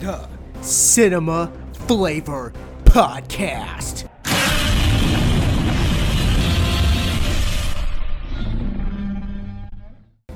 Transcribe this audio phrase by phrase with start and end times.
[0.00, 0.28] the
[0.60, 2.52] Cinema Flavor
[2.84, 4.08] Podcast.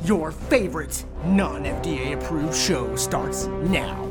[0.05, 4.10] Your favorite non FDA approved show starts now.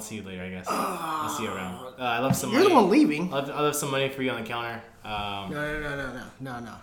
[0.00, 0.66] I'll see you later, I guess.
[0.66, 1.74] I'll see you around.
[1.98, 2.70] Uh, I love some You're money.
[2.70, 3.30] the one leaving.
[3.34, 4.80] I love, I some money for you on the counter.
[5.04, 6.74] Um, No, no, no, no, no, no, no,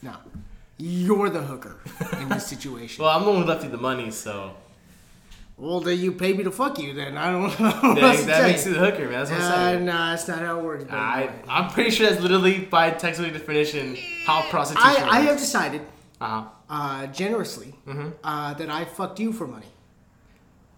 [0.00, 0.16] no.
[0.78, 1.76] You're the hooker
[2.18, 3.04] in this situation.
[3.04, 4.54] well, I'm the one who left you the money, so
[5.58, 6.94] Well, then you pay me to fuck you.
[6.94, 7.94] Then I don't know.
[7.94, 8.72] that, that makes you.
[8.72, 9.10] the hooker, man.
[9.26, 9.84] That's what I'm Uh, saying.
[9.84, 10.84] nah, that's not how it works.
[10.84, 11.30] baby I.
[11.46, 15.82] I'm pretty sure that's literally by technical definition how prostitution I, I have decided,
[16.22, 16.44] Uh-huh.
[16.70, 18.08] uh, generously, Mm-hmm.
[18.24, 19.66] uh, that I fucked you for money.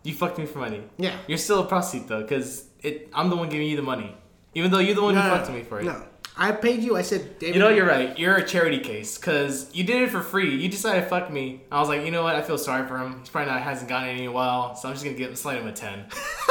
[0.04, 0.82] You fucked me for money.
[0.98, 1.16] Yeah.
[1.26, 3.08] You're still a prostitute though, because it.
[3.12, 4.14] I'm the one giving you the money,
[4.54, 5.84] even though you're the one who fucked me for it.
[5.84, 6.04] No,
[6.36, 6.94] I paid you.
[6.96, 7.54] I said, David.
[7.54, 8.16] You know, you're right.
[8.18, 10.56] You're a charity case because you did it for free.
[10.56, 11.62] You decided to fuck me.
[11.72, 12.36] I was like, you know what?
[12.36, 13.20] I feel sorry for him.
[13.20, 15.34] He's probably not hasn't gotten any in a while, so I'm just gonna give him
[15.34, 16.04] a slide him a ten.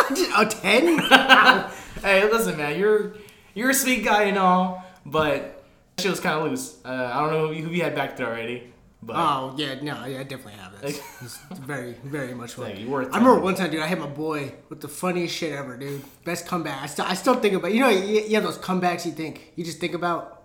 [0.36, 1.00] a ten.
[2.02, 2.80] hey, listen, man.
[2.80, 3.16] You're
[3.54, 5.64] you're a sweet guy and all, but
[5.96, 6.78] that shit was kind of loose.
[6.84, 8.73] Uh, I don't know who who you had back there already,
[9.06, 10.74] but oh uh, yeah, no, yeah, I definitely have.
[10.84, 12.66] Like- It's very, very much fun.
[12.66, 13.82] Like, you were I remember one time, dude.
[13.82, 16.02] I hit my boy with the funniest shit ever, dude.
[16.24, 16.82] Best comeback.
[16.82, 17.74] I still, I still think about.
[17.74, 20.44] You know, you, you have those comebacks you think you just think about.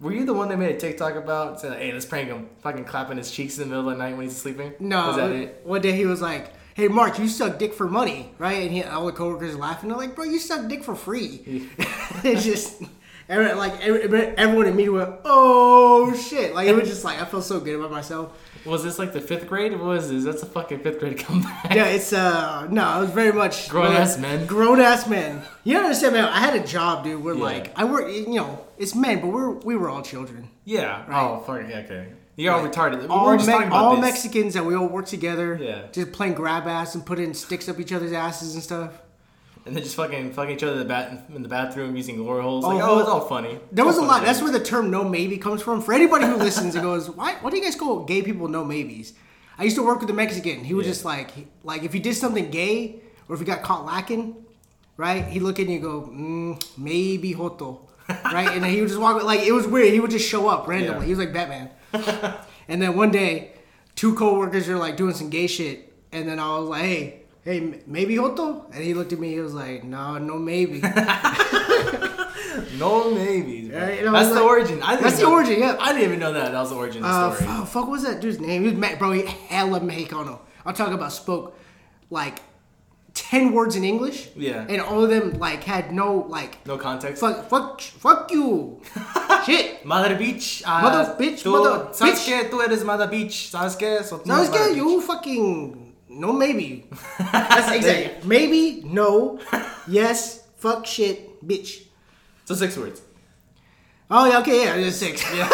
[0.00, 2.84] were you the one that made a TikTok about said, hey, let's prank him, fucking
[2.84, 4.74] clapping his cheeks in the middle of the night when he's sleeping?
[4.80, 5.60] No, was that it?
[5.64, 8.82] one day he was like, "Hey, Mark, you suck dick for money, right?" And he,
[8.82, 9.88] all the coworkers laughing.
[9.88, 11.68] They're like, "Bro, you suck dick for free."
[12.24, 12.82] it's just,
[13.28, 14.02] every, like every,
[14.36, 17.90] everyone immediately went, "Oh shit!" Like it was just like I felt so good about
[17.90, 18.32] myself.
[18.64, 19.72] Was this like the fifth grade?
[19.72, 20.24] What was this?
[20.24, 21.72] That's a fucking fifth grade comeback.
[21.72, 24.46] Yeah, it's uh no, it was very much Grown ass men.
[24.46, 25.42] Grown ass men.
[25.64, 26.24] You don't understand, man.
[26.24, 27.22] I had a job, dude.
[27.22, 27.42] Where Yeah.
[27.44, 30.50] like I work, you know, it's men, but we're we were all children.
[30.64, 31.04] Yeah.
[31.08, 31.68] Oh, fuck.
[31.68, 32.08] Yeah, okay.
[32.38, 33.00] You're all retarded.
[33.02, 33.96] We all were just Me- about all.
[33.96, 35.58] Mexicans, and we all work together.
[35.58, 35.86] Yeah.
[35.92, 38.90] just playing grab ass and putting sticks up each other's asses and stuff.
[39.66, 42.40] And then just fucking fucking each other in the, bat- in the bathroom using glory
[42.42, 42.64] holes.
[42.64, 43.58] Like, Oh, oh, it's all funny.
[43.72, 44.14] There was a lot.
[44.20, 45.82] funny That's where the term "no maybe" comes from.
[45.82, 47.34] For anybody who listens and goes, "Why?
[47.40, 49.12] Why do you guys call gay people no maybes?"
[49.58, 50.62] I used to work with a Mexican.
[50.62, 50.92] He was Yeah.
[50.92, 51.30] just like,
[51.64, 54.36] like if you did something gay or if you got caught lacking,
[54.96, 55.24] right?
[55.24, 58.48] He'd look at you and go, mm, "Maybe hoto," right?
[58.52, 59.20] And then he would just walk.
[59.24, 59.92] Like it was weird.
[59.92, 61.00] He would just show up randomly.
[61.00, 61.04] Yeah.
[61.06, 61.70] He was like Batman.
[62.68, 63.52] and then one day,
[63.96, 67.80] two coworkers are like doing some gay shit, and then I was like, "Hey." Hey,
[67.86, 68.66] maybe Hoto?
[68.74, 69.30] And he looked at me.
[69.30, 70.82] He was like, "No, no, maybe."
[72.78, 73.68] No maybes.
[73.70, 73.78] bro.
[73.78, 74.82] Yeah, you know, that's it's the origin.
[74.82, 75.76] I that's the know- origin, yeah.
[75.78, 76.52] I didn't even know that.
[76.52, 77.48] That was the origin of Uh, the story.
[77.50, 78.64] fuck, fuck, what was that dude's name?
[78.64, 79.12] He was bro.
[79.12, 80.40] He hella Mexicano.
[80.64, 81.56] I'm talking about spoke
[82.10, 82.40] like
[83.14, 84.28] ten words in English.
[84.36, 84.64] Yeah.
[84.68, 87.20] and all of them like had no like no context.
[87.20, 88.80] fuck, fuck, fuck you,
[89.46, 89.84] shit.
[89.84, 90.62] Mother bitch.
[90.66, 92.26] Uh, Mother bitch, tú, mother ¿Sabes bitch.
[92.26, 92.50] qué?
[92.50, 93.50] Tú eres mother bitch.
[93.50, 94.02] ¿Sabes qué?
[94.02, 94.76] So, tú Now eres it's mother good.
[94.76, 94.90] bitch.
[94.92, 95.85] You fucking
[96.16, 96.88] no maybe.
[97.32, 99.38] That's exactly maybe no
[99.88, 101.84] yes fuck shit bitch.
[102.44, 103.02] So six words.
[104.10, 105.22] Oh yeah, okay, yeah, it's six.
[105.34, 105.48] Yeah.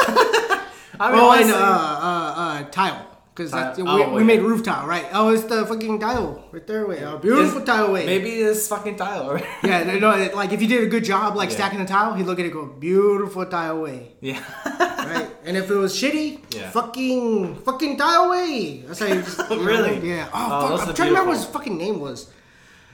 [1.00, 3.06] I mean, Oh, and uh, uh, uh, tile.
[3.34, 3.74] Because Tile.
[3.78, 4.26] we, Oh, we yeah.
[4.26, 5.06] made roof tile, right?
[5.14, 6.86] Oh, it's the fucking tile right there.
[6.86, 8.04] Wait, uh, beautiful is- tile way.
[8.04, 9.40] Maybe it's fucking Tyler.
[9.64, 11.56] Yeah, no, no, like if you did a good job, like Yeah.
[11.56, 14.42] stacking the tile, he'd look at it, and go beautiful tile way, yeah.
[14.66, 15.28] right?
[15.46, 16.68] and if it was shitty, Yeah.
[16.70, 18.84] fucking fucking tile way.
[18.86, 20.08] That's how you just you know, Really?
[20.10, 20.28] yeah.
[20.34, 22.28] Oh, Oh, fuck, I'm trying to remember what his fucking name was.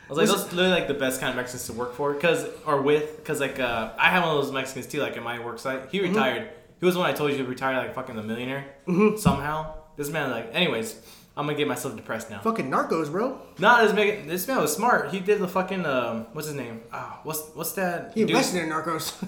[0.06, 2.46] I was like, those literally like the best kind of Mexicans to work for, cause
[2.64, 5.40] or with, cause like uh, I have one of those Mexicans too, like in my
[5.44, 5.88] work site.
[5.90, 6.14] He Mm-hmm.
[6.14, 6.50] retired.
[6.78, 9.16] He was the one I told you retired like fucking a millionaire Mm-hmm.
[9.18, 9.74] somehow.
[9.98, 10.94] This man like, anyways,
[11.36, 12.40] I'm gonna get myself depressed now.
[12.40, 13.40] Fucking Narcos, bro.
[13.58, 14.28] Not as big.
[14.28, 15.10] This man was smart.
[15.10, 16.80] He did the fucking um, what's his name?
[16.92, 18.12] Ah, what's what's that?
[18.14, 18.30] He dude?
[18.30, 19.18] invested in Narcos.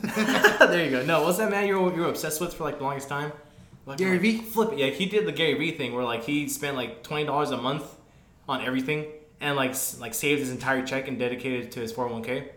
[0.70, 1.04] there you go.
[1.04, 3.32] No, what's that man you were, you were obsessed with for like the longest time?
[3.84, 4.38] Like, Gary like, Vee?
[4.38, 4.78] Flip it.
[4.78, 7.56] Yeah, he did the Gary Vee thing where like he spent like twenty dollars a
[7.56, 7.84] month
[8.48, 9.06] on everything
[9.40, 12.48] and like like saved his entire check and dedicated it to his 401k.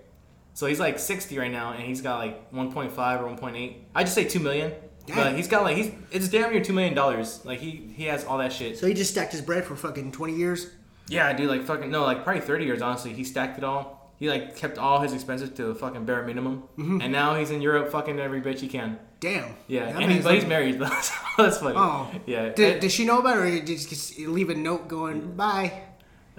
[0.56, 3.76] So he's like 60 right now and he's got like 1.5 or 1.8.
[3.96, 4.72] I just say 2 million.
[5.08, 7.42] But he's got like he's it's damn near 2 million dollars.
[7.46, 8.78] Like he he has all that shit.
[8.78, 10.68] so he just stacked his bread for fucking 20 years.
[11.10, 12.82] Yeah, dude, like fucking no, like probably thirty years.
[12.82, 14.14] Honestly, he stacked it all.
[14.18, 17.02] He like kept all his expenses to a fucking bare minimum, Mm-hmm.
[17.02, 18.98] and now he's in Europe fucking every bitch he can.
[19.20, 19.56] Damn.
[19.68, 20.80] Yeah, That and he, man's but he's like- married.
[21.38, 21.76] That's funny.
[21.78, 22.10] Oh.
[22.26, 22.50] yeah.
[22.50, 25.74] Did, she know about it, or did just leave a note going, bye?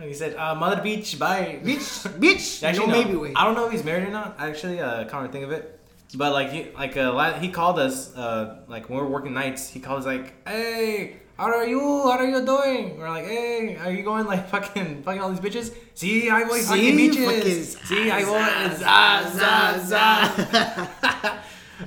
[0.01, 2.63] he said, uh, "Mother Beach, bye." Bitch, bitch.
[2.67, 3.33] Actually, no, no.
[3.37, 4.37] I don't know if he's married or not.
[4.39, 5.79] Actually, uh, come to think of it,
[6.15, 9.71] but like he like uh, he called us uh, like when we were working nights.
[9.71, 11.81] He called us like, "Hey, how are you?
[11.81, 12.97] How are you doing?
[12.97, 15.75] We're like, hey, are you going like fucking fucking all these bitches?
[15.95, 17.13] See, I voy fucking.
[17.13, 20.69] Fucking See, I voy za, za za
[20.99, 21.41] za.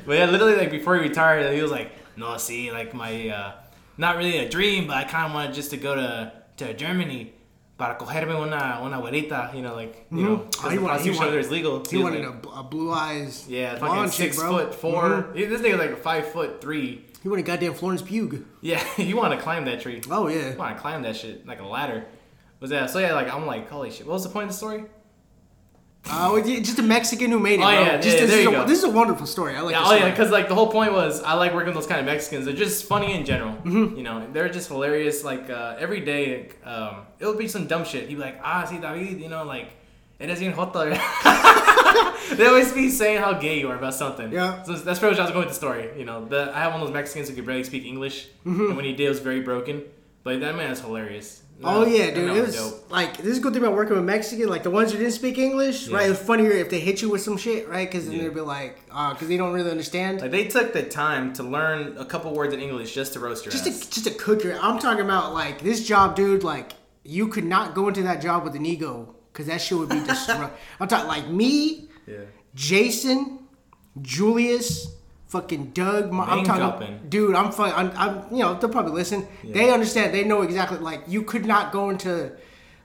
[0.06, 3.52] But yeah, literally like before he retired, he was like, no, see, like my uh,
[3.98, 7.34] not really a dream, but I kind of wanted just to go to to Germany.
[7.78, 11.12] Para cogerme una, una güerita, you know, like, you know, Oh, he the wanted- he
[11.12, 11.84] wanted- is legal.
[11.88, 13.46] He was wanted like, a, a blue eyes.
[13.48, 15.34] yeah, fucking six chick, foot 4 Mhm.
[15.50, 17.06] This nigga like five foot three.
[17.22, 18.46] He wanted goddamn Florence Pugh.
[18.62, 20.02] Yeah, you want to climb that tree.
[20.10, 20.52] Oh yeah.
[20.54, 22.06] You want to climb that shit like a ladder.
[22.60, 22.98] Was that so?
[22.98, 24.08] Yeah, like I'm like, holy shit.
[24.08, 24.86] What was the point of the story?
[26.10, 27.64] Uh, just a Mexican who made it.
[27.64, 27.72] Oh, bro.
[27.82, 28.66] yeah, just, yeah, this, there is you a, go.
[28.66, 29.56] this is a wonderful story.
[29.56, 29.74] I like.
[29.74, 31.88] Yeah, this oh yeah, because like the whole point was I like working with those
[31.88, 32.46] kind of Mexicans.
[32.46, 33.54] They're just funny in general.
[33.56, 33.98] Mm-hmm.
[33.98, 35.24] You know, they're just hilarious.
[35.26, 38.08] Like uh, every day, um, it would be some dumb shit.
[38.08, 39.72] He'd be like, ah, see David, you know, like.
[40.20, 40.90] Eres bien joto.
[42.38, 44.32] they always be saying how gay you are about something.
[44.32, 44.64] Yeah.
[44.64, 45.92] So that's pretty much how I was going with the story.
[45.96, 48.66] You know, the, I have one of those Mexicans who could barely speak English, Mm-hmm.
[48.68, 49.84] and when he did, it was very broken.
[50.24, 51.44] But that man is hilarious.
[51.64, 52.36] Oh yeah, dude.
[52.38, 52.92] It was dope.
[52.92, 54.48] like this is a good thing about working with Mexican.
[54.48, 56.06] Like the ones who didn't speak English, right?
[56.06, 56.12] Yeah.
[56.12, 57.90] It's funnier if they hit you with some shit, right?
[57.90, 58.24] Because then Yeah.
[58.24, 60.22] they'd be like, uh, because they don't really understand.
[60.22, 63.44] Like they took the time to learn a couple words in English just to roast
[63.46, 63.80] your just ass.
[63.80, 64.60] to just to cook your.
[64.60, 66.44] I'm talking about like this job, dude.
[66.44, 66.74] Like
[67.04, 70.00] you could not go into that job with an ego, because that shit would be
[70.06, 70.52] destroyed.
[70.80, 72.18] I'm talking like me, yeah.
[72.54, 73.40] Jason,
[74.02, 74.88] Julius,
[75.28, 76.12] fucking Doug.
[76.12, 77.00] My, I'm talking, dropping.
[77.10, 77.36] dude.
[77.36, 79.28] I'm, fu- I'm, I'm, you know, they'll probably listen.
[79.44, 80.14] They understand.
[80.14, 80.80] They know exactly.
[80.80, 82.32] Like you could not go into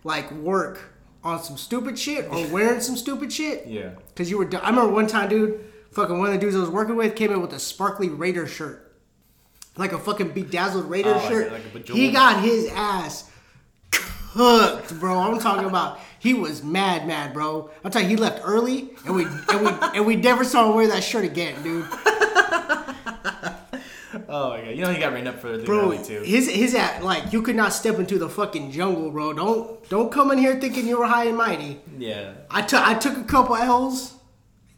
[0.05, 0.81] like work
[1.25, 3.67] on some stupid shit or wearing some stupid shit.
[3.67, 3.91] Yeah.
[4.17, 4.49] Cause you were.
[4.62, 5.65] I remember one time, dude.
[5.93, 8.47] Fucking one of the dudes I was working with came in with a sparkly Raider
[8.47, 8.97] shirt,
[9.77, 11.53] like a fucking bedazzled Raider Oh, shirt.
[11.53, 13.31] like a bejeweled- he got his ass
[13.91, 15.19] cooked, bro.
[15.19, 15.99] I'm talking about.
[16.23, 17.69] He was mad, mad, bro.
[17.85, 20.77] I'm telling you, he left early, and we and we and we never saw him
[20.77, 21.85] wear that shirt again, dude.
[24.29, 24.71] Oh my god.
[24.71, 26.21] You know he got rained up for the Bro, early too.
[26.23, 29.33] his his at like you could not step into the fucking jungle, bro.
[29.33, 31.81] Don't don't come in here thinking you were high and mighty.
[31.99, 32.33] Yeah.
[32.51, 34.15] I took I took a couple L's.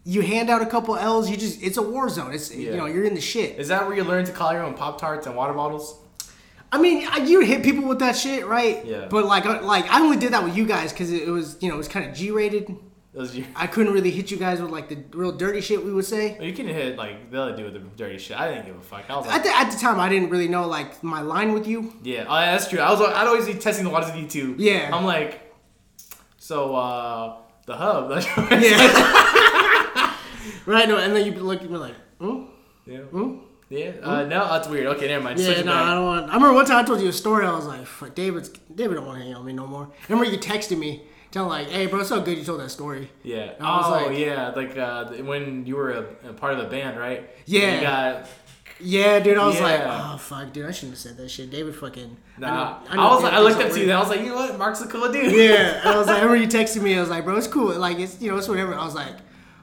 [0.04, 1.28] You hand out a couple L's.
[1.30, 2.32] You just it's a war zone.
[2.32, 3.58] It's you know you're in the shit.
[3.58, 5.98] Is that where you learn to call your own Pop Tarts and water bottles?
[6.74, 8.84] I mean, you hit people with that shit, right?
[8.84, 9.06] Yeah.
[9.08, 11.68] But like, I- like I only did that with you guys because it, was, you
[11.68, 12.74] know, it was kind of G-rated.
[13.32, 13.44] You.
[13.54, 16.36] I couldn't really hit you guys with like the real dirty shit we would say.
[16.40, 18.36] You can hit like the other dude with the dirty shit.
[18.36, 19.08] I didn't give a fuck.
[19.08, 21.68] I was At the, at the time, I didn't really know like my line with
[21.68, 21.92] you.
[22.02, 22.80] yeah, oh, that's true.
[22.80, 24.56] I was I'd always be testing the waters with you too.
[24.58, 24.90] Yeah.
[24.92, 25.54] I'm like,
[26.38, 27.36] so uh
[27.66, 28.10] the hub.
[28.50, 30.16] Yeah.
[30.66, 30.88] right.
[30.88, 32.46] No, and then you'd be looking you'd like, hmm?
[32.84, 32.98] yeah.
[32.98, 33.38] Hmm?
[33.74, 33.92] Yeah.
[34.02, 34.86] Uh, no, that's weird.
[34.86, 35.38] Okay, never mind.
[35.40, 35.82] Yeah, Switch no, back.
[35.84, 36.30] I don't want.
[36.30, 37.44] I remember one time I told you a story.
[37.46, 39.84] I was like, "Fuck, David's David don't want to hang out with me no more."
[39.92, 42.70] I remember you texted me, telling like, "Hey, bro, it's so good you told that
[42.70, 43.52] story." Yeah.
[43.60, 44.48] I was oh, like- yeah.
[44.50, 47.28] Like uh, when you were a, a part of the band, right?
[47.46, 47.74] Yeah.
[47.74, 48.26] You got.
[48.80, 51.74] Yeah, dude, I was like, "Oh fuck, dude, I shouldn't have said that shit." David
[51.76, 52.16] fucking.
[52.38, 52.48] Nah.
[52.88, 53.92] I, I, know- know was like, I looked up to you.
[53.92, 54.58] I was like, you know what?
[54.58, 55.32] Mark's a cool dude.
[55.32, 56.96] Yeah, and I was like, I remember you texted me.
[56.96, 57.72] I was like, bro, it's cool.
[57.78, 58.74] Like, it's you know, it's whatever.
[58.74, 59.14] I was like,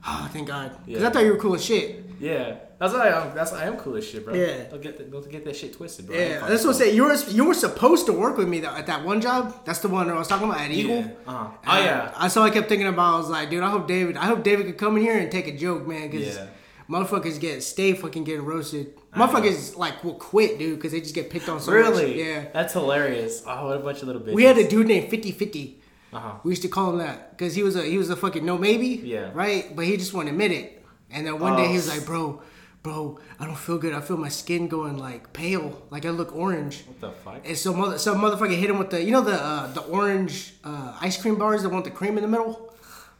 [0.07, 1.09] oh, thank God, because Yeah.
[1.09, 2.05] I thought you were cool as shit.
[2.21, 3.35] Yeah, that's why I am.
[3.35, 4.33] That's why I am cool as shit, bro.
[4.33, 4.65] Yeah.
[4.69, 6.15] don't get that, don't get that shit twisted, bro.
[6.15, 6.95] Yeah, that's what I say.
[6.95, 9.65] You were you were supposed to work with me though, at that one job.
[9.65, 10.97] That's the one I was talking about at Eagle.
[10.97, 11.07] Yeah.
[11.27, 11.47] Uh-huh.
[11.67, 12.13] Oh And yeah.
[12.15, 13.15] I so I kept thinking about.
[13.15, 14.15] I was like, dude, I hope David.
[14.17, 16.47] I hope David could come in here and take a joke, man, because Yeah.
[16.89, 18.93] motherfuckers get stay fucking getting roasted.
[19.15, 21.79] Motherfuckers like will quit, dude, because they just get picked on so much.
[21.81, 22.23] Really?
[22.23, 22.45] Yeah.
[22.53, 23.43] That's hilarious.
[23.45, 24.33] Oh, what a bunch of little bitches.
[24.35, 25.77] We had a dude named 50 50.
[26.13, 26.31] Uh huh.
[26.43, 28.57] We used to call him that because he was a he was a fucking no
[28.57, 28.87] maybe.
[29.03, 29.31] Yeah.
[29.33, 30.80] Right, but he just wouldn't admit it.
[31.13, 31.93] And then one day he was Oh.
[31.95, 32.41] like, "Bro,
[32.83, 33.93] bro, I don't feel good.
[33.93, 37.41] I feel my skin going like pale, like I look orange." What the fuck?
[37.45, 40.53] And so mother, some motherfucker hit him with the you know the uh, the orange
[40.63, 42.73] uh, ice cream bars, that want the cream in the middle.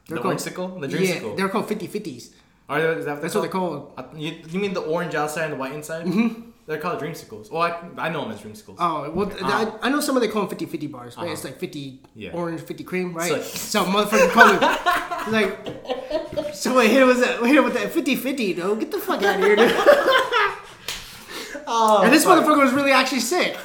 [0.08, 0.82] The called-?
[0.82, 1.38] The yeah, dreamsicle?
[1.38, 2.32] they're called 50 50s.
[2.68, 3.94] Are they, is that That's what they're called.
[3.98, 6.06] Uh, You, you mean the orange outside and the white inside?
[6.06, 6.51] Mm-hmm.
[6.72, 7.52] They're called dreamsicles.
[7.52, 8.78] Well, I, I know them as dreamsicles.
[8.80, 9.78] Oh well, th- Uh-huh.
[9.82, 11.30] I, I know some of they call them 50 50 bars, right?
[11.30, 12.32] It's like 50 Yeah.
[12.32, 13.42] orange, 50 cream, right?
[13.44, 14.62] So- So, motherfucker called
[15.32, 18.80] me like, so hit him with that, hit him with that 50 50, dude.
[18.80, 19.72] Get the fuck out of here, dude.
[21.68, 22.44] oh, And this fuck.
[22.44, 23.56] motherfucker was really actually sick.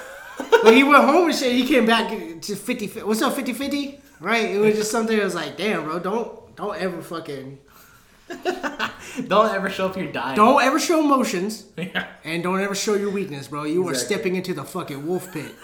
[0.63, 2.09] When he went home and shit, he came back
[2.43, 2.87] to 50.
[2.89, 4.01] fi- What's up, 50 50?
[4.21, 4.51] Right?
[4.51, 7.59] It was just something that was like, damn, bro, don't don't ever fucking
[9.29, 10.37] Don't ever show up your dying.
[10.37, 12.07] don't ever show emotions Yeah.
[12.25, 13.65] and don't ever show your weakness, bro.
[13.65, 15.55] You are stepping into the fucking wolf pit.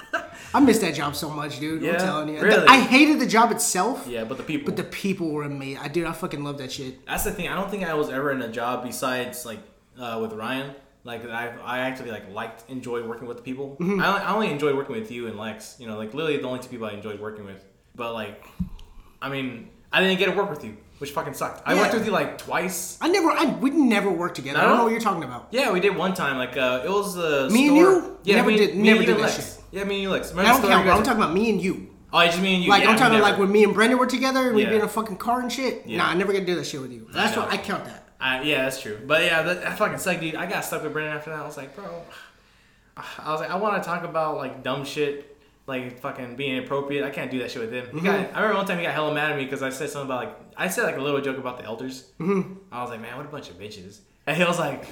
[0.54, 1.83] I miss that job so much, dude.
[1.83, 1.92] Yeah?
[1.92, 2.40] I'm telling you.
[2.40, 2.66] Really?
[2.66, 4.66] I hated the job itself, Yeah, but the people.
[4.66, 5.83] but the people were amazing.
[5.83, 7.04] I dude, I fucking love that shit.
[7.07, 7.49] That's the thing.
[7.49, 9.61] I don't think I was ever in a job besides like
[9.99, 10.75] uh, with Ryan.
[11.04, 13.76] Like I, I actually like liked enjoyed working with the people.
[13.81, 14.00] Mm-hmm.
[14.00, 15.76] I, only, I only enjoyed working with you and Lex.
[15.78, 17.62] You know, like literally the only two people I enjoyed working with.
[17.95, 18.47] But like,
[19.21, 21.61] I mean, I didn't get to work with you, which fucking sucked.
[21.66, 21.80] I Yeah.
[21.82, 22.97] worked with you like twice.
[23.00, 24.61] I never, I we never worked together.
[24.61, 25.49] I don't know what you're talking about.
[25.50, 26.38] Yeah, we did one time.
[26.38, 28.18] Like uh, it was the Me and store- you?
[28.23, 29.56] Yeah, Never me, did- me, never you, did and that Lex.
[29.56, 29.64] shit.
[29.73, 31.35] Yeah, me and you, like, remember I the don't count, you guys- I'm talking about
[31.35, 31.88] me and you.
[32.12, 32.71] Oh, just me and you.
[32.71, 33.23] Like yeah, I'm talking never.
[33.30, 34.78] like when me and Brendan were together and we'd be Yeah.
[34.78, 35.82] in a fucking car and shit.
[35.87, 35.99] Yeah.
[35.99, 37.09] Nah, I never gonna do that shit with you.
[37.12, 37.42] That's know.
[37.42, 38.06] what I count that.
[38.21, 39.00] I, yeah, that's true.
[39.04, 40.37] But yeah, that, that fucking sucked, dude.
[40.37, 41.40] I got stuck with Brendan after that.
[41.40, 41.85] I was like, bro,
[42.97, 45.32] I was like, I want to talk about like dumb shit,
[45.66, 47.04] like fucking being inappropriate.
[47.04, 47.87] I can't do that shit with him.
[47.87, 48.07] Mm-hmm.
[48.07, 50.25] I remember one time he got hella mad at me because I said something about
[50.26, 52.11] like I said like a little joke about the elders.
[52.19, 52.54] Mm-hmm.
[52.71, 54.00] I was like, man, what a bunch of bitches.
[54.26, 54.87] And he was like,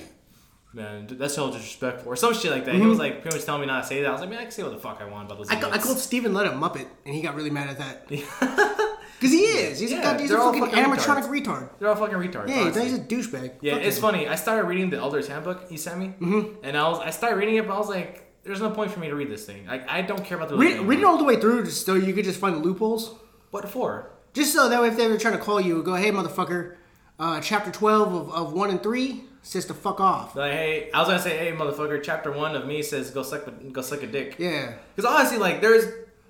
[0.72, 2.74] man, that's so disrespectful or some shit like that.
[2.74, 4.08] He was like pretty much telling me not to say that.
[4.08, 5.48] I was like, man, I can say what the fuck I want about those.
[5.48, 5.64] Mm-hmm.
[5.64, 8.86] I, ca- I called Stephen Lett a Muppet and he got really mad at that.
[9.20, 9.78] Because he is.
[9.78, 11.68] He's a, Yeah, god, he's a fucking fucking animatronic retard.
[11.78, 12.48] They're all fucking retards.
[12.48, 12.82] Yeah, he's, honestly.
[12.84, 13.52] he's a douchebag.
[13.60, 14.00] Yeah, Fuck it's him.
[14.02, 14.28] funny.
[14.28, 16.64] I started reading the Elder's Handbook he sent me, mm-hmm.
[16.64, 19.00] and I was I started reading it, but I was like, "There's no point for
[19.00, 19.66] me to read this thing.
[19.66, 22.12] Like, I don't care about the Read, it all the way through just so you
[22.14, 23.14] could just find the loopholes.
[23.50, 24.10] What for?
[24.32, 26.76] Just so that way if they were trying to call you, go, hey, motherfucker,
[27.18, 30.36] uh, chapter 12 of, of 1 and 3 says to fuck off.
[30.36, 32.02] Like, hey, I was gonna say, hey, motherfucker.
[32.02, 34.36] Chapter one of me says go suck, a- go suck a dick.
[34.38, 34.74] Yeah.
[34.94, 35.84] Because honestly, like, there's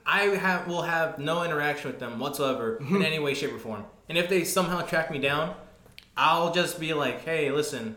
[0.07, 2.97] I have will have no interaction with them whatsoever Mm-hmm.
[2.97, 3.85] in any way, shape, or form.
[4.09, 5.55] And if they somehow track me down,
[6.17, 7.97] I'll just be like, hey, listen.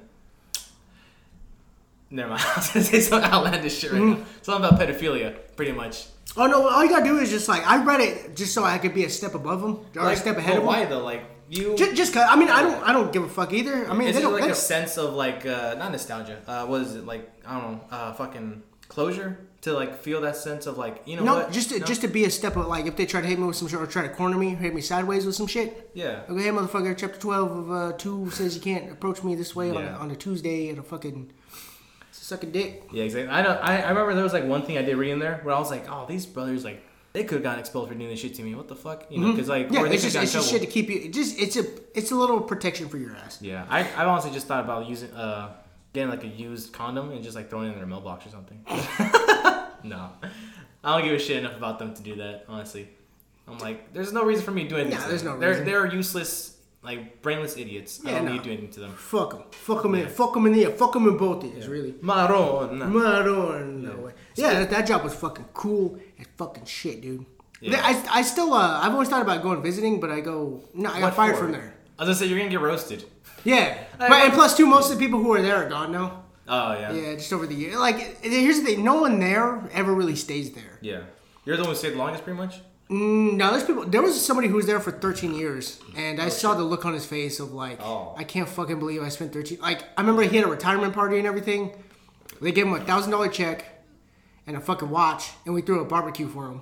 [2.14, 2.42] Never mind.
[2.46, 4.20] I was gonna say some outlandish shit right Mm-hmm.
[4.22, 4.26] now.
[4.44, 6.06] Something about pedophilia, pretty much.
[6.38, 8.78] Oh, no, all you gotta do is just like, I read it just so I
[8.78, 10.92] could be a step above them, or a step ahead of why them.
[10.92, 11.04] though?
[11.04, 11.76] Like you.
[11.76, 13.90] Just, just cause, I mean, I don't, I don't give a fuck either.
[13.90, 16.38] I mean, Is it like a sense of like uh, not nostalgia?
[16.48, 17.30] Uh, what is it like?
[17.46, 17.82] I don't know.
[17.92, 21.52] Uh, fucking closure to like feel that sense of like you know no, what?
[21.52, 21.86] just to, No?
[21.86, 23.68] just to be a step of like if they try to hit me with some
[23.68, 25.90] shit or try to corner me, hit me sideways with some shit.
[25.96, 26.22] yeah.
[26.30, 29.70] Okay, hey motherfucker, chapter twelve of uh, two says you can't approach me this way
[29.72, 31.32] on, a, on a Tuesday at a fucking
[32.24, 32.84] suck a dick.
[32.92, 33.30] Yeah, exactly.
[33.30, 33.60] I know.
[33.62, 35.60] I, I remember there was like one thing I did read in there where I
[35.60, 38.34] was like, oh, these brothers like they could have gotten expelled for doing this shit
[38.36, 38.56] to me.
[38.56, 39.06] What the fuck?
[39.12, 39.74] You know, because like Mm-hmm.
[39.76, 41.02] Yeah, or they it's could just have it's just shit to keep you.
[41.02, 43.40] It just it's a it's a little protection for your ass.
[43.42, 45.54] Yeah, I I honestly just thought about using uh
[45.94, 48.64] getting like a used condom and just like throwing it in their mailbox or something.
[49.84, 50.10] no,
[50.84, 52.46] I don't give a shit enough about them to do that.
[52.48, 52.88] Honestly,
[53.48, 55.00] I'm like, there's no reason for me doing this.
[55.00, 55.66] Nah, there's no they're, reason.
[55.66, 56.53] They're useless,
[56.84, 58.02] like brainless idiots.
[58.06, 58.32] I Yeah, don't no.
[58.34, 58.94] need to do anything to them.
[58.94, 59.44] Fuck them.
[59.52, 60.08] Fuck them in.
[60.10, 60.66] Fuck them in the.
[60.72, 61.68] Fuck them in both ears.
[61.68, 61.96] Really.
[62.02, 62.78] Maron.
[62.80, 64.12] Maron, no way.
[64.36, 67.26] Yeah, that, that job was fucking cool and fucking shit, dude.
[67.62, 67.80] Yeah.
[67.82, 71.00] I, I still uh I've always thought about going visiting, but I go no, I
[71.00, 71.44] got What fired for?
[71.44, 71.74] from there.
[71.98, 73.06] I was gonna say you're gonna get roasted.
[73.46, 75.92] Yeah, I- but and plus two, most of the people who are there are gone
[75.94, 76.24] now.
[76.48, 76.92] Oh yeah.
[76.92, 77.78] Yeah, just over the year.
[77.80, 80.78] Like here's the thing: no one there ever really stays there.
[80.82, 81.04] Yeah.
[81.46, 82.60] You're the one who stayed the longest, pretty much.
[82.94, 83.86] Mm, no, there's people.
[83.86, 86.94] There was somebody who was there for 13 years, and I saw the look on
[86.94, 88.14] his face of like, Oh.
[88.18, 89.60] I can't fucking believe I spent 13.
[89.62, 91.72] Like, I remember he had a retirement party and everything.
[92.42, 93.66] They gave him a thousand dollar check
[94.46, 96.62] and a fucking watch, and we threw a barbecue for him.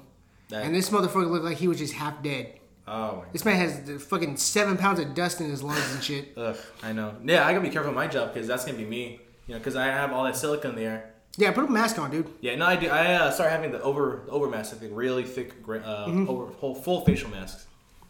[0.50, 2.60] That- And this motherfucker looked like he was just half dead.
[2.88, 3.24] Oh my.
[3.34, 6.34] This man has the fucking seven pounds of dust in his lungs and shit.
[6.38, 7.16] Ugh, I know.
[7.26, 9.20] Yeah, I gotta be careful with my job because that's gonna be me.
[9.48, 11.11] You know, because I have all that silicone in the air.
[11.38, 12.30] Yeah, put a mask on, dude.
[12.42, 12.90] Yeah, no, I do.
[12.90, 16.30] I uh, started having the over over mask, like the really thick, uh, Mm-hmm.
[16.30, 17.68] over whole full facial masks.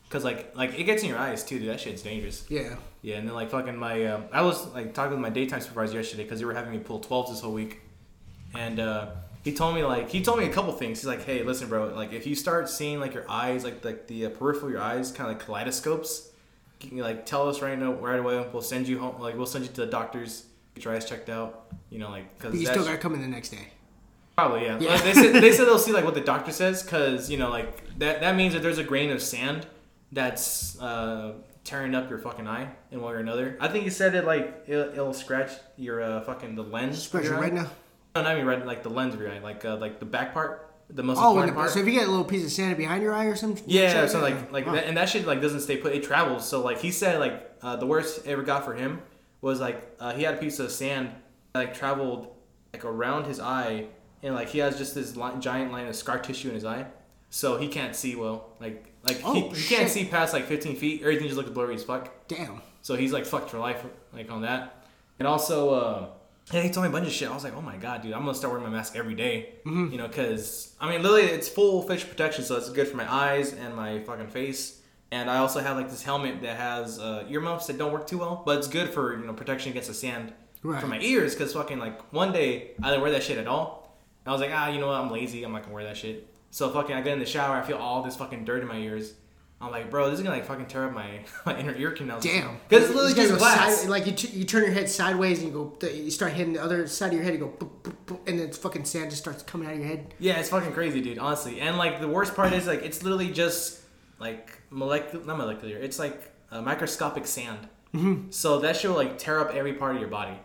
[0.09, 1.69] Cause like like it gets in your eyes too, dude.
[1.69, 2.45] That shit's dangerous.
[2.49, 2.75] Yeah.
[3.01, 5.97] Yeah, and then like fucking my, um, I was like talking with my daytime supervisor
[5.97, 7.81] yesterday because they were having me pull 12s this whole week,
[8.53, 9.07] and uh,
[9.43, 10.99] he told me like he told me a couple things.
[10.99, 14.07] He's like, hey, listen, bro, like if you start seeing like your eyes, like like
[14.07, 16.29] the uh, peripheral of your eyes, kind of like kaleidoscopes,
[16.79, 18.45] can you, like tell us right now right away.
[18.51, 19.19] We'll send you home.
[19.21, 21.65] Like we'll send you to the doctors, get your eyes checked out.
[21.89, 23.67] You know, like because you still gotta come in the next day.
[24.37, 24.79] Probably yeah.
[24.79, 24.91] Yeah.
[24.91, 27.49] Like, they said they said they'll see like what the doctor says because you know
[27.49, 29.65] like that that means that there's a grain of sand
[30.11, 33.57] that's uh, tearing up your fucking eye in one way or another.
[33.59, 37.03] I think he said it like it'll, it'll scratch your uh, fucking the lens.
[37.03, 37.39] Scratch eye.
[37.39, 37.69] retina.
[38.15, 40.33] No, not even red, like the lens of your eye, like uh, like the back
[40.33, 41.69] part, the most Oh, important part.
[41.69, 43.63] so if you get a little piece of sand behind your eye or something.
[43.67, 44.73] Yeah, so like like Oh.
[44.73, 45.93] that, and that shit like doesn't stay put.
[45.93, 46.47] It travels.
[46.47, 49.01] So like he said, like uh, the worst it ever got for him
[49.41, 51.11] was like uh, he had a piece of sand
[51.53, 52.33] that, like traveled
[52.73, 53.85] like around his eye,
[54.23, 56.85] and like he has just this li- giant line of scar tissue in his eye,
[57.29, 58.49] so he can't see well.
[58.59, 61.01] Like like he, Oh, he can't see past like 15 feet.
[61.01, 62.27] Everything just looks blurry as fuck.
[62.27, 62.61] Damn.
[62.83, 63.83] So he's like fucked for life,
[64.13, 64.85] like on that.
[65.19, 66.07] And also, uh,
[66.51, 67.29] yeah, he told me a bunch of shit.
[67.29, 69.53] I was like, oh my god, dude, I'm gonna start wearing my mask every day.
[69.65, 69.91] Mm-hmm.
[69.91, 73.11] You know, because I mean, literally, it's full facial protection, so it's good for my
[73.11, 74.80] eyes and my fucking face.
[75.11, 78.17] And I also have like this helmet that has uh, earmuffs that don't work too
[78.19, 80.79] well, but it's good for you know protection against the sand Right.
[80.79, 81.33] for my ears.
[81.35, 83.97] Because fucking like one day I didn't wear that shit at all.
[84.23, 84.95] And I was like, ah, you know what?
[85.01, 85.43] I'm lazy.
[85.43, 86.27] I'm not gonna wear that shit.
[86.51, 87.55] So fucking, I get in the shower.
[87.57, 89.13] I feel all this fucking dirt in my ears.
[89.59, 92.23] I'm like, bro, this is gonna like fucking tear up my, my inner ear canals.
[92.23, 92.57] Damn.
[92.69, 93.81] Because it's literally just glass.
[93.81, 95.69] side- like you, t- you turn your head sideways and you go.
[95.79, 97.33] th- You start hitting the other side of your head.
[97.33, 99.87] You go, boop, boop, boop, and then fucking sand just starts coming out of your
[99.89, 100.13] head.
[100.19, 101.17] Yeah, it's fucking crazy, dude.
[101.19, 103.81] Honestly, and like the worst part is like it's literally just
[104.19, 105.77] like molecular, not molecular.
[105.77, 107.67] It's like microscopic sand.
[107.93, 108.31] Mm-hmm.
[108.31, 110.37] So that shit will like tear up every part of your body.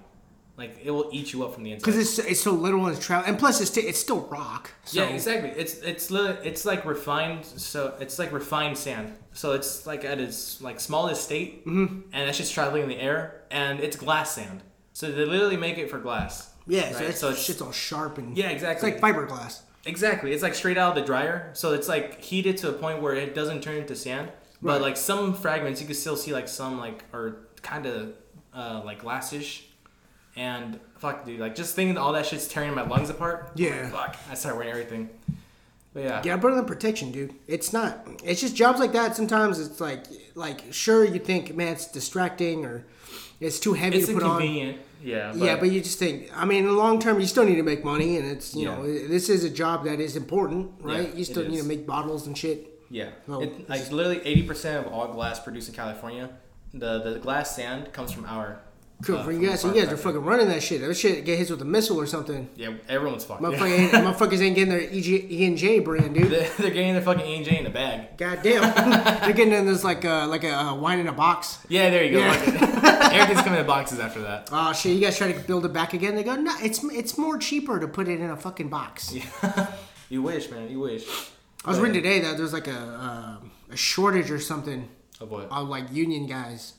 [0.58, 1.84] Like it will eat you up from the inside.
[1.84, 4.70] because it's it's so little and it's travel, and plus it's t- it's still rock.
[4.84, 5.50] So, yeah, exactly.
[5.50, 7.44] It's it's li- it's like refined.
[7.44, 9.12] So it's like refined sand.
[9.34, 12.00] So it's like at its like smallest state, Mm-hmm.
[12.12, 14.62] and that's just traveling in the air, and it's glass sand.
[14.94, 16.50] So they literally make it for glass.
[16.66, 18.92] Yeah, so, it's, so it's- shit's all sharp and Yeah, It's exactly.
[18.92, 19.60] like fiberglass.
[19.86, 20.32] Exactly.
[20.32, 21.50] It's like straight out of the dryer.
[21.54, 24.30] So it's like heated to a point where it doesn't turn into sand.
[24.60, 28.14] But like some fragments, you can still see like some like are kind of
[28.52, 29.62] uh, like glassish.
[30.34, 33.52] And fuck, dude, like just thinking that all that shit's tearing my lungs apart.
[33.54, 33.88] Yeah.
[33.90, 35.08] Fuck, I started wearing everything.
[35.94, 36.22] But yeah.
[36.24, 37.34] Yeah, put on protection, dude.
[37.46, 38.06] It's not.
[38.22, 39.16] It's just jobs like that.
[39.16, 42.84] Sometimes it's like, like sure you think, man, it's distracting or
[43.40, 44.74] it's too heavy It's to put on.
[45.02, 45.32] Yeah.
[45.32, 46.30] But, yeah, but you just think.
[46.34, 48.64] I mean, in the long term, you still need to make money, and it's you
[48.68, 48.76] Yeah.
[48.76, 51.08] know, this is a job that is important, right?
[51.08, 52.72] Yeah, you still need to make bottles and shit.
[52.90, 53.10] Yeah.
[53.26, 56.30] No, it, like literally eighty percent of all glass produced in California,
[56.72, 58.60] the the glass sand comes from our.
[59.02, 59.60] Cool uh, for you guys.
[59.60, 60.80] So you guys are fucking running that shit.
[60.80, 62.48] That shit get hit with a missile or something.
[62.56, 63.42] Yeah, everyone's fucked.
[63.42, 66.30] Motherfucker ain't, motherfuckers ain't getting their EG, E and J brand, dude.
[66.30, 68.16] They're, they're getting their fucking A and J in a bag.
[68.16, 68.62] God damn,
[69.20, 71.58] they're getting in this like uh, like a uh, wine in a box.
[71.68, 72.18] Yeah, there you go.
[72.20, 73.10] Yeah.
[73.12, 74.48] Everything's coming in boxes after that.
[74.50, 74.94] Oh shit!
[74.94, 76.14] You guys try to build it back again.
[76.14, 79.12] They go, no, it's it's more cheaper to put it in a fucking box.
[79.12, 79.72] Yeah.
[80.08, 80.70] You wish, man.
[80.70, 81.04] You wish.
[81.64, 83.36] I was reading today that there's like a uh,
[83.72, 84.88] a shortage or something
[85.20, 85.50] Of what?
[85.50, 86.74] of like union guys.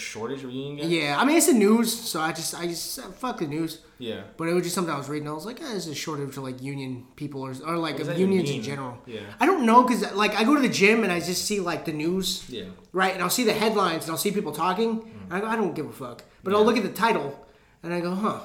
[0.00, 0.88] Shortage of union guys?
[0.90, 3.80] Yeah, I mean it's the news, so I just I just uh, fuck the news.
[3.98, 4.22] Yeah.
[4.36, 5.28] But it was just something I was reading.
[5.28, 8.18] I was like, eh, there's a shortage of like union people or, or like of
[8.18, 8.98] unions in general.
[9.06, 9.20] Yeah.
[9.38, 11.84] I don't know because like I go to the gym and I just see like
[11.84, 12.64] the news, Yeah.
[12.92, 13.12] right?
[13.12, 15.10] And I'll see the headlines and I'll see people talking.
[15.24, 16.24] And I go, I don't give a fuck.
[16.42, 17.46] But I'll look at the title
[17.82, 18.40] and I go, huh,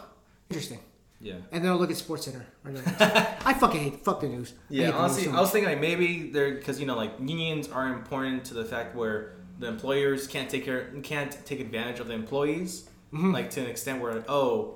[0.49, 0.79] interesting.
[1.21, 1.35] Yeah.
[1.53, 2.45] And then I'll look at Sports Center.
[2.65, 4.53] I fucking hate fuck the news.
[4.69, 7.13] Yeah, the news honestly, so I was thinking like maybe they're because you know like
[7.19, 11.99] unions are important to the fact where the employers can't take care can't take advantage
[11.99, 13.31] of the employees Mm-hmm.
[13.33, 14.75] like to an extent where oh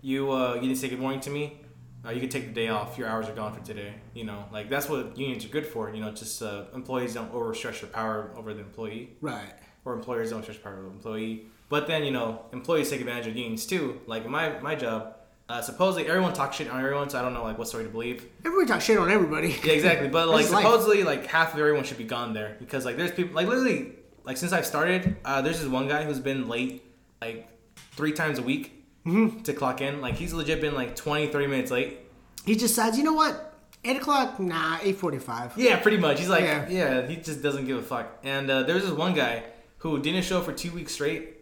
[0.00, 1.58] you uh you didn't say good morning to me
[2.06, 4.44] uh, you can take the day off your hours are gone for today you know
[4.52, 7.90] like that's what unions are good for you know just uh, employees don't overstretch their
[7.90, 9.54] power over the employee right.
[9.84, 13.26] or employers don't stretch power over the employee but then you know employees take advantage
[13.26, 15.16] of unions too like my my job
[15.48, 17.90] uh, supposedly everyone talks shit on everyone so I don't know like what story to
[17.90, 19.48] believe Everybody talks shit on everybody.
[19.64, 20.06] yeah, exactly.
[20.08, 20.62] But like That's life.
[20.64, 23.94] supposedly, like half of everyone should be gone there because like there's people like literally
[24.24, 26.82] like since I've started, uh, there's this one guy who's been late
[27.20, 27.48] like
[27.92, 29.40] three times a week Mm-hmm.
[29.44, 30.02] to clock in.
[30.02, 31.98] Like he's legit been like 20, 30 minutes late.
[32.44, 33.54] He just says, you know what?
[33.82, 34.38] Eight o'clock?
[34.38, 35.54] Nah, eight forty-five.
[35.56, 36.18] Yeah, pretty much.
[36.18, 36.68] He's like, Yeah.
[36.68, 38.18] yeah, he just doesn't give a fuck.
[38.22, 39.44] And uh, there's this one guy
[39.78, 41.36] who didn't show for two weeks straight,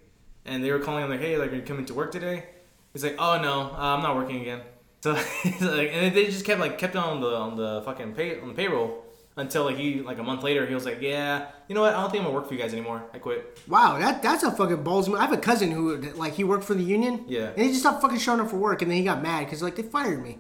[0.45, 2.45] and they were calling him like, hey, like, are you coming to work today?
[2.93, 4.61] He's like, oh no, uh, I'm not working again.
[5.01, 8.41] So he's like, and they just kept like kept on the on the fucking pay
[8.41, 9.05] on the payroll
[9.39, 11.95] until like he like a month later he was like, yeah, you know what?
[11.95, 13.03] I don't think I'm gonna work for you guys anymore.
[13.15, 13.59] I quit.
[13.69, 15.19] Wow, that that's a fucking balls move.
[15.19, 17.25] I have a cousin who like he worked for the union.
[17.29, 17.51] Yeah.
[17.51, 19.63] And he just stopped fucking showing up for work, and then he got mad because
[19.63, 20.39] like they fired me.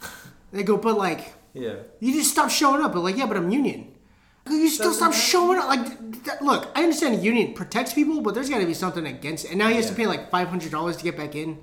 [0.52, 1.74] they go, but like Yeah.
[2.00, 2.92] you just stopped showing up.
[2.92, 3.94] But like, yeah, but I'm union.
[4.48, 5.22] You still Doesn't stop matter.
[5.22, 5.68] showing up.
[5.68, 9.44] Like, look, I understand the union protects people, but there's got to be something against
[9.44, 9.50] it.
[9.50, 11.58] And now he has to pay like five hundred dollars to get back in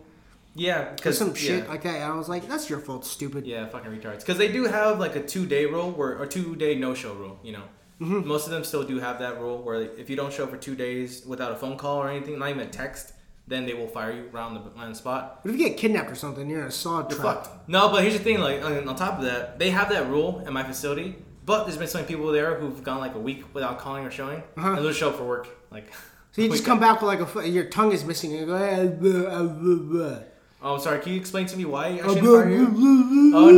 [0.57, 1.33] Yeah, because some yeah.
[1.35, 1.95] shit like that.
[1.95, 3.45] And I was like, that's your fault, stupid.
[3.45, 4.19] Yeah, fucking retards.
[4.19, 7.13] Because they do have like a two day rule where or two day no show
[7.13, 7.39] rule.
[7.43, 7.63] You know,
[8.01, 8.27] Mm-hmm.
[8.27, 10.75] most of them still do have that rule where if you don't show for two
[10.75, 13.11] days without a phone call or anything, not even a text,
[13.47, 15.39] then they will fire you around the on the spot.
[15.43, 17.21] But if you get kidnapped or something, you're in a You're trap.
[17.45, 17.67] fucked.
[17.69, 18.39] No, but here's the thing.
[18.39, 21.15] Like on top of that, they have that rule in my facility.
[21.45, 24.11] But there's been so many people there who've gone like a week without calling or
[24.11, 24.73] showing, Uh-huh.
[24.73, 25.47] and they'll show up for work.
[25.71, 25.91] Like,
[26.33, 28.55] So you just come back with like a your tongue is missing, and you go,
[28.55, 30.19] eh, blah, uh, blah, blah.
[30.61, 30.99] Oh, sorry.
[30.99, 33.31] Can you explain to me why I shouldn't fire you?
[33.35, 33.51] Oh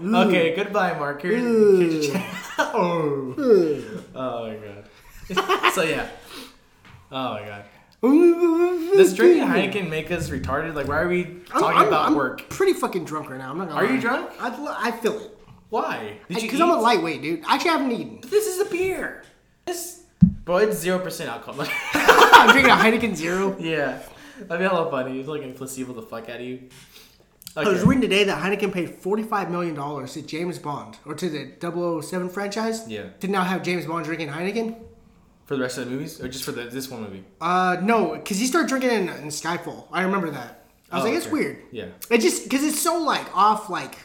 [0.00, 0.18] no.
[0.26, 1.22] Okay, goodbye, Mark.
[1.22, 2.26] Here's, here's your check.
[2.58, 3.34] oh.
[4.14, 5.72] oh my god.
[5.74, 6.08] so yeah.
[7.12, 7.64] Oh my god.
[8.02, 10.74] Does drinking Heineken make us retarded?
[10.74, 12.48] Like, why are we I'm- talking I'm- about I'm work?
[12.48, 13.50] pretty fucking drunk right now.
[13.50, 14.30] I'm not gonna Are you drunk?
[14.40, 15.36] I, I feel it.
[15.68, 16.16] Why?
[16.28, 17.44] Because I'm a lightweight, dude.
[17.46, 18.20] Actually, I haven't eaten.
[18.22, 19.22] This is a beer.
[19.66, 20.02] This,
[20.44, 21.66] bro, it's zero percent alcohol.
[21.94, 23.54] I'm drinking a Heineken Zero.
[23.60, 24.00] yeah,
[24.48, 25.18] that'd be a hella funny.
[25.18, 26.68] It's like a placebo the fuck out of you.
[27.56, 29.74] I was reading today that Heineken paid $45 million
[30.06, 33.06] to James Bond, or to the 007 franchise, Yeah.
[33.20, 34.76] to now have James Bond drinking Heineken.
[35.46, 37.24] For the rest of the movies, or just for the, this one movie?
[37.40, 39.86] Uh, no, because he started drinking in, in Skyfall.
[39.90, 40.64] I remember that.
[40.92, 41.32] I was Oh, like, it's okay.
[41.32, 41.62] weird.
[41.72, 41.86] Yeah.
[42.08, 43.96] It just, because it's so, like, off, like,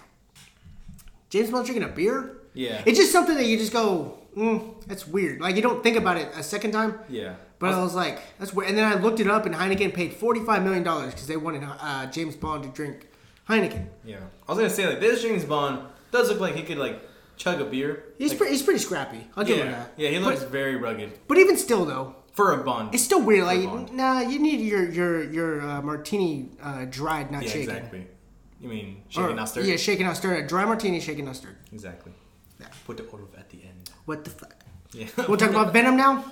[1.30, 2.38] James Bond drinking a beer?
[2.56, 2.82] Yeah.
[2.86, 5.40] It's just something that you just go, mm, that's weird.
[5.42, 6.98] Like, you don't think about it a second time.
[7.10, 7.36] Yeah.
[7.60, 8.70] But I was like, that's weird.
[8.70, 12.06] And then I looked it up, and Heineken paid $45 million because they wanted uh,
[12.08, 13.08] James Bond to drink
[13.50, 13.88] Heineken.
[14.04, 15.80] Yeah, I was gonna say like this James Bond
[16.12, 17.02] does look like he could like
[17.38, 18.04] chug a beer.
[18.18, 19.28] He's, Like, pretty, he's pretty scrappy.
[19.36, 19.94] I'll give him yeah, that.
[19.98, 21.14] yeah, he But- looks very rugged.
[21.28, 23.46] But even still, though, for a Bond, It's still weird.
[23.46, 27.76] Like, nah, you need your your your uh, martini uh, dried, not yeah, shaken.
[27.76, 28.08] exactly.
[28.60, 29.66] You mean Or- shaken not stirred?
[29.66, 30.44] Yeah, shaken not stirred.
[30.44, 31.58] A dry martini, shaken not stirred.
[31.72, 32.12] Exactly.
[32.60, 32.68] Yeah.
[32.88, 33.90] Put the olive at the end.
[34.06, 34.56] What the fuck?
[34.92, 35.08] Yeah.
[35.28, 36.24] We'll talk about Venom now.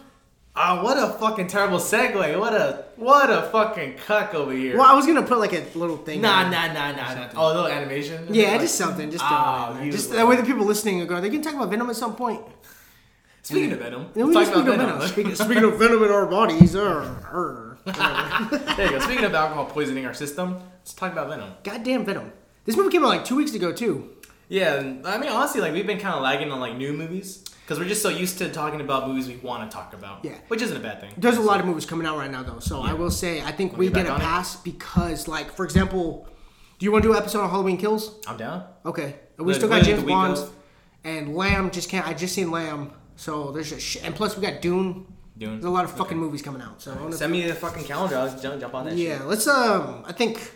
[0.55, 2.39] Ah, what a fucking terrible segue.
[2.39, 4.77] What a what a fucking cuck over here.
[4.77, 6.21] Well, I was gonna put like a little thing.
[6.21, 7.29] Nah, nah, nah, nah, nah.
[7.35, 8.27] Oh, a little animation.
[8.29, 9.09] Yeah, Like- just something.
[9.09, 11.23] Just, Oh, it you just that way the people listening are going.
[11.23, 12.41] They can talk about Venom at some point.
[13.41, 14.93] Speaking of Venom, we let's talk about Venom.
[14.99, 15.07] Venom.
[15.07, 18.75] Speaking, speaking of Venom in our bodies, uh, uh.
[18.77, 18.99] there you go.
[18.99, 21.51] Speaking of alcohol poisoning our system, let's talk about Venom.
[21.63, 22.31] goddamn Venom.
[22.65, 24.07] This movie came out like two weeks ago too.
[24.49, 27.79] Yeah, I mean honestly, like we've been kind of lagging on like new movies because
[27.79, 30.23] we're just so used to talking about movies we want to talk about.
[30.23, 30.35] Yeah.
[30.49, 31.13] which isn't a bad thing.
[31.17, 33.51] There's a lot of movies coming out right now though, so I will say I
[33.51, 34.23] think we get get a on it?
[34.23, 36.27] pass because, like, for example,
[36.79, 38.19] do you want to do an episode on Halloween Kills?
[38.27, 38.65] I'm down.
[38.85, 40.37] Okay, we The- still got the- James Bond
[41.03, 41.71] and Lamb.
[41.71, 42.05] Just can't.
[42.07, 44.03] I just seen Lamb, so there's just shit.
[44.03, 45.05] And plus we got Dune.
[45.37, 45.53] Dune.
[45.53, 46.81] There's a lot of fucking movies coming out.
[46.81, 48.17] So I wanna- Send me the fucking calendar.
[48.17, 48.95] I'll jump, jump on that.
[48.95, 49.27] yeah, shit.
[49.27, 50.03] let's um.
[50.05, 50.51] I think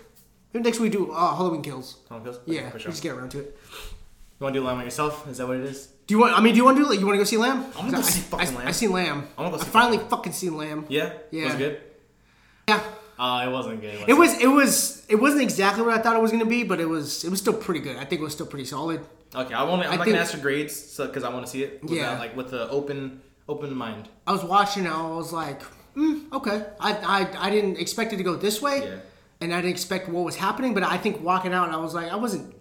[0.54, 1.98] maybe next we do uh, Halloween Kills.
[2.10, 2.44] Halloween Kills?
[2.46, 2.92] Yeah, for we sure.
[2.92, 3.58] just get around to it.
[4.40, 5.28] You want to do Lamb yourself?
[5.28, 5.90] Is that what it is?
[6.08, 6.38] Do you want?
[6.38, 6.90] I mean, do you want to do?
[6.90, 7.66] Like, you want to go see Lamb?
[7.78, 8.68] I'm gonna go I- see fucking I, Lamb.
[8.68, 9.28] I seen Lamb.
[9.38, 10.86] I wanna go I see finally fucking seen Lamb.
[10.90, 11.14] Yeah.
[11.32, 11.46] Yeah.
[11.46, 11.82] Was it good?
[12.70, 12.84] Yeah.
[13.20, 14.06] Uh, it wasn't good.
[14.08, 14.40] It was.
[14.40, 15.06] It was.
[15.10, 17.24] It wasn't exactly what I thought it was gonna be, but it was.
[17.26, 17.98] It was still pretty good.
[17.98, 19.02] I think it was still pretty solid.
[19.36, 19.82] Okay, I won't.
[19.82, 21.82] I'm I not think- gonna ask for grades, so because I want to see it.
[21.84, 22.20] Without, Yeah.
[22.20, 24.08] Like with the open, open mind.
[24.26, 24.86] I was watching.
[24.86, 25.62] it, I was like,
[25.96, 26.64] mm, okay.
[26.80, 28.96] I, I I didn't expect it to go this way, Yeah.
[29.42, 30.74] and I didn't expect what was happening.
[30.74, 32.54] But I think walking out, I was like, I wasn't.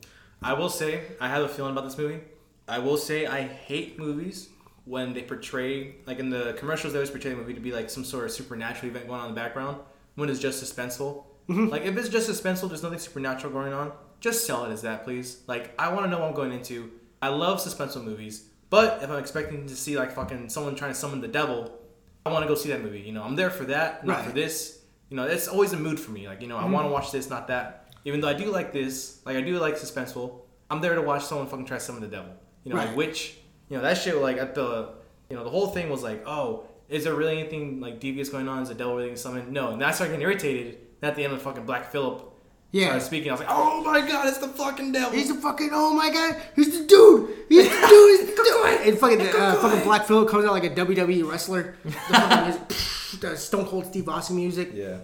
[0.43, 2.21] I will say I have a feeling about this movie.
[2.69, 4.49] I will say I hate movies
[4.85, 7.91] when they portray like in the commercials they always portray the movie to be like
[7.91, 9.79] some sort of supernatural event going on in the background
[10.15, 11.25] when it's just suspenseful.
[11.49, 11.69] Mm-hmm.
[11.69, 13.93] Like if it's just suspenseful, there's nothing supernatural going on.
[14.21, 15.43] Just sell it as that, please.
[15.47, 16.91] Like I want to know what I'm going into.
[17.23, 20.99] I love suspenseful movies, but if I'm expecting to see like fucking someone trying to
[20.99, 21.79] summon the devil,
[22.25, 23.01] I want to go see that movie.
[23.01, 24.81] You know, I'm there for that, not for this.
[25.09, 26.27] You know, it's always a mood for me.
[26.27, 27.95] Like you know, I want to watch this, not that.
[28.05, 31.25] Even though I do like this, like I do like suspenseful, I'm there to watch
[31.25, 32.33] someone fucking try to summon the devil.
[32.67, 32.89] You know, Right.
[32.89, 33.37] like which,
[33.69, 34.17] you know, that shit.
[34.17, 34.91] Like at the,
[35.31, 38.49] you know, the whole thing was like, oh, is there really anything like devious going
[38.49, 38.63] on?
[38.63, 39.53] Is the devil really getting summoned?
[39.53, 40.79] No, and that's why I started getting irritated.
[41.03, 42.23] At the end of fucking Black Phillip,
[42.73, 42.87] Yeah.
[42.87, 43.29] started speaking.
[43.31, 45.11] I was like, oh my god, it's the fucking devil.
[45.17, 45.71] He's the fucking.
[45.73, 47.31] Oh my god, he's the dude.
[47.49, 48.21] He's the dude.
[48.21, 48.89] He's the dude.
[48.89, 51.77] And fucking uh, fucking Black Phillip comes out like a WWE wrestler.
[51.85, 54.71] The fucking the Stone Cold Steve Austin music.
[54.75, 54.99] Yeah,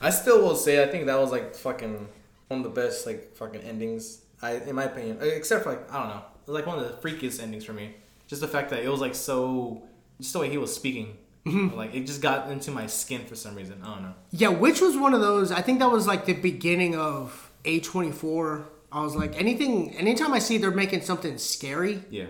[0.00, 2.08] I still will say I think that was like fucking
[2.48, 4.20] one of the best like fucking endings.
[4.40, 6.84] I, in my opinion, except for like I don't know, it was like one of
[6.84, 7.94] the freakiest endings for me.
[8.26, 9.82] Just the fact that it was like so,
[10.20, 13.54] just the way he was speaking, like it just got into my skin for some
[13.54, 13.80] reason.
[13.82, 14.14] I don't know.
[14.30, 15.50] Yeah, which was one of those.
[15.52, 18.64] I think that was like the beginning of A24.
[18.90, 22.26] I was like, anything, anytime I see they're making something scary, Yeah,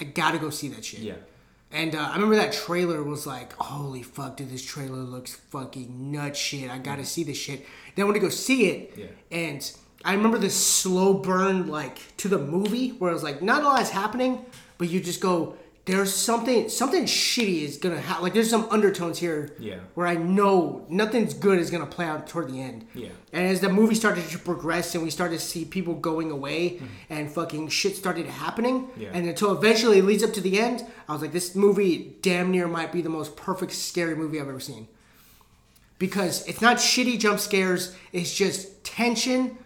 [0.00, 1.00] I gotta go see that shit.
[1.00, 1.14] yeah,
[1.72, 6.12] And uh, I remember that trailer was like, holy fuck, dude, this trailer looks fucking
[6.12, 6.70] nut shit.
[6.70, 7.66] I gotta see this shit.
[7.96, 9.06] Then I went to go see it, Yeah.
[9.32, 9.72] and
[10.06, 13.64] I remember this slow burn like to the movie where it was like not a
[13.66, 14.44] lot is happening,
[14.78, 18.22] but you just go, there's something, something shitty is gonna happen.
[18.22, 19.78] Like there's some undertones here, Yeah.
[19.94, 22.86] where I know nothing's good is gonna play out toward the end.
[22.94, 23.08] Yeah.
[23.32, 26.70] And as the movie started to progress and we started to see people going away
[26.70, 26.84] Mm-hmm.
[27.10, 29.10] and fucking shit started happening, Yeah.
[29.12, 32.50] and until eventually it leads up to the end, I was like, this movie damn
[32.52, 34.86] near might be the most perfect scary movie I've ever seen.
[35.98, 39.56] Because it's not shitty jump scares, it's just tension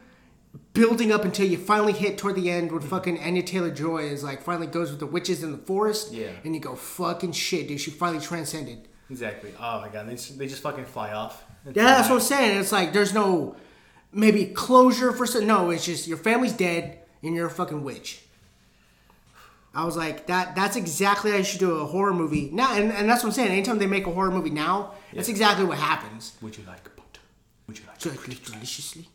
[0.72, 4.22] building up until you finally hit toward the end when fucking Anya Taylor Joy is
[4.24, 6.12] like finally goes with the witches in the forest.
[6.12, 6.30] Yeah.
[6.44, 8.88] And you go, fucking shit, dude, she finally transcended.
[9.08, 9.52] exactly.
[9.58, 11.44] Oh my god, they just, they just fucking fly off.
[11.66, 12.58] Yeah, that's what I'm saying.
[12.60, 13.56] It's like there's no
[14.12, 15.46] maybe closure for some.
[15.46, 18.22] No, it's just your family's dead and you're a fucking witch.
[19.72, 20.56] I was like, that.
[20.56, 23.34] That's exactly how you should do a horror movie now, and, and that's what I'm
[23.34, 23.50] saying.
[23.52, 26.36] Anytime they make a horror movie now, that's exactly what happens.
[26.42, 27.20] Would you like butter?
[27.68, 29.08] Would you like So, deliciously.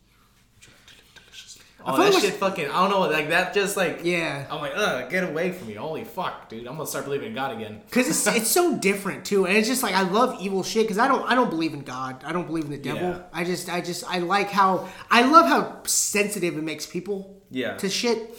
[1.88, 2.68] Oh, that like- shit fucking.
[2.70, 3.02] I don't know.
[3.02, 4.02] Like that just like.
[4.04, 4.46] Yeah.
[4.50, 5.76] I'm like, ugh, get away from me.
[5.76, 6.68] Holy fuck, dude.
[6.68, 7.82] I'm gonna start believing in God again.
[7.86, 10.84] Because it's, it's so different too, and it's just like I love evil shit.
[10.84, 12.24] Because I don't I don't believe in God.
[12.26, 13.10] I don't believe in the devil.
[13.10, 13.22] Yeah.
[13.34, 17.42] I just I just I like how I love how sensitive it makes people.
[17.52, 17.78] Yeah.
[17.78, 18.38] To shit.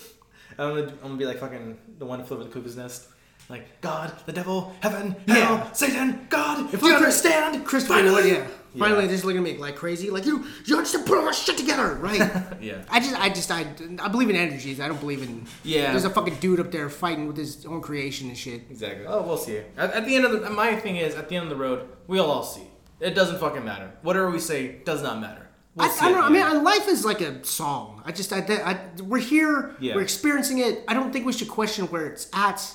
[0.58, 3.08] I'm gonna, I'm gonna be like fucking the one who flew over the cuckoo's nest.
[3.48, 5.34] Like, God, the devil, heaven, Yeah.
[5.34, 7.64] hell, Satan, God, If you understand?
[7.64, 8.32] Christopher Finally!
[8.32, 8.46] Yeah.
[8.78, 10.10] Finally, they're just looking at me like crazy.
[10.10, 12.16] Like you, you just put all my shit together, right?
[12.60, 12.82] Yeah.
[12.88, 13.66] I just, I just, I,
[14.02, 14.80] I believe in energies.
[14.80, 15.46] I don't believe in.
[15.62, 15.90] Yeah.
[15.92, 18.62] There's a fucking dude up there fighting with his own creation and shit.
[18.70, 19.06] Exactly.
[19.06, 19.58] Oh, we'll see.
[19.76, 21.88] At, at the end of the, my thing is, at the end of the road,
[22.06, 22.66] we'll all see.
[22.98, 23.92] It doesn't fucking matter.
[24.02, 25.48] Whatever we say does not matter.
[25.74, 26.42] We'll I, I don't know.
[26.42, 26.64] I mean.
[26.64, 28.02] Life is like a song.
[28.04, 29.76] I just, I, I, we're here.
[29.78, 29.94] Yeah.
[29.94, 30.82] We're experiencing it.
[30.88, 32.66] I don't think we should question where it's at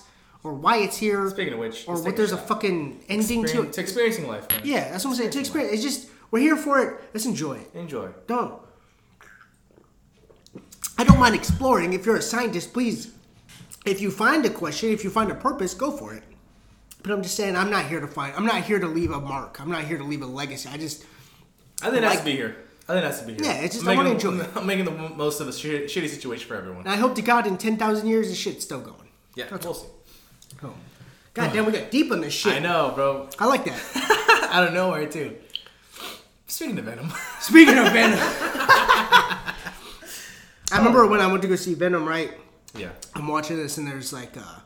[0.43, 2.47] or why it's here, Speaking of which, or what there's a shot.
[2.47, 3.67] fucking ending to it.
[3.69, 4.49] It's experiencing life.
[4.49, 4.61] Man.
[4.63, 5.31] Yeah, that's what I'm saying.
[5.31, 6.99] To experience, it's just we're here for it.
[7.13, 7.69] Let's enjoy it.
[7.75, 8.09] Enjoy.
[8.27, 8.59] Don't.
[10.97, 11.93] I don't mind exploring.
[11.93, 13.11] If you're a scientist, please.
[13.85, 16.23] If you find a question, if you find a purpose, go for it.
[17.01, 18.35] But I'm just saying, I'm not here to find.
[18.35, 19.59] I'm not here to leave a mark.
[19.59, 20.69] I'm not here to leave a legacy.
[20.71, 21.03] I just.
[21.81, 22.57] I think that's Like- to be here.
[22.87, 23.43] I think that's to be here.
[23.45, 24.45] Yeah, it's just I'm I making- enjoy.
[24.55, 26.81] I'm making the most of a shitty, shitty situation for everyone.
[26.81, 29.09] And I hope to God in ten thousand years, this shit's still going.
[29.35, 29.87] Yeah, we'll see.
[30.63, 30.73] Oh.
[31.33, 32.53] God damn, we got deep on this shit.
[32.53, 33.29] I know, bro.
[33.39, 34.49] I like that.
[34.51, 35.37] Out of nowhere too.
[36.47, 37.09] Speaking of Venom,
[37.39, 39.53] Speaking of Venom, I
[40.73, 42.05] remember when I went to go see Venom.
[42.05, 42.33] Right,
[42.75, 44.59] yeah, I'm watching this, and there's like, uh,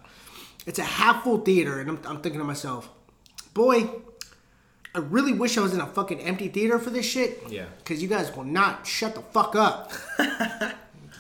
[0.66, 2.90] it's a half full theater, and I'm, I'm thinking to myself,
[3.54, 3.88] boy,
[4.96, 7.44] I really wish I was in a fucking empty theater for this shit.
[7.48, 7.66] Yeah.
[7.78, 9.92] Because you guys will not shut the fuck up.
[10.18, 10.26] you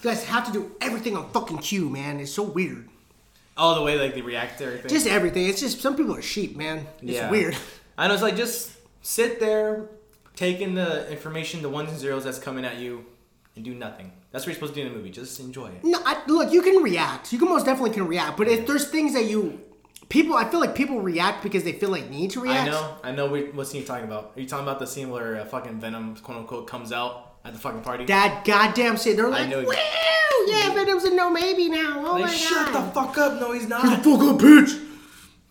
[0.01, 2.19] guys have to do everything on fucking cue, man.
[2.19, 2.89] It's so weird.
[3.58, 4.89] All the way like they react to everything.
[4.89, 5.48] Just everything.
[5.48, 6.88] It's just some people are sheep, man.
[7.02, 7.30] It's Yeah.
[7.32, 7.56] weird.
[7.98, 9.89] I know it's like just sit there,
[10.36, 13.06] taking the information, the ones and zeros that's coming at you,
[13.56, 14.12] and do nothing.
[14.32, 15.10] That's what you're supposed to do in a movie.
[15.12, 15.84] Just enjoy it.
[15.84, 17.32] No, I, look, you can react.
[17.32, 18.38] You can most definitely can react.
[18.38, 19.62] But if there's things that you
[20.10, 22.68] people, I feel like people react because they feel like need to react.
[22.68, 23.28] I know, I know.
[23.28, 24.34] We, what scene you're talking about?
[24.36, 27.54] Are you talking about the scene where uh, fucking Venom, quote unquote, comes out at
[27.54, 28.06] the fucking party?
[28.06, 29.16] That goddamn shit.
[29.16, 29.74] They're like, know "Woo,
[30.48, 32.74] yeah, Venom's a no maybe now." Oh like, my shut god.
[32.74, 33.40] Shut the fuck up!
[33.40, 33.82] No, he's not.
[34.04, 34.82] Fuck up, bitch.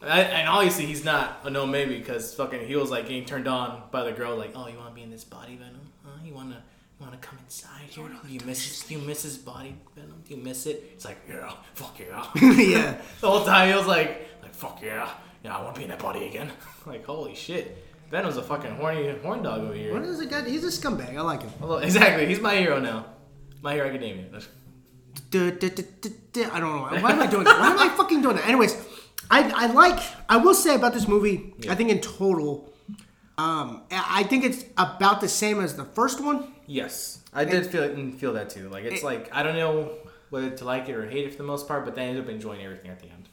[0.07, 3.49] I, and obviously he's not a no maybe because fucking he was like getting turned
[3.49, 6.11] on by the girl like oh you want to be in this body venom huh?
[6.25, 9.01] you want to you want to come inside here do you miss his, do you
[9.01, 12.27] miss his body venom do you miss it it's like yeah fuck yeah
[12.59, 13.01] yeah.
[13.21, 15.09] the whole time he was like like fuck yeah
[15.43, 16.53] yeah I want to be in that body again
[16.87, 19.93] like holy shit Venom's a fucking horny horn dog over here.
[19.93, 20.31] here is it?
[20.31, 20.49] guy?
[20.49, 21.17] He's a scumbag.
[21.17, 21.51] I like him.
[21.61, 23.07] Although- exactly he's my hero now
[23.62, 24.27] my hero academia.
[25.37, 26.99] I don't know.
[27.01, 27.59] Why am I doing that?
[27.59, 28.47] Why am I fucking doing that?
[28.47, 28.77] Anyways,
[29.31, 32.73] I, I like, I will say about this movie, I think in total,
[33.38, 36.53] um, I think it's about the same as the first one.
[36.67, 39.90] yes I did feel it, feel that too like it's It- like I don't know
[40.31, 42.25] whether to like it or hate it for the most part but then I ended
[42.25, 43.29] up enjoying everything at the end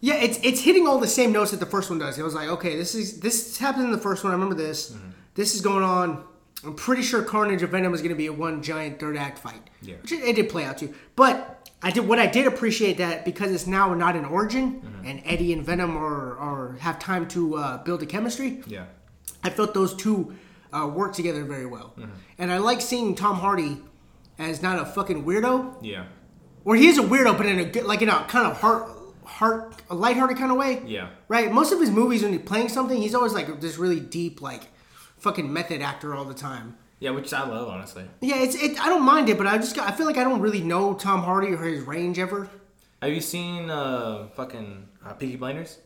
[0.00, 2.18] Yeah, it's it's hitting all the same notes that the first one does.
[2.18, 4.30] It was like, okay, this is this happened in the first one.
[4.32, 4.90] I remember this.
[4.92, 5.10] Mm-hmm.
[5.34, 6.24] This is going on.
[6.64, 9.38] I'm pretty sure Carnage of Venom is going to be a one giant third act
[9.38, 9.62] fight.
[9.82, 9.96] Yeah.
[10.02, 10.94] which it, it did play out too.
[11.16, 15.06] But I did what I did appreciate that because it's now not an origin, Mm-hmm.
[15.06, 18.62] and Eddie and Venom are, are have time to uh, build a chemistry.
[18.66, 18.84] yeah
[19.42, 20.34] I felt those two
[20.72, 22.10] uh, work together very well, Mm-hmm.
[22.38, 23.78] and I like seeing Tom Hardy
[24.38, 26.04] as not a fucking weirdo, yeah
[26.66, 28.86] or he is a weirdo, but in a good, like in a kind of heart,
[29.24, 30.82] heart, a lighthearted kind of way.
[30.86, 31.10] Yeah.
[31.28, 31.52] Right.
[31.52, 34.68] Most of his movies, when he's playing something, he's always like this really deep, like
[35.18, 36.76] fucking method actor all the time.
[36.98, 38.04] Yeah, which I love, honestly.
[38.20, 38.78] Yeah, it's it.
[38.80, 40.94] I don't mind it, but I just got, I feel like I don't really know
[40.94, 42.48] Tom Hardy or his range ever.
[43.00, 45.78] Have you seen uh fucking uh, Peaky Blinders?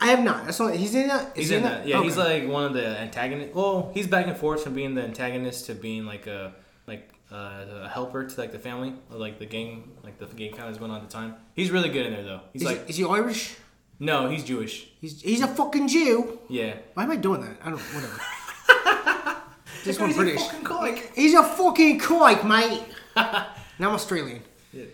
[0.00, 0.46] I have not.
[0.46, 0.74] That's not.
[0.74, 1.36] He's in that.
[1.36, 1.86] He's he in that.
[1.86, 3.54] Yeah, he's like one of the antagonists.
[3.54, 6.54] Well, he's back and forth from being the antagonist to being like a
[6.86, 10.50] like uh, a helper to like the family or like the gang, like the gang
[10.52, 11.34] kind of is going on at the time.
[11.54, 12.40] He's really good in there though.
[12.52, 13.56] He's Is, like, is he Irish?
[13.98, 14.88] no, he's Jewish.
[15.00, 16.38] He's he's a fucking Jew.
[16.48, 16.76] Yeah.
[16.94, 17.56] Why am I doing that?
[17.64, 17.80] I don't.
[17.80, 18.20] Whatever.
[19.84, 20.42] Just one He's a British.
[20.42, 20.98] fucking cock.
[21.14, 22.82] He's a fucking coik, mate.
[23.16, 23.46] now
[23.78, 24.42] I'm Australian.
[24.72, 24.84] Yeah.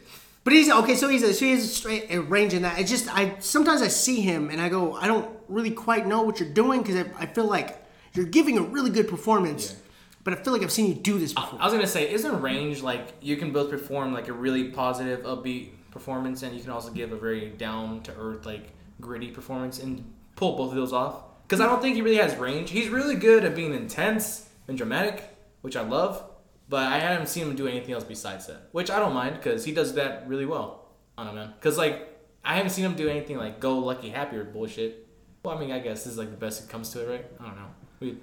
[0.44, 0.94] But he's okay.
[0.94, 2.78] So he's a, so he's a straight a range in that.
[2.78, 6.22] It's just I sometimes I see him and I go I don't really quite know
[6.22, 9.78] what you're doing because I, I feel like you're giving a really good performance, Yeah.
[10.26, 11.62] But I feel like I've seen you do this before.
[11.62, 15.20] I was gonna say, isn't range like you can both perform like a really positive,
[15.20, 19.78] upbeat performance, and you can also give a very down to earth, like gritty performance,
[19.78, 21.22] and pull both of those off?
[21.44, 22.70] Because I don't think he really has range.
[22.70, 25.22] He's really good at being intense and dramatic,
[25.60, 26.28] which I love,
[26.68, 29.64] but I haven't seen him do anything else besides that, which I don't mind because
[29.64, 31.52] he does that really well on him, man.
[31.54, 35.06] Because like I haven't seen him do anything like go lucky happy or bullshit.
[35.44, 37.26] Well, I mean, I guess this is like the best it comes to it, right?
[37.38, 37.68] I don't know.
[38.00, 38.18] We,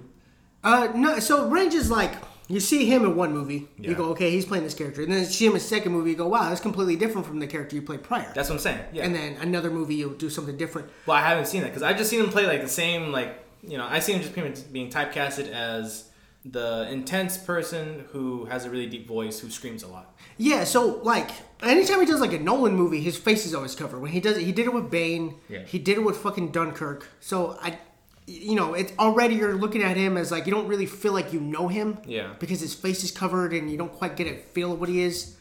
[0.64, 1.18] Uh, no.
[1.20, 2.14] So range is like
[2.48, 5.20] you see him in one movie, you go okay, he's playing this character, and then
[5.20, 7.46] you see him in a second movie, you go wow, that's completely different from the
[7.46, 8.30] character you played prior.
[8.34, 8.84] that's what I'm saying.
[8.92, 9.04] Yeah.
[9.04, 10.88] And then another movie, you'll do something different.
[11.06, 13.38] Well, I haven't seen that because I've just seen him play like the same like
[13.62, 16.10] you know I see him just being typecasted as
[16.44, 20.14] the intense person who has a really deep voice who screams a lot.
[20.36, 21.30] Yeah, so like
[21.62, 24.00] anytime he does like a Nolan movie, his face is always covered.
[24.00, 25.36] When he does it, he did it with Bane.
[25.48, 25.60] Yeah.
[25.60, 27.08] He did it with fucking Dunkirk.
[27.20, 27.78] So I,
[28.26, 31.32] you know, it's already you're looking at him as like you don't really feel like
[31.32, 31.98] you know him.
[32.06, 32.34] Yeah.
[32.38, 35.02] Because his face is covered and you don't quite get a feel of what he
[35.02, 35.36] is.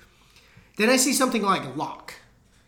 [0.77, 2.13] Then I see something like Locke.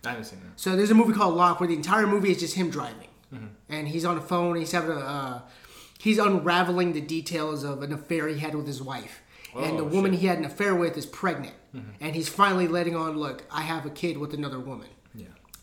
[0.06, 0.60] I haven't seen that.
[0.60, 3.45] So there's a movie called Locke where the entire movie is just him driving, Mm-hmm.
[3.69, 4.56] and he's on the phone.
[4.56, 5.41] He's having a, uh,
[5.99, 9.21] he's unraveling the details of an affair he had with his wife,
[9.56, 10.12] and the Oh, woman shit.
[10.12, 10.21] Mm-hmm.
[10.21, 11.56] he had an affair with is pregnant,
[11.99, 14.88] and he's finally letting on, look, I have a kid with another woman.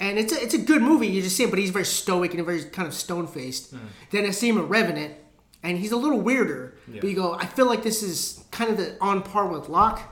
[0.03, 1.07] And it's a, it's a good movie.
[1.07, 3.73] You just see him, but he's very stoic and very kind of stone faced.
[4.11, 5.15] Then I see him in Revenant,
[5.63, 6.75] and he's a little weirder.
[6.89, 10.03] But you go, I feel like this is kind of the on par with Locke.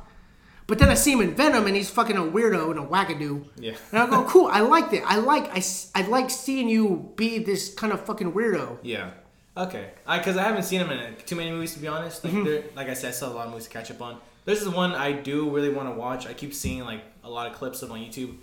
[0.69, 3.45] But then I see him in Venom, and he's fucking a weirdo and a wackadoo.
[3.57, 3.73] Yeah.
[3.91, 4.47] And I go, cool.
[4.47, 5.03] I like that.
[5.05, 5.61] I like I,
[5.97, 8.79] I like seeing you be this kind of fucking weirdo.
[8.83, 9.11] Yeah.
[9.57, 9.91] Okay.
[10.07, 12.23] I because I, haven't seen him in too many movies to be honest.
[12.23, 12.37] Mm-hmm.
[12.37, 14.01] Like, there- like I said, I still have a lot of movies to catch up
[14.01, 14.19] on.
[14.45, 16.29] This is one I do really want to watch.
[16.29, 18.37] I keep seeing like a lot of clips of on YouTube.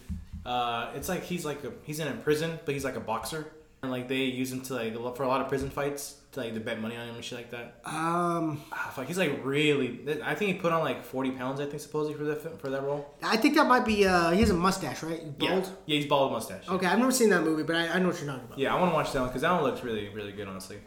[0.47, 3.51] Uh, it's like he's like a, he's in a prison, but he's like a boxer,
[3.83, 6.53] and like they use him to like for a lot of prison fights to like
[6.53, 7.81] to bet money on him and shit like that.
[7.86, 9.99] Um, Ah, fuck, he's like really.
[10.23, 11.60] I think he put on like forty pounds.
[11.60, 13.13] I think supposedly for that for that role.
[13.21, 14.05] I think that might be.
[14.07, 15.19] Uh, he has a mustache, right?
[15.21, 15.49] He's Yeah.
[15.60, 15.71] Bald.
[15.86, 16.69] Yeah, he's bald with mustache.
[16.69, 18.57] Okay, I've never seen that movie, but I, I know what you're talking about.
[18.57, 20.47] Yeah, I want to watch that one because that one looks really really good.
[20.47, 20.77] Honestly.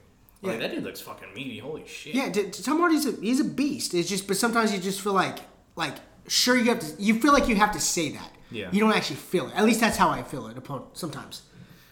[0.43, 0.59] Like, Yeah.
[0.69, 1.59] that dude looks fucking meaty.
[1.59, 2.15] Holy shit.
[2.15, 3.93] Yeah, Tom Hardy's a, he's a beast.
[3.93, 5.41] It's just, but sometimes you just feel like,
[5.77, 5.97] like,
[6.29, 8.31] sure you have to, you feel like you have to say that.
[8.51, 8.69] Yeah.
[8.73, 9.55] You don't actually feel it.
[9.57, 10.57] At least that's how I feel it.
[10.59, 11.43] upon- Sometimes,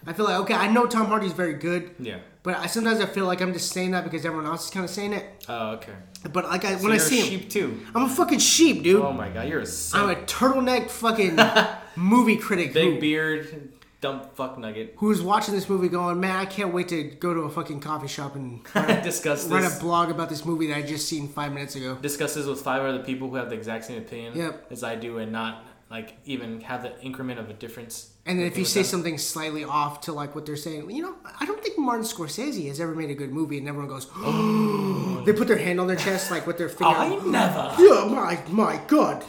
[0.06, 1.90] I feel like okay, I know Tom Hardy's very good.
[1.98, 2.18] Yeah.
[2.42, 4.84] But I sometimes I feel like I'm just saying that because everyone else is kind
[4.84, 5.24] of saying it.
[5.48, 5.92] Oh, okay.
[6.32, 7.80] But like I, So when I see a him, too.
[7.94, 9.02] I'm a fucking sheep, dude.
[9.02, 10.04] Oh my god, you're a simp.
[10.04, 11.38] I'm a turtleneck fucking
[11.96, 14.94] movie critic big who, beard, dumb fuck nugget.
[14.96, 18.08] who's watching this movie going, man, I can't wait to go to a fucking coffee
[18.08, 19.76] shop and write, Discuss write this.
[19.76, 21.96] a blog about this movie that I just seen five minutes ago.
[22.00, 24.68] Discuss this with five other people who have the exact same opinion Yep.
[24.70, 28.10] as I do, and not like even have the increment of a difference.
[28.26, 28.88] And then if you say them.
[28.90, 32.68] something slightly off to like what they're saying, you know, I don't think Martin Scorsese
[32.68, 35.86] has ever made a good movie, and everyone goes, oh, they put their hand on
[35.86, 36.94] their chest like with their finger.
[36.94, 37.74] I never.
[37.82, 39.24] yeah, my my god,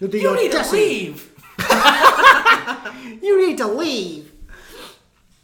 [0.00, 1.30] You need to leave.
[3.22, 4.32] You need to leave.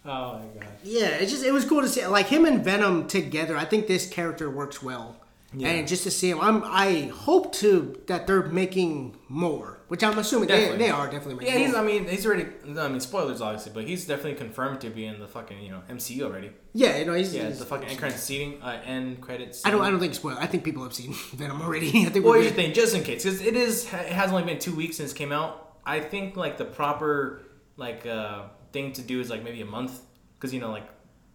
[0.04, 0.68] Oh my god.
[0.84, 3.56] Yeah, it's just it was cool to see like him and Venom together.
[3.56, 5.16] I think this character works well,
[5.52, 5.68] Yeah.
[5.68, 10.18] and just to see him, I'm I hope to that they're making more, which I'm
[10.18, 11.52] assuming they, they are definitely making.
[11.60, 11.74] Yeah, he's.
[11.74, 12.46] I mean, he's already.
[12.78, 15.82] I mean, spoilers obviously, but he's definitely confirmed to be in the fucking you know
[15.90, 16.50] MCU already.
[16.72, 17.34] yeah, you know he's.
[17.34, 19.64] Yeah, he's- the fucking end credits seating, uh, end credits.
[19.64, 19.82] I don't.
[19.82, 20.36] I don't think spoil.
[20.40, 21.88] I think people have seen Venom already.
[22.06, 24.44] I think Well, here's the thing, just in case, because it is, it has only
[24.44, 25.76] been two weeks since it came out.
[25.84, 27.42] I think like the proper
[27.76, 30.00] like uh, thing to do is like maybe a month,
[30.36, 30.88] because you know like,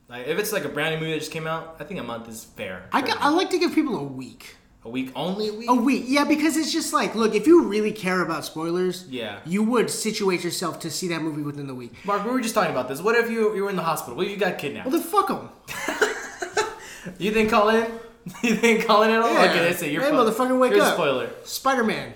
[0.09, 2.03] like if it's like a brand new movie that just came out, I think a
[2.03, 2.89] month is fair.
[2.91, 4.57] I, got, I like to give people a week.
[4.83, 5.69] A week only a week.
[5.69, 9.39] A week, yeah, because it's just like, look, if you really care about spoilers, Yeah.
[9.45, 11.93] you would situate yourself to see that movie within the week.
[12.03, 13.01] Mark, we were just talking about this.
[13.01, 14.15] What if you you were in the hospital?
[14.17, 14.87] What if you got kidnapped?
[14.89, 15.49] Well, then fuck them.
[17.17, 17.91] You didn't call in?
[18.43, 19.33] You didn't call in at all?
[19.33, 19.49] Yeah.
[19.49, 19.91] Okay, that's it.
[19.91, 20.93] You're Hey, fu- motherfucker, wake Here's up.
[20.93, 21.29] spoiler.
[21.43, 22.13] Spider Man.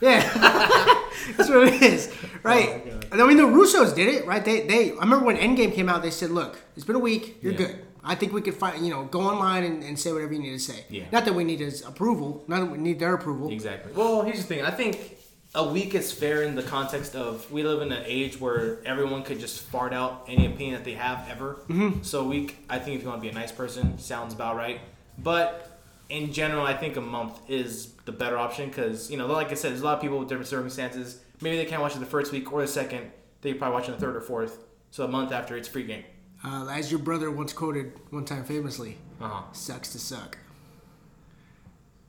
[0.00, 0.20] Yeah,
[1.36, 2.68] that's what it is, right?
[2.68, 3.06] Oh, my God.
[3.10, 4.44] And I mean, the Russos did it, right?
[4.44, 4.92] They, they.
[4.92, 7.38] I remember when Endgame came out, they said, "Look, it's been a week.
[7.42, 7.58] You're Yeah.
[7.58, 7.84] good.
[8.04, 10.52] I think we could find, you know, go online and, and say whatever you need
[10.52, 10.84] to say.
[10.88, 11.04] Yeah.
[11.12, 12.44] Not that we need his approval.
[12.46, 13.50] Not that we need their approval.
[13.50, 13.92] Exactly.
[13.92, 14.64] Well, here's the thing.
[14.64, 15.18] I think
[15.54, 19.22] a week is fair in the context of we live in an age where everyone
[19.22, 21.54] could just fart out any opinion that they have ever.
[21.68, 22.02] Mm-hmm.
[22.02, 24.56] So a week, I think if you want to be a nice person, sounds about
[24.56, 24.80] right.
[25.18, 29.50] But in general, I think a month is the better option because you know, like
[29.50, 31.20] I said, there's a lot of people with different circumstances.
[31.40, 33.10] Maybe they can't watch it the first week or the second.
[33.40, 34.64] They probably watch it the third or fourth.
[34.90, 36.04] So a month after, it's free game.
[36.44, 39.42] Uh, as your brother once quoted one time famously, Uh huh.
[39.52, 40.38] "Sucks to suck."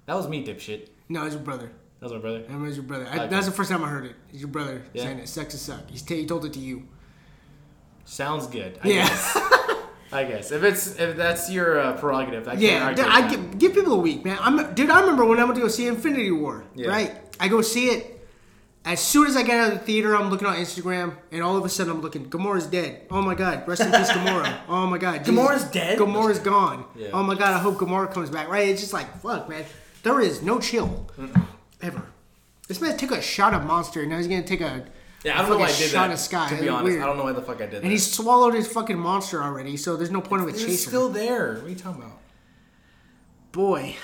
[0.06, 0.90] That was me, dipshit.
[1.08, 1.72] No, it's your brother.
[2.00, 2.44] That was my brother.
[2.44, 3.08] That was your brother.
[3.12, 3.28] I.
[3.28, 4.16] That's the first time I heard it.
[4.30, 5.04] It's your brother Yeah.
[5.04, 5.30] saying it.
[5.30, 5.90] Sucks to suck.
[5.90, 6.84] He's t- he told it to you.
[8.06, 8.80] Sounds good.
[8.84, 9.08] I Yeah.
[9.08, 9.38] guess.
[10.12, 13.60] I guess if it's if that's your uh, prerogative, I can't Yeah, argue I give,
[13.60, 14.38] give people a week, man.
[14.42, 16.64] I'm, dude, I remember when I went to go see Infinity War.
[16.74, 16.88] Yeah.
[16.90, 18.19] Right, I go see it.
[18.86, 21.58] As soon as I get out of the theater, I'm looking on Instagram, and all
[21.58, 22.30] of a sudden I'm looking.
[22.30, 23.06] Gamora's dead.
[23.12, 24.58] Oh my god, rest in peace, Gamora.
[24.70, 25.36] Oh my god, Jesus.
[25.36, 26.00] Gamora's dead?
[26.00, 26.86] Gamora's gone.
[26.96, 27.10] Yeah.
[27.14, 28.48] Oh my god, I hope Gamora comes back.
[28.48, 28.70] Right?
[28.70, 29.66] It's just like fuck, man.
[30.04, 31.08] There is no chill
[31.82, 32.04] ever.
[32.68, 34.86] This man took a shot of Monster, and now he's gonna take a
[35.24, 36.14] Yeah, I don't know why I fucking did shot that.
[36.14, 36.50] of Skyy.
[36.58, 37.04] To be honest, weird.
[37.04, 37.84] I don't know why the fuck I did that.
[37.84, 41.10] And he swallowed his fucking monster already, so there's no point of a it's still
[41.10, 41.56] there.
[41.56, 42.18] What are you talking about?
[43.52, 43.96] Boy,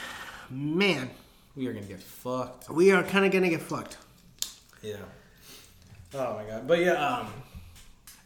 [0.49, 1.09] man,
[1.55, 2.69] We are gonna get fucked.
[2.69, 3.97] we are kind of gonna get fucked.
[4.85, 4.97] Yeah.
[6.13, 6.67] Oh my god.
[6.67, 7.27] But yeah, um,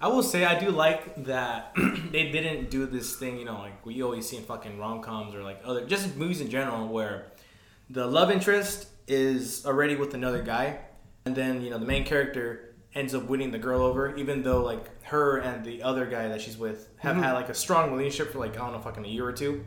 [0.01, 1.73] I will say I do like that
[2.11, 3.37] they didn't do this thing.
[3.39, 6.41] You know, like we always see in fucking rom coms or like other just movies
[6.41, 7.27] in general where
[7.89, 10.79] the love interest is already with another guy,
[11.25, 14.63] and then you know the main character ends up winning the girl over, even though
[14.63, 18.33] like her and the other guy that she's with have had like a strong relationship
[18.33, 19.65] for like I don't know fucking a year or two,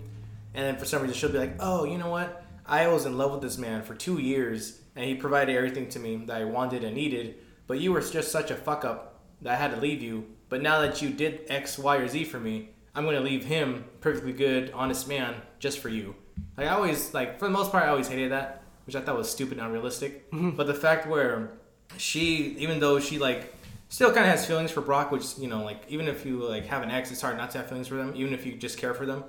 [0.55, 2.45] and then for some reason she'll be like, oh, you know what?
[2.67, 5.99] I was in love with this man for two years, and he provided everything to
[5.99, 7.37] me that I wanted and needed,
[7.67, 10.27] but you were just such a fuck up that I had to leave you.
[10.49, 13.85] But now that you did X, Y, or Z for me, I'm gonna leave him,
[14.01, 16.15] perfectly good, honest man, just for you.
[16.57, 19.17] Like I always like for the most part I always hated that, which I thought
[19.17, 20.31] was stupid and unrealistic.
[20.31, 20.51] Mm-hmm.
[20.51, 21.53] But the fact where
[21.97, 23.55] she even though she like
[23.89, 26.67] still kind of has feelings for Brock, which you know, like even if you like
[26.67, 28.79] have an ex, it's hard not to have feelings for them, even if you just
[28.79, 29.25] care for them.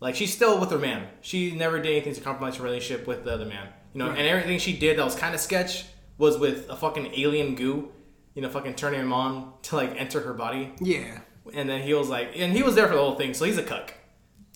[0.00, 1.08] Like she's still with her man.
[1.20, 3.68] She never did anything to compromise her relationship with the other man.
[3.98, 4.18] You know, Right.
[4.20, 5.84] and everything she did that was kind of sketch
[6.18, 7.88] was with a fucking alien goo.
[8.36, 11.18] You know, fucking turning him on to like enter her body, Yeah.
[11.52, 13.58] and then he was like, and he was there for the whole thing, so he's
[13.58, 13.92] a cuck.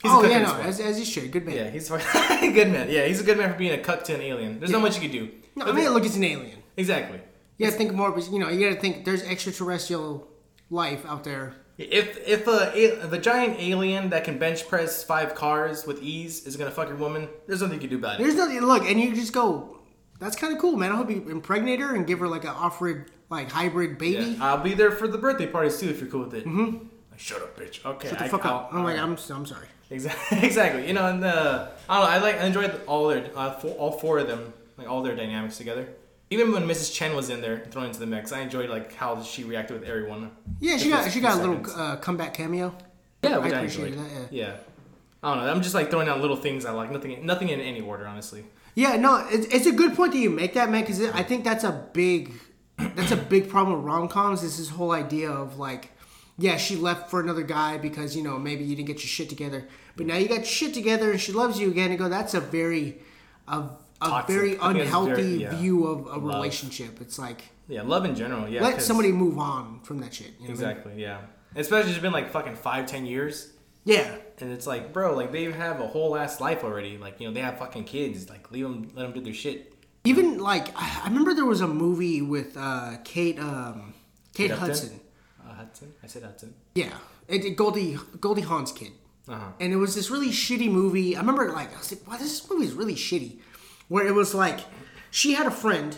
[0.01, 1.33] He's oh a cuck yeah, no, as, as you should.
[1.33, 1.57] Good man.
[1.57, 1.99] Yeah, he's a
[2.59, 2.89] good man.
[2.89, 4.61] Yeah, he's a good man for being a cuck to an alien.
[4.61, 5.31] There's not much you can do.
[5.57, 6.59] No, I mean, look, it's an alien.
[6.77, 7.19] exactly.
[7.59, 8.13] You gotta think more.
[8.13, 9.05] But you know, you gotta think.
[9.05, 10.29] There's extraterrestrial
[10.71, 11.55] life out there.
[11.91, 16.47] If if a, if a giant alien that can bench press five cars with ease
[16.47, 18.23] is gonna fuck your woman, there's nothing you can do about it.
[18.23, 18.61] There's nothing.
[18.61, 19.79] Look, and you just go.
[20.21, 20.93] That's kind of cool, man.
[20.93, 24.23] I hope you impregnate her and give her like an offered like hybrid baby.
[24.33, 26.45] Yeah, I'll be there for the birthday parties too if you're cool with it.
[26.47, 26.77] Mm-hmm.
[27.11, 27.85] Like, shut up, bitch.
[27.85, 28.69] Okay, Shut the I- fuck I'll- up.
[28.73, 29.67] I'm like, I'm, I'm sorry.
[29.91, 30.39] Exactly.
[30.47, 30.87] exactly.
[30.87, 32.11] You know, and uh, I don't know.
[32.11, 32.41] I like.
[32.41, 35.89] I enjoyed all their, uh, four, all four of them, like all their dynamics together.
[36.33, 36.95] Even when Mrs.
[36.95, 39.87] Chen was in there thrown into the mix, I enjoyed like how she reacted with
[39.87, 40.31] everyone.
[40.61, 42.75] Yeah, she got she got a little uh, comeback cameo.
[43.23, 44.45] Yeah, I I, appreciated that, yeah.
[44.45, 44.57] yeah.
[45.23, 45.53] I don't know.
[45.53, 46.91] I'm just like throwing out little things I like.
[46.91, 47.27] Nothing.
[47.27, 48.45] Nothing in any order, honestly.
[48.75, 51.45] Yeah, no, it's, it's a good point that you make that, man, because I think
[51.45, 52.33] that's a big,
[52.79, 54.43] that's a big problem with rom coms.
[54.43, 55.91] Is this whole idea of like,
[56.39, 59.29] yeah, she left for another guy because you know maybe you didn't get your shit
[59.29, 61.91] together, but now you got shit together and she loves you again.
[61.91, 62.97] And go, that's a very,
[63.47, 63.69] a,
[64.05, 64.35] a Toxic.
[64.37, 65.55] very I think it's unhealthy very- yeah.
[65.57, 66.25] view of a Love.
[66.25, 67.01] relationship.
[67.01, 68.49] It's like Yeah, love in general.
[68.49, 68.63] Yeah.
[68.63, 70.29] let somebody move on from that shit.
[70.29, 70.53] You know what I mean?
[70.77, 70.93] Exactly.
[71.03, 71.19] Yeah.
[71.57, 73.53] Especially it's been like fucking five, ten years.
[73.85, 74.15] Yeah.
[74.39, 76.99] And it's like, bro, like they have a whole ass life already.
[76.99, 78.29] Like, you know, they have fucking kids.
[78.29, 79.75] Like, leave them, let them do their shit.
[80.05, 83.95] Even like I remember there was a movie with uh, Kate um,
[84.35, 84.67] Kate Upton?
[84.67, 85.01] Hudson.
[85.45, 85.93] Uh, Hudson?
[86.03, 86.55] I said Hudson.
[86.75, 86.93] Yeah,
[87.29, 88.93] it, it, Goldie Goldie Hawn's kid.
[89.29, 89.49] Uh huh.
[89.61, 91.15] and it was this really shitty movie.
[91.17, 93.39] I remember like I was like, "Wow, this movie is really shitty."
[93.93, 94.61] Where it was like
[95.11, 95.91] she had a friend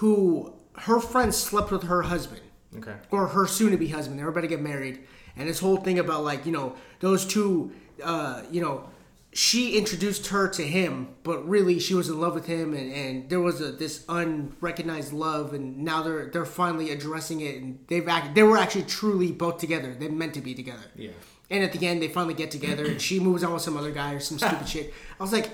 [0.00, 0.54] who
[0.86, 2.40] her friend slept with her husband
[2.78, 2.94] Okay.
[3.10, 4.18] or her soon-to-be husband.
[4.18, 5.00] They were about to get married,
[5.36, 7.70] and this whole thing about like you know those two,
[8.02, 8.88] uh, you know,
[9.34, 13.28] she introduced her to him, but really she was in love with him, and, and
[13.28, 18.08] there was a, this unrecognized love, and now they're they're finally addressing it, and they've
[18.08, 19.94] act, they were actually truly both together.
[19.94, 20.86] They meant to be together.
[20.96, 21.10] Yeah.
[21.50, 23.90] And at the end, they finally get together, and she moves on with some other
[23.90, 24.94] guy or some stupid shit.
[25.20, 25.50] I was like,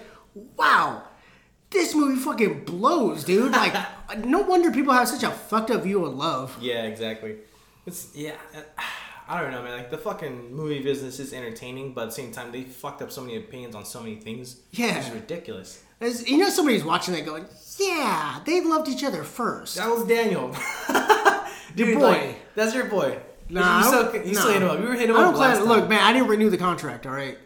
[0.57, 1.03] wow,
[1.71, 3.53] this movie fucking blows, dude.
[3.53, 3.75] Like,
[4.25, 6.57] no wonder people have such a fucked up view of love.
[6.61, 7.37] Yeah, exactly.
[7.87, 8.37] It's yeah.
[9.29, 9.77] I don't know, man.
[9.77, 13.13] Like the fucking movie business is entertaining, but at the same time, they fucked up
[13.13, 14.61] so many opinions on so many things.
[14.73, 14.99] Yeah.
[14.99, 15.83] it's ridiculous.
[16.01, 17.45] As, you know, somebody's watching that going,
[17.79, 19.77] yeah, they loved each other first.
[19.77, 20.55] That was Daniel.
[21.77, 22.01] Dude, boy.
[22.01, 23.19] like, that's your boy.
[23.51, 24.41] Nah, you still, you nah.
[24.41, 24.81] still hit him up.
[24.81, 25.65] We were hitting him I up don't plan.
[25.65, 27.07] Look, man, I didn't renew the contract.
[27.07, 27.39] All right,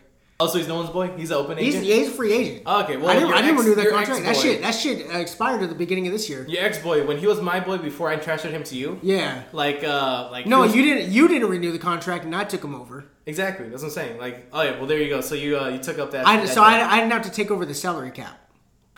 [0.43, 1.09] Oh, so he's no one's boy.
[1.17, 1.87] He's an open he's, agent.
[1.87, 2.67] yeah, he's a free agent.
[2.67, 4.25] Okay, well, I didn't, I ex- renew that contract.
[4.25, 6.45] That shit, that shit expired at the beginning of this year.
[6.49, 8.99] Your ex boy, when he was my boy before I transferred him to you.
[9.03, 9.45] Yeah.
[9.53, 11.13] Like, uh, like No, was- you didn't.
[11.13, 13.05] You didn't renew the contract, and I took him over.
[13.27, 13.69] exactly.
[13.69, 14.19] That's what I'm saying.
[14.19, 15.21] Like, oh yeah, well there you go.
[15.21, 16.27] So you uh, you took up that.
[16.27, 18.39] I, that so I, I didn't have to take over the salary cap.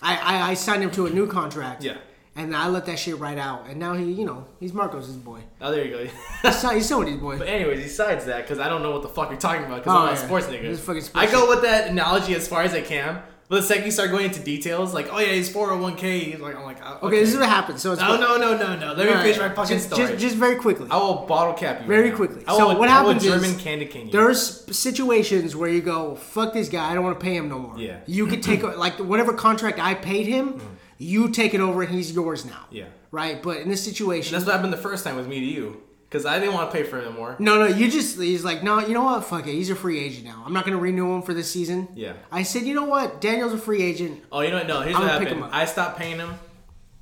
[0.01, 1.83] I, I, I signed him to a new contract.
[1.83, 1.97] Yeah.
[2.37, 5.41] And I let that shit right out, and now he, you know, he's Marcos' boy.
[5.61, 6.11] Oh, there you go.
[6.43, 7.39] He's, so- he's somebody's boy.
[7.39, 9.93] But anyways, besides that, because I don't know what the fuck you're talking about, because
[9.95, 10.27] Oh, I'm not a yeah.
[10.27, 10.77] sports nigga.
[10.77, 13.93] sports I go with that analogy as far as I can, but the second you
[13.93, 17.07] start going into details, like, oh yeah, he's 401k, he's like, I'm like, uh, okay,
[17.07, 17.79] Okay, this is what happened.
[17.79, 18.95] So it's No, no, no, no, no.
[18.95, 19.23] Let me right.
[19.23, 20.09] finish my fucking just, story.
[20.09, 20.89] Just, just very quickly.
[20.91, 21.87] I will bottle cap you.
[21.87, 22.43] Very right quickly.
[22.49, 24.13] So will, what happens is German candy cane you.
[24.13, 24.41] There's
[24.77, 27.79] situations where you go, fuck this guy, I don't want to pay him no more.
[27.79, 28.01] Yeah.
[28.07, 30.61] You could take like whatever contract I paid him,
[30.99, 32.65] you take it over and he's yours now.
[32.71, 32.87] Yeah.
[33.11, 33.43] Right.
[33.43, 36.27] But in this situation, That's what happened the first time with me to you, because
[36.27, 37.37] I didn't want to pay for it anymore.
[37.39, 39.25] no, no, you just he's like, no, you know what?
[39.25, 39.53] Fuck it.
[39.53, 40.43] He's a free agent now.
[40.47, 41.89] I'm not gonna renew him for this season.
[41.95, 42.15] Yeah.
[42.33, 43.21] I said, you know what?
[43.21, 44.23] Daniel's a free agent.
[44.33, 44.67] Oh, you know what?
[44.67, 45.29] No, here's I'm what happened.
[45.31, 45.51] him up.
[45.53, 46.35] I stopped paying him.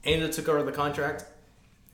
[0.04, 1.24] Angel took over the contract,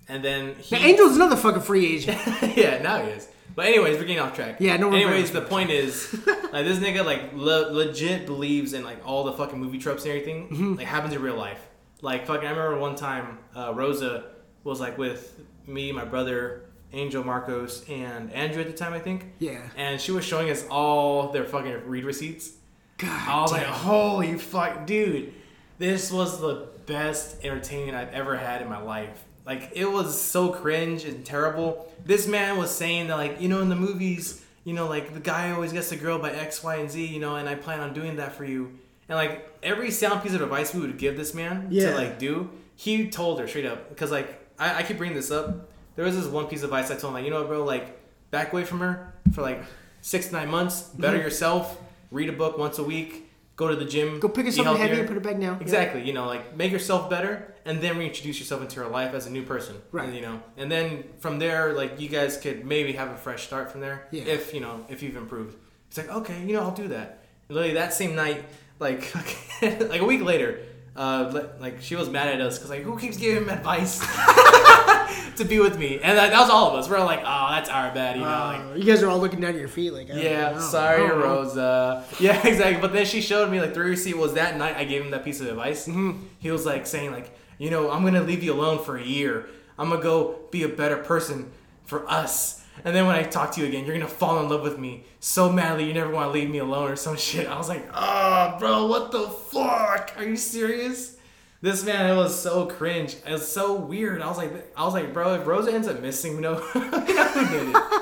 [0.09, 0.75] and then he.
[0.77, 2.19] Now, Angel's another fucking free agent.
[2.57, 3.29] yeah, now he is.
[3.55, 4.57] But anyways, we're getting off track.
[4.61, 9.05] Yeah, no, Anyways, the point is, like this nigga like le- legit believes in like
[9.07, 10.75] all the fucking movie tropes and everything Mm-hmm.
[10.75, 11.67] like happens in real life.
[12.01, 14.25] Like fucking, I remember one time uh, Rosa
[14.65, 19.33] was like with me, my brother, Angel, Marcos, and Andrew at the time, I think.
[19.39, 19.61] Yeah.
[19.77, 22.53] And she was showing us all their fucking read receipts.
[22.99, 23.29] God.
[23.29, 25.35] I was like, holy fuck, dude.
[25.79, 29.25] This was the best entertainment I've ever had in my life.
[29.47, 31.91] Like, it was so cringe and terrible.
[32.05, 35.21] This man was saying that, like, you know, in the movies, you know, like, the
[35.21, 37.81] guy always gets the girl by X, Y, and Z, you know, and I plan
[37.81, 38.79] on doing that for you.
[39.09, 41.91] And, like, every sound piece of advice we would give this man Yeah.
[41.91, 43.89] to, like, do, he told her straight up.
[43.89, 44.29] Because, like,
[44.59, 45.71] I, I keep bringing this up.
[45.97, 47.65] There was this one piece of advice I told him, like, you know what, bro,
[47.65, 47.99] like,
[48.31, 49.63] back away from her for, like,
[50.01, 51.25] six to nine months, better mm-hmm.
[51.25, 51.81] yourself,
[52.11, 53.29] read a book once a week,
[53.59, 55.61] go to the gym, Go pick up something heavy and put it back down.
[55.61, 56.03] Exactly.
[56.03, 59.31] You know, like make yourself better, and then reintroduce yourself into her life as a
[59.31, 59.77] new person.
[59.93, 60.07] Right.
[60.07, 63.45] And, you know, and then from there, like you guys could maybe have a fresh
[63.47, 64.07] start from there.
[64.11, 64.25] Yeah.
[64.25, 65.57] If you know, if you've improved.
[65.89, 67.25] It's like okay, you know, I'll do that.
[67.49, 68.45] And literally that same night,
[68.79, 69.13] like
[69.63, 70.61] like a week later.
[70.97, 74.01] Uh, like she was mad at us because like who keeps giving him advice
[75.37, 76.89] to be with me, and that, that was all of us.
[76.91, 78.29] We're like, oh, that's our bad, you know.
[78.29, 80.51] like, Uh, you guys are all looking down at your feet like, I don't yeah,
[80.53, 80.61] know.
[80.61, 81.11] sorry, I.
[81.11, 82.05] Rosa.
[82.21, 82.81] Yeah, exactly.
[82.81, 85.25] But then she showed me like the receipt was that night I gave him that
[85.25, 85.87] piece of advice.
[85.87, 86.21] Mm-hmm.
[86.41, 89.47] He was like saying like, you know, I'm gonna leave you alone for a year.
[89.79, 91.53] I'm gonna go be a better person
[91.85, 92.58] for us.
[92.89, 95.05] And then when I talk to you again, you're gonna fall in love with me
[95.21, 97.47] so madly you never want to leave me alone or some shit.
[97.47, 100.15] I was like, oh, bro, what the fuck?
[100.17, 101.19] Are you serious?
[101.61, 103.17] This man, it was so cringe.
[103.27, 104.23] It was so weird.
[104.23, 106.81] I was like, I was like, bro, if Rosa ends up missing, you know, who
[106.91, 107.83] did it?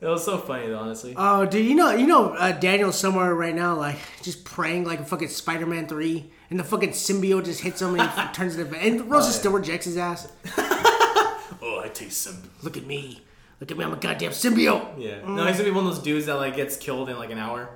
[0.00, 1.14] It was so funny though, honestly.
[1.16, 5.00] Oh, dude, you know, you know, uh, Daniel's somewhere right now, like just praying like
[5.00, 8.76] a fucking Spider-Man three, and the fucking symbiote just hits him and turns into.
[8.76, 10.30] And Rosa still rejects his ass.
[10.56, 12.42] oh, I taste some.
[12.62, 13.22] Look at me,
[13.60, 14.94] look at me, I'm a goddamn symbiote.
[14.98, 15.20] Yeah.
[15.26, 17.38] No, he's gonna be one of those dudes that like gets killed in like an
[17.38, 17.70] hour.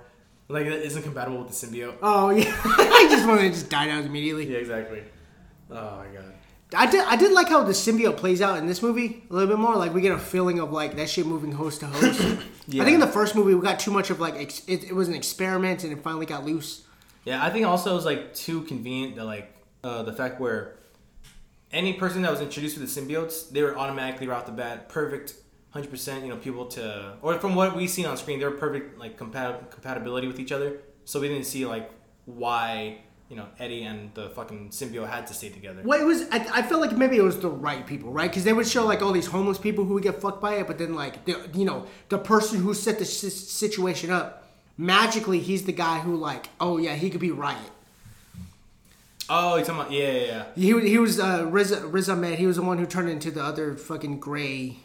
[0.49, 1.97] Like that isn't compatible with the symbiote.
[2.03, 4.51] Oh yeah, I just wanted to just die out immediately.
[4.53, 5.03] Yeah, exactly.
[5.71, 6.33] Oh my god.
[6.75, 9.49] I did, I did like how the symbiote plays out in this movie a little
[9.49, 9.77] bit more.
[9.77, 12.39] Like we get a feeling of like that shit moving host to host.
[12.69, 12.83] Yeah.
[12.83, 14.95] I think in the first movie we got too much of like ex- it, it
[14.95, 16.85] was an experiment and it finally got loose.
[17.25, 19.53] Yeah, I think also it was like too convenient that like
[19.83, 20.77] uh, the fact where
[21.73, 24.89] any person that was introduced with the symbiotes, they were automatically right off the bat
[24.89, 25.35] perfect,
[25.73, 26.25] hundred percent.
[26.25, 29.71] You know, people to or from what we seen on screen, they're perfect like compat-
[29.71, 30.79] compatibility with each other.
[31.05, 31.91] So we didn't see like
[32.27, 32.99] why
[33.29, 35.83] you know Eddie and the fucking symbiote had to stay together.
[35.85, 36.23] Well, it was.
[36.31, 38.31] I, I felt like maybe it was the right people, right?
[38.31, 40.67] Because they would show like all these homeless people who would get fucked by it,
[40.67, 44.41] but then like the you know the person who set the si- situation up
[44.79, 47.59] magically he's the guy who like oh yeah he could be Riot.
[49.29, 50.45] Oh, you're talking about yeah, yeah, yeah.
[50.55, 52.39] He he was uh, Riz Riz Ahmed.
[52.39, 54.77] He was the one who turned into the other fucking gray.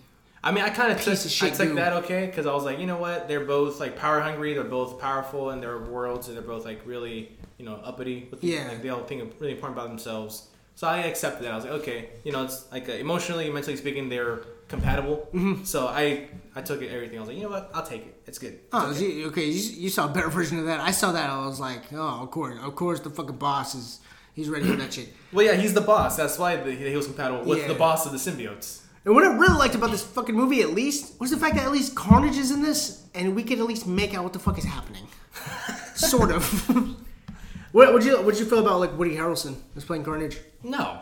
[0.47, 2.87] I mean, I kind of took, I took that okay because I was like, you
[2.87, 3.27] know what?
[3.27, 4.53] They're both like power hungry.
[4.53, 8.27] They're both powerful in their worlds, and they're both like really, you know, uppity.
[8.31, 8.67] With Yeah.
[8.69, 10.47] Like they all think really important about themselves.
[10.75, 11.51] So I accepted that.
[11.51, 14.37] I was like, okay, you know, it's like uh, emotionally, mentally speaking, they're
[14.69, 15.27] compatible.
[15.33, 15.63] Mm-hmm.
[15.65, 17.17] So I, I took it everything.
[17.17, 17.69] I was like, you know what?
[17.73, 18.21] I'll take it.
[18.27, 18.53] It's good.
[18.53, 18.99] It's Oh, okay.
[18.99, 20.79] see, okay, you, you saw a better version of that.
[20.79, 21.29] I saw that.
[21.29, 23.99] I was like, oh, of course, of course, the fucking boss is
[24.33, 25.09] he's ready for that shit.
[25.33, 26.15] Well, yeah, he's the boss.
[26.15, 27.67] That's why the, he was compatible with Yeah.
[27.69, 28.81] the boss of the symbiotes.
[29.07, 31.63] And what I really liked about this fucking movie, at least, was the fact that
[31.63, 34.39] at least Carnage is in this, and we could at least make out what the
[34.39, 35.07] fuck is happening.
[35.95, 36.43] sort of.
[37.71, 40.37] what would you what you feel about like Woody Harrelson was playing Carnage?
[40.61, 40.99] No,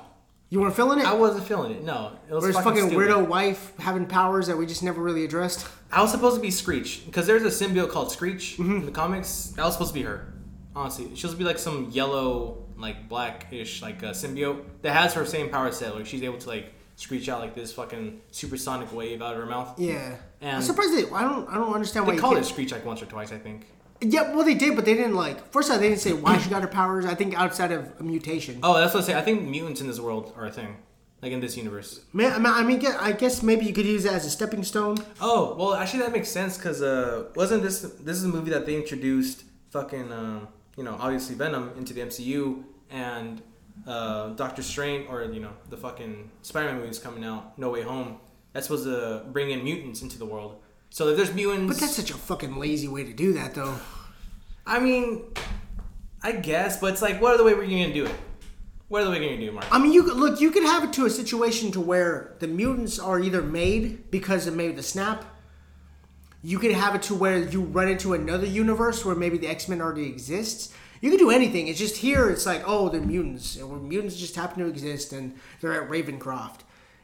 [0.51, 1.05] You weren't feeling it?
[1.05, 1.83] I wasn't feeling it.
[1.83, 3.09] No, it was or his fucking, fucking stupid.
[3.09, 5.67] weirdo wife having powers that we just never really addressed?
[5.91, 8.75] I was supposed to be Screech because there's a symbiote called Screech Mm-hmm.
[8.81, 9.47] in the comics.
[9.55, 10.31] That was supposed to be her.
[10.75, 15.15] Honestly, she's supposed to be like some yellow, like blackish, like uh, symbiote that has
[15.15, 15.95] her same power set.
[15.95, 19.45] Like she's able to like screech out like this fucking supersonic wave out of her
[19.45, 19.79] mouth.
[19.79, 20.15] Yeah.
[20.41, 21.09] I'm surprised they.
[21.11, 21.49] I don't.
[21.49, 23.67] I don't understand why They called it Screech like once or twice, I think.
[24.01, 25.51] Yeah, well, they did, but they didn't like.
[25.51, 27.05] First off, they didn't say why she got her powers.
[27.05, 28.59] I think outside of a mutation.
[28.61, 29.15] Oh, that's what I say.
[29.15, 30.75] I think mutants in this world are a thing,
[31.21, 32.01] like in this universe.
[32.11, 34.63] Man, I mean, I mean, I guess maybe you could use it as a stepping
[34.63, 34.97] stone.
[35.21, 38.65] Oh well, actually that makes sense because uh, wasn't this this is a movie that
[38.65, 43.41] they introduced fucking um, you know obviously Venom into the MCU and
[43.87, 48.17] uh, Doctor Strange or you know the fucking Spider-Man movies coming out No Way Home.
[48.53, 50.61] That's supposed to bring in mutants into the world.
[50.89, 53.75] So if there's mutants, But that's such a fucking lazy way to do that, though.
[54.65, 55.25] I mean,
[56.23, 58.15] I guess, but it's like what other way were you gonna do it?
[58.87, 59.65] What other way are you gonna do, Mark?
[59.71, 60.39] I mean, you could look.
[60.39, 64.47] You could have it to a situation to where the mutants are either made because
[64.47, 65.25] of maybe the snap.
[66.41, 69.67] You could have it to where you run into another universe where maybe the X
[69.67, 70.73] Men already exists.
[71.01, 71.67] You can do anything.
[71.67, 72.29] It's just here.
[72.29, 76.61] It's like, oh, they're mutants, and mutants just happen to exist, and they're at Ravencroft.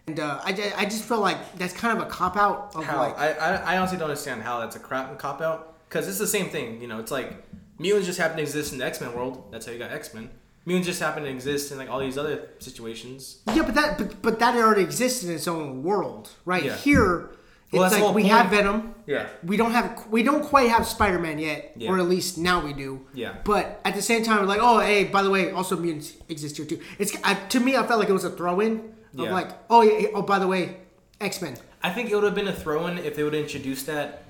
[0.07, 2.97] And uh, I, I just feel like that's kind of a cop out of How?
[2.97, 5.87] like I, I, I honestly don't understand how that's a crap cop out.
[5.87, 6.81] Because it's the same thing.
[6.81, 7.43] You know, it's like
[7.77, 9.43] mutants just happen to exist in the X Men world.
[9.51, 10.29] That's how you got X Men.
[10.65, 13.41] Mutants just happen to exist in like all these other situations.
[13.53, 16.63] Yeah, but that but, but that already exists in its own world, right?
[16.63, 16.77] Yeah.
[16.77, 17.31] Here,
[17.73, 18.33] it's like we point.
[18.33, 18.95] have Venom.
[19.07, 19.27] Yeah.
[19.43, 21.89] We don't have we don't quite have Spider Man yet, Yeah.
[21.89, 23.05] or at least now we do.
[23.13, 23.35] Yeah.
[23.43, 26.57] But at the same time, we're like, oh, hey, by the way, also mutants exist
[26.57, 26.79] here too.
[26.99, 29.33] It's I, to me, I felt like it was a throw in of Yeah.
[29.33, 30.77] like, oh, yeah, oh, by the way,
[31.19, 31.55] X Men.
[31.83, 34.23] I think it would have been a throw in if they would have introduced that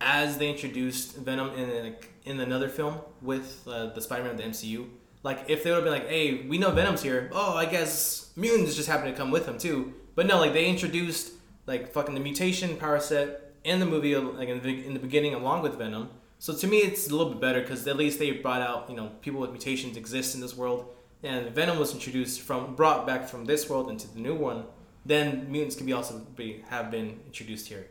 [0.00, 4.38] as they introduced Venom in like in another film with uh, the Spider Man of
[4.38, 4.86] the MCU.
[5.22, 7.30] Like if they would have been like, "Hey, we know Venom's here.
[7.32, 10.66] Oh, I guess mutants just happen to come with him too." But no, like they
[10.66, 11.32] introduced
[11.66, 15.34] like fucking the mutation power set in the movie, like in the, in the beginning,
[15.34, 16.10] along with Venom.
[16.38, 18.96] So to me, it's a little bit better because at least they brought out you
[18.96, 20.86] know people with mutations exist in this world,
[21.22, 24.64] and Venom was introduced from brought back from this world into the new one.
[25.06, 27.86] Then mutants can be also be have been introduced here.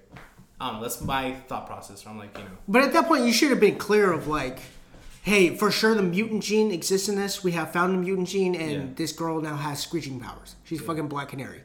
[0.59, 0.81] I don't know.
[0.81, 2.05] That's my thought process.
[2.05, 2.49] I'm like you know.
[2.67, 4.59] But at that point, you should have been clear of like,
[5.23, 7.43] hey, for sure the mutant gene exists in this.
[7.43, 8.85] We have found the mutant gene, and Yeah.
[8.95, 10.55] this girl now has screeching powers.
[10.65, 11.61] She's fucking Black Canary.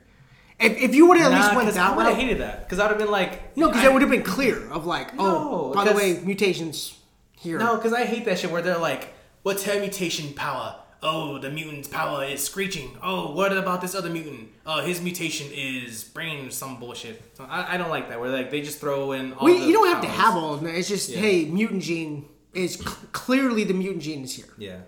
[0.59, 2.39] If, if you would have at least Nah, went 'cause I that would have hated
[2.39, 4.87] that because I would have been like no, because it would have been clear of
[4.87, 6.95] like, oh, by the way, mutations
[7.39, 7.59] here.
[7.59, 10.77] No, because I hate that shit where they're like, what's her mutation power?
[11.03, 12.97] Oh, the mutant's power is screeching.
[13.03, 14.49] Oh, what about this other mutant?
[14.65, 17.23] Oh, his mutation is brain some bullshit.
[17.37, 19.67] So I, I don't like that where like they just throw in all we, the
[19.67, 20.75] you don't have to have all of them.
[20.75, 21.19] It's just, Yeah.
[21.19, 24.49] hey, mutant gene is cl- clearly the mutant gene is here.
[24.57, 24.79] Yeah.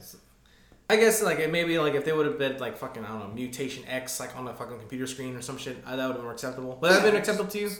[0.90, 3.18] I guess like it maybe like if they would have been like fucking I don't
[3.20, 6.12] know mutation X like on the fucking computer screen or some shit uh, that would
[6.12, 6.78] have been more acceptable.
[6.80, 7.70] Would that have been acceptable to you?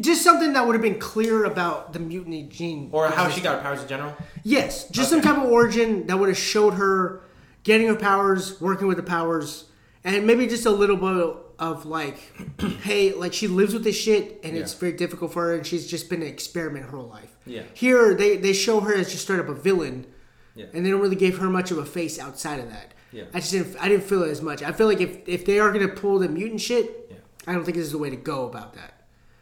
[0.00, 2.90] Just something that would have been clear about the mutiny gene.
[2.92, 4.14] Or how she got her powers in general?
[4.42, 7.22] Yes, just some type of origin that would have showed her
[7.62, 9.64] getting her powers, working with the powers,
[10.04, 12.18] and maybe just a little bit of like,
[12.82, 15.86] hey, like she lives with this shit, and it's very difficult for her, and she's
[15.86, 17.34] just been an experiment her whole life.
[17.46, 17.62] Yeah.
[17.72, 20.06] Here, they they show her as just straight up a villain,
[20.56, 20.66] Yeah.
[20.74, 22.94] and they don't really give her much of a face outside of that.
[23.12, 23.24] Yeah.
[23.34, 24.62] I just didn't I didn't feel it as much.
[24.62, 27.16] I feel like if if they are gonna pull the mutant shit, Yeah.
[27.46, 28.92] I don't think this is the way to go about that.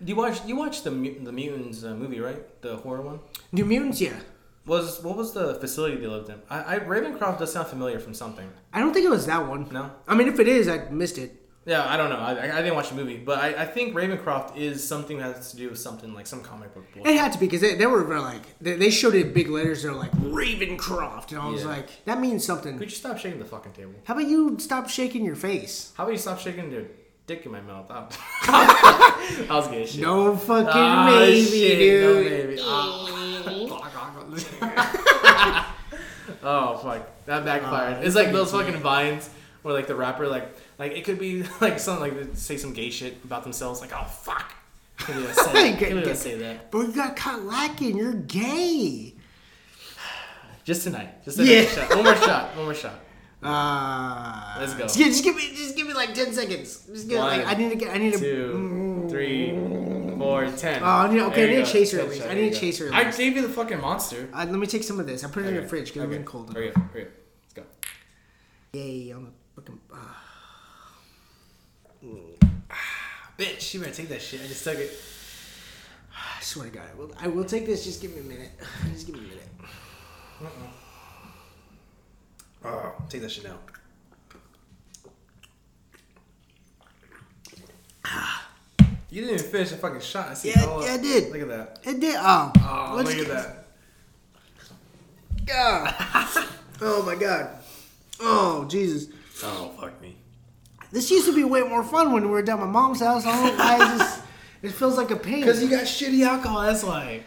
[0.04, 2.42] Do you watch you watched the the mutants uh, movie right?
[2.62, 3.20] The horror one.
[3.52, 4.18] New mutants, yeah.
[4.66, 6.40] Was what was the facility they lived in?
[6.50, 8.48] I, I Ravencroft does sound familiar from something.
[8.72, 9.68] I don't think it was that one.
[9.70, 9.90] No.
[10.08, 11.30] I mean, if it is, I missed it.
[11.66, 12.18] Yeah, I don't know.
[12.18, 15.50] I, I didn't watch the movie, but I, I think Ravencroft is something that has
[15.52, 16.84] to do with something like some comic book.
[16.92, 17.10] bullshit.
[17.10, 19.48] It had to be because they, they were like they, they showed it in big
[19.48, 19.82] letters.
[19.82, 21.68] They're like Ravencroft, and I was Yeah.
[21.68, 22.76] like, that means something.
[22.78, 23.94] Could you stop shaking the fucking table?
[24.04, 25.92] How about you stop shaking your face?
[25.96, 26.82] How about you stop shaking your
[27.26, 27.86] dick in my mouth?
[27.90, 30.02] I was getting shit.
[30.02, 32.04] No fucking Ah, maybe, shit, dude.
[32.04, 32.58] No maybe.
[32.60, 34.34] Ah.
[36.42, 37.98] oh fuck, that backfired.
[37.98, 39.30] Ah, it's like those fucking vines
[39.62, 42.90] where like the rapper like like it could be like something like say some gay
[42.90, 44.52] shit about themselves like oh fuck.
[44.98, 45.78] Can't believe I said that.
[46.04, 46.70] Can't say that.
[46.70, 47.96] Bro, you got caught lacking.
[47.96, 49.14] You're gay.
[50.64, 51.24] Just tonight.
[51.24, 51.64] Just a Yeah.
[51.66, 51.90] shot.
[51.90, 52.56] One more shot.
[52.56, 52.94] One more shot.
[53.46, 54.84] Uh, Let's go.
[54.84, 56.86] Just, give- just give me, just give me like ten seconds.
[56.86, 58.18] Just give, like, I need to get, I need to.
[58.18, 59.50] Two, three,
[60.16, 60.82] four, ten.
[60.82, 62.26] Oh, I need- okay, There I you need a chaser at least.
[62.26, 64.30] I need a chaser I gave you the fucking monster.
[64.32, 65.24] Uh, let me take some of this.
[65.24, 66.16] I put it in the fridge because it's Okay.
[66.16, 66.54] been cold.
[66.54, 66.76] Hurry up.
[66.94, 67.08] Hurry up.
[67.42, 67.62] Let's go.
[68.72, 69.78] Yay on the fucking.
[69.92, 69.96] Uh,
[73.38, 74.40] Bitch, you better take that shit.
[74.42, 74.90] I just took it.
[76.38, 77.12] I swear to God, I will.
[77.20, 77.84] I will take this.
[77.84, 78.50] Just give me a minute.
[78.92, 79.48] Just give me a minute.
[82.64, 83.58] Oh, take that shit now.
[89.10, 90.30] You didn't even finish a fucking shot.
[90.30, 90.94] I see Yeah, yeah.
[90.94, 91.30] I did.
[91.32, 91.78] Look at that.
[91.84, 92.16] It did.
[92.18, 93.66] Oh, Oh, look at that.
[95.46, 95.94] God.
[96.80, 97.50] oh my God.
[98.18, 99.06] Oh Jesus.
[99.44, 100.16] Oh, fuck me.
[100.94, 103.26] This used to be way more fun when we were down at my mom's house.
[103.26, 104.22] I don't know why it just
[104.62, 105.40] it feels like a pain.
[105.40, 107.24] Because you got shitty alcohol, that's why.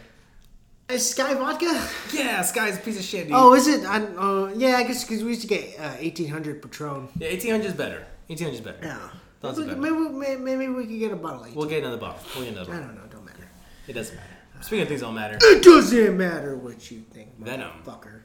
[0.88, 1.86] Is Skyy vodka?
[2.16, 3.36] Yeah, guy's a piece of shit, dude.
[3.36, 3.84] Oh, is it?
[3.84, 7.08] I, uh, yeah, I guess because we used to get uh, eighteen hundred Patron.
[7.18, 8.06] Yeah, 1800 is better.
[8.28, 8.78] 1800 is better.
[8.82, 8.98] Yeah.
[9.42, 9.80] That's maybe, better.
[9.82, 11.40] maybe, maybe, maybe we could get a bottle.
[11.40, 11.58] Of 18.
[11.58, 12.20] We'll get another bottle.
[12.34, 13.02] We'll get another I don't know.
[13.10, 13.48] Don't matter.
[13.86, 14.36] It doesn't matter.
[14.62, 15.36] Speaking of things that don't matter.
[15.42, 17.82] It doesn't matter what you think, Venom.
[17.84, 18.22] fucker.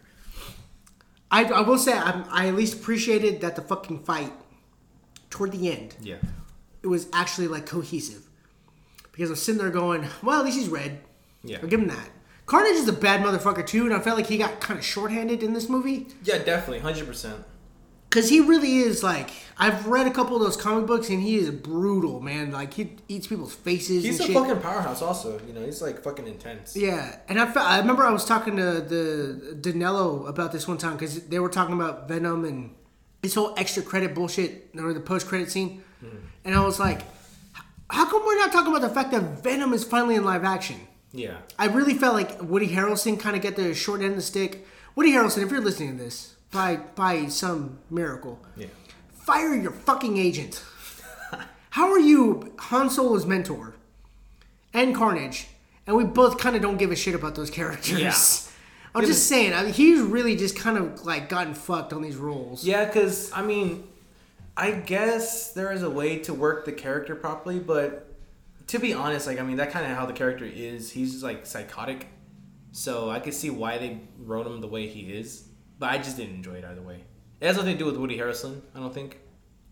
[1.29, 4.31] I, I will say I'm, I at least appreciated that the fucking fight
[5.33, 6.17] toward the end Yeah.
[6.83, 8.23] it was actually like cohesive
[9.11, 10.99] because I was sitting there going, well, at least he's red.
[11.43, 11.57] Yeah.
[11.61, 12.09] I'll give him that.
[12.45, 15.41] Carnage is a bad motherfucker too, and I felt like he got kind of shorthanded
[15.43, 16.79] in this movie Yeah, definitely.
[16.87, 17.43] 100%.
[18.09, 21.35] because he really is like I've read a couple of those comic books and he
[21.37, 22.51] is brutal, man.
[22.51, 24.03] Like he eats people's faces.
[24.03, 24.35] He's and a shit.
[24.41, 25.39] fucking powerhouse, also.
[25.47, 26.75] You know, he's like fucking intense.
[26.75, 30.77] Yeah, and I, fe- I remember I was talking to the Danilo about this one
[30.77, 32.71] time because they were talking about Venom and
[33.23, 36.17] this whole extra credit bullshit or the post credit scene, hmm.
[36.45, 37.01] and I was like,
[37.89, 40.75] how come we're not talking about the fact that Venom is finally in live action?
[41.13, 41.37] Yeah.
[41.57, 44.67] I really felt like Woody Harrelson kind of get the short end of the stick.
[44.95, 48.67] Woody Harrelson, if you're listening to this by by some miracle, Yeah.
[49.13, 50.61] fire your fucking agent.
[51.71, 53.75] How are you Han Solo's mentor
[54.73, 55.47] and Carnage,
[55.87, 57.99] and we both kind of don't give a shit about those characters?
[57.99, 58.13] Yeah.
[58.95, 62.15] I'm just saying, I mean, he's really just kind of like gotten fucked on these
[62.15, 62.63] roles.
[62.63, 63.87] Yeah, because, I mean,
[64.55, 68.13] I guess there is a way to work the character properly, but
[68.67, 70.91] to be honest, like, I mean, that kind of how the character is.
[70.91, 72.07] He's just, like, psychotic.
[72.71, 75.47] So I could see why they wrote him the way he is,
[75.79, 77.03] but I just didn't enjoy it either way.
[77.39, 79.19] It has nothing to do with Woody Harrelson, I don't think.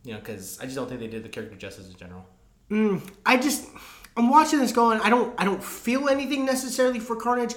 [0.03, 2.25] You know, because I just don't think they did the character justice in general.
[2.69, 3.67] Mm, I just
[4.17, 4.99] I'm watching this going.
[5.01, 7.53] I don't I don't feel anything necessarily for Carnage.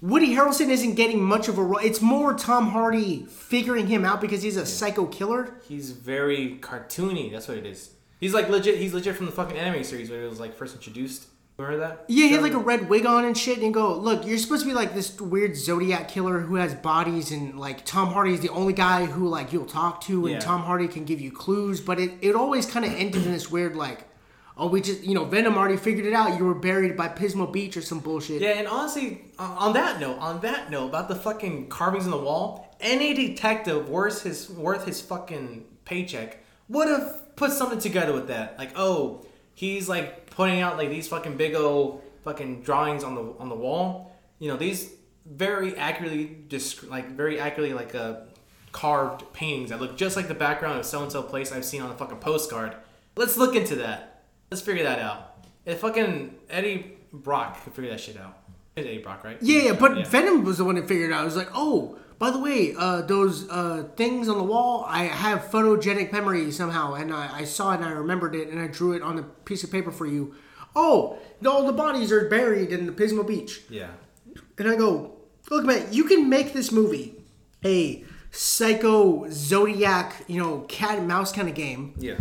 [0.00, 1.80] Woody Harrelson isn't getting much of a role.
[1.82, 5.54] It's more Tom Hardy figuring him out because he's a psycho killer.
[5.68, 7.32] He's very cartoony.
[7.32, 7.90] That's what it is.
[8.20, 8.78] He's like legit.
[8.78, 11.26] He's legit from the fucking anime series where it was like first introduced.
[11.56, 12.04] Remember that?
[12.06, 14.38] Yeah, he had like a red wig on and shit, and you go, look, you're
[14.38, 18.34] supposed to be like this weird Zodiac killer who has bodies, and like Tom Hardy
[18.34, 20.38] is the only guy who like you'll talk to, and Yeah.
[20.38, 23.50] Tom Hardy can give you clues, but it, it always kind of ended in this
[23.50, 24.04] weird like,
[24.58, 26.38] oh, we just you know Venom already figured it out.
[26.38, 28.42] You were buried by Pismo Beach or some bullshit.
[28.42, 32.10] Yeah, and honestly, on on that note, on that note about the fucking carvings in
[32.10, 36.38] the wall, any detective worth his worth his fucking paycheck
[36.68, 38.58] would have put something together with that.
[38.58, 43.22] Like, oh, he's like putting out like these fucking big old fucking drawings on the
[43.38, 44.12] on the wall.
[44.38, 44.92] You know, these
[45.26, 48.16] very accurately just like very accurately like uh,
[48.72, 51.82] carved paintings that look just like the background of so and so place I've seen
[51.82, 52.76] on a fucking postcard.
[53.16, 54.17] Let's look into that.
[54.50, 55.44] Let's figure that out.
[55.64, 58.38] If fucking Eddie Brock could figure that shit out.
[58.76, 59.36] It's Eddie Brock, right?
[59.40, 61.22] Yeah, yeah, but Venom was the one that figured it out.
[61.22, 65.04] It was like, oh, by the way, uh, those uh, things on the wall, I
[65.04, 68.66] have photogenic memory somehow, and I, I saw it and I remembered it, and I
[68.66, 70.34] drew it on a piece of paper for you.
[70.74, 73.62] Oh, all the bodies are buried in the Pismo Beach.
[73.68, 73.90] Yeah.
[74.58, 75.16] And I go,
[75.50, 77.14] look, man, you can make this movie
[77.64, 82.18] a psycho zodiac, you know, cat and mouse kind of game Yeah.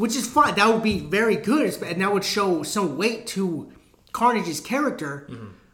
[0.00, 0.54] Which is fine.
[0.54, 3.70] That would be very good, and that would show some weight to
[4.12, 5.28] Carnage's character.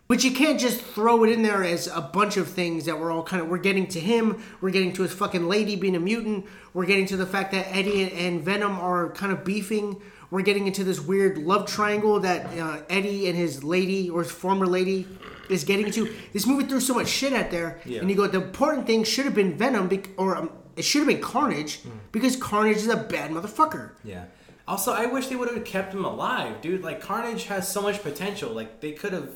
[0.09, 3.11] But you can't just throw it in there as a bunch of things that we're
[3.13, 4.25] all kind of we're getting to him,
[4.61, 7.67] we're getting to his fucking lady being a mutant, we're getting to the fact that
[7.75, 10.01] Eddie and Venom are kind of beefing.
[10.31, 14.33] We're getting into this weird love triangle that uh, Eddie and his lady or his
[14.33, 15.07] former lady
[15.49, 16.13] is getting into.
[16.33, 18.01] This movie threw so much shit out there, Yeah.
[18.01, 18.27] and you go.
[18.27, 21.81] The important thing should have been Venom, bec- or um, it should have been Carnage,
[21.81, 21.91] hmm.
[22.13, 23.93] because Carnage is a bad motherfucker.
[24.05, 24.27] Yeah.
[24.69, 26.83] Also, I wish they would have kept him alive, dude.
[26.83, 28.53] Like Carnage has so much potential.
[28.53, 29.31] Like they could have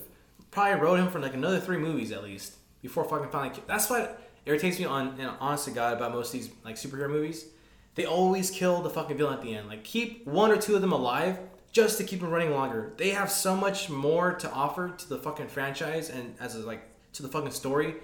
[0.51, 3.61] probably wrote him for like another three movies at least before fucking finally.
[3.67, 7.09] That's what irritates me on, and honest to God, about most of these like superhero
[7.09, 7.47] movies.
[7.95, 9.69] They always kill the fucking villain at the end.
[9.69, 11.39] Like keep one or two of them alive
[11.73, 12.93] just to keep them running longer.
[12.97, 16.83] They have so much more to offer to the fucking franchise and as a, like
[17.15, 17.95] to the fucking story.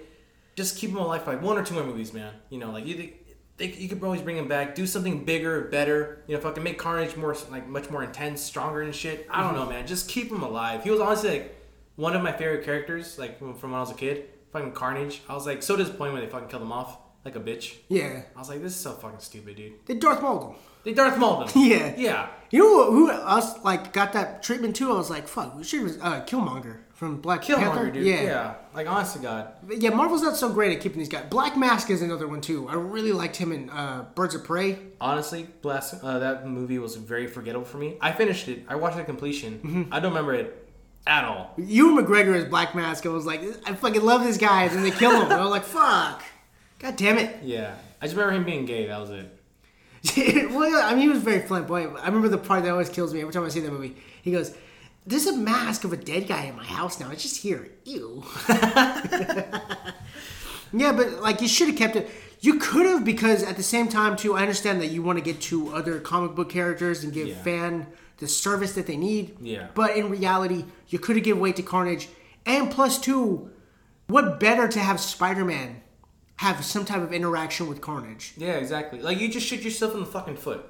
[0.55, 2.33] Just keep them alive for like one or two more movies, man.
[2.49, 3.11] You know, like you.
[3.57, 6.23] They, you could always bring him back, do something bigger, better.
[6.27, 9.27] You know, fucking make Carnage more like much more intense, stronger and shit.
[9.31, 9.87] I don't know, man.
[9.87, 10.83] Just keep him alive.
[10.83, 11.55] He was honestly like
[11.95, 14.25] one of my favorite characters, like from when I was a kid.
[14.53, 15.21] Fucking Carnage.
[15.27, 17.75] I was like so disappointed when they fucking killed him off like a bitch.
[17.89, 19.73] Yeah, I was like, this is so fucking stupid, dude.
[19.85, 20.55] they Darth Maul him.
[20.83, 21.63] They Darth Mauled him.
[21.69, 21.93] Yeah.
[21.97, 22.27] Yeah.
[22.49, 24.91] You know who, else like got that treatment too?
[24.93, 27.91] I was like, fuck, we should uh, Killmonger from Black Killmonger, Panther.
[27.91, 28.07] dude.
[28.07, 28.23] Yeah.
[28.23, 28.53] Yeah.
[28.73, 29.51] Like honest to God.
[29.69, 31.25] yeah, Marvel's not so great at keeping these guys.
[31.29, 32.67] Black Mask is another one too.
[32.67, 34.79] I really liked him in uh, Birds of Prey.
[34.99, 37.97] Honestly, bless uh, that movie was very forgettable for me.
[38.01, 38.65] I finished it.
[38.67, 39.59] I watched it completion.
[39.59, 39.93] Mm-hmm.
[39.93, 40.67] I don't remember it
[41.05, 41.53] at all.
[41.57, 43.05] Ewan McGregor as Black Mask.
[43.05, 45.31] I was like, I fucking love this guy, and then they kill him.
[45.31, 46.23] I was like, fuck,
[46.79, 47.43] god damn it.
[47.43, 47.75] Yeah.
[48.01, 48.87] I just remember him being gay.
[48.87, 50.49] That was it.
[50.51, 51.95] well, I mean, he was very flamboyant.
[51.99, 53.95] I remember the part that always kills me every time I see that movie.
[54.23, 54.55] He goes,
[55.07, 57.09] "There's a mask of a dead guy in my house now.
[57.11, 57.69] It's just here.
[57.85, 58.23] Ew."
[60.73, 62.09] yeah, but like you should have kept it.
[62.39, 65.23] You could have because at the same time too, I understand that you want to
[65.23, 67.41] get to other comic book characters and give Yeah.
[67.41, 67.87] fan
[68.17, 69.37] the service that they need.
[69.41, 69.67] Yeah.
[69.73, 72.09] But in reality, you could have given way to Carnage,
[72.45, 73.49] and plus two,
[74.07, 75.81] what better to have Spider-Man
[76.37, 78.33] have some type of interaction with Carnage?
[78.37, 79.01] Yeah, exactly.
[79.01, 80.63] Like you just shoot yourself in the fucking foot.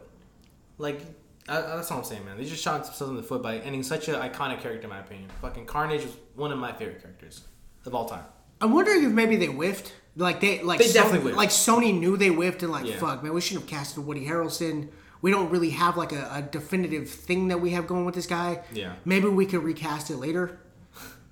[0.78, 1.02] Like
[1.50, 2.38] I, that's all I'm saying, man.
[2.38, 5.00] They just shot themselves in the foot by ending such an iconic character, in my
[5.00, 5.30] opinion.
[5.42, 7.42] Fucking Carnage was one of my favorite characters
[7.86, 8.26] of all time.
[8.60, 9.94] I'm wondering if maybe they whiffed.
[10.16, 11.38] Like they like They Sony, definitely whiffed.
[11.38, 12.98] like Sony knew they whiffed and like Yeah.
[12.98, 14.90] fuck man we shouldn't have casted Woody Harrelson.
[15.22, 18.26] We don't really have like a, a definitive thing that we have going with this
[18.28, 18.64] guy.
[18.74, 18.94] Yeah.
[19.06, 20.60] Maybe we could recast it later.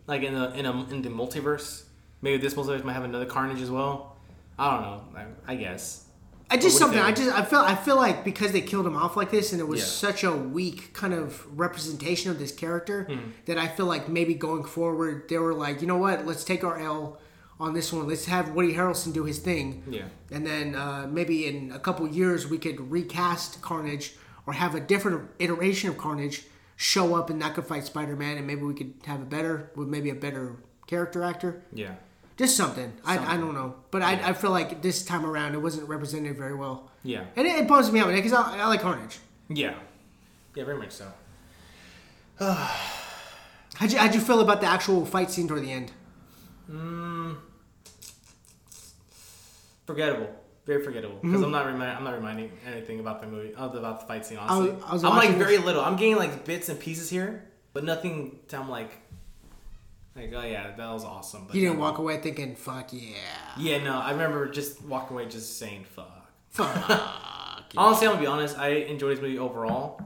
[0.08, 1.84] Like in the in a in the multiverse,
[2.22, 4.18] maybe this multiverse might have another Carnage as well.
[4.60, 5.04] I don't know.
[5.48, 6.05] I, I guess.
[6.50, 9.18] I just something I just I feel I feel like because they killed him off
[9.18, 9.86] like this and it was Yeah.
[9.88, 13.30] such a weak kind of representation of this character Hmm.
[13.46, 16.64] that I feel like maybe going forward they were like you know what let's take
[16.64, 17.18] our L
[17.60, 20.04] on this one let's have Woody Harrelson do his thing Yeah.
[20.32, 24.14] and then uh, maybe in a couple years we could recast Carnage
[24.46, 26.44] or have a different iteration of Carnage
[26.76, 29.72] show up and that could fight Spider Man and maybe we could have a better
[29.76, 31.96] with maybe a better character actor Yeah.
[32.38, 35.60] Just something, I, I don't know but I, I feel like this time around it
[35.62, 36.92] wasn't represented very well.
[37.04, 37.24] Yeah.
[37.38, 39.20] And it, it bums me out because I, I like Carnage.
[39.48, 39.76] Yeah.
[40.54, 40.66] Yeah.
[40.66, 41.08] Very much so.
[42.40, 45.92] How'd you, how'd you feel about the actual fight scene toward the end?
[49.86, 50.30] Forgettable.
[50.66, 51.20] Very forgettable.
[51.22, 54.38] Because I'm not remind, I'm not reminding anything about the movie, about the fight scene.
[54.38, 54.90] Honestly, Mm-hmm.
[54.90, 55.82] I was I'm like very little.
[55.82, 58.40] I'm getting like bits and pieces here, but nothing.
[58.48, 58.92] To, I'm like,
[60.16, 61.46] Like, oh yeah, that was awesome.
[61.46, 63.18] But You didn't then- walk away thinking, "Fuck yeah,
[63.58, 66.32] Yeah, no, I remember just walking away just saying fuck.
[66.50, 68.58] fuck." Honestly, I'm gonna be honest.
[68.58, 70.02] I enjoyed this movie overall,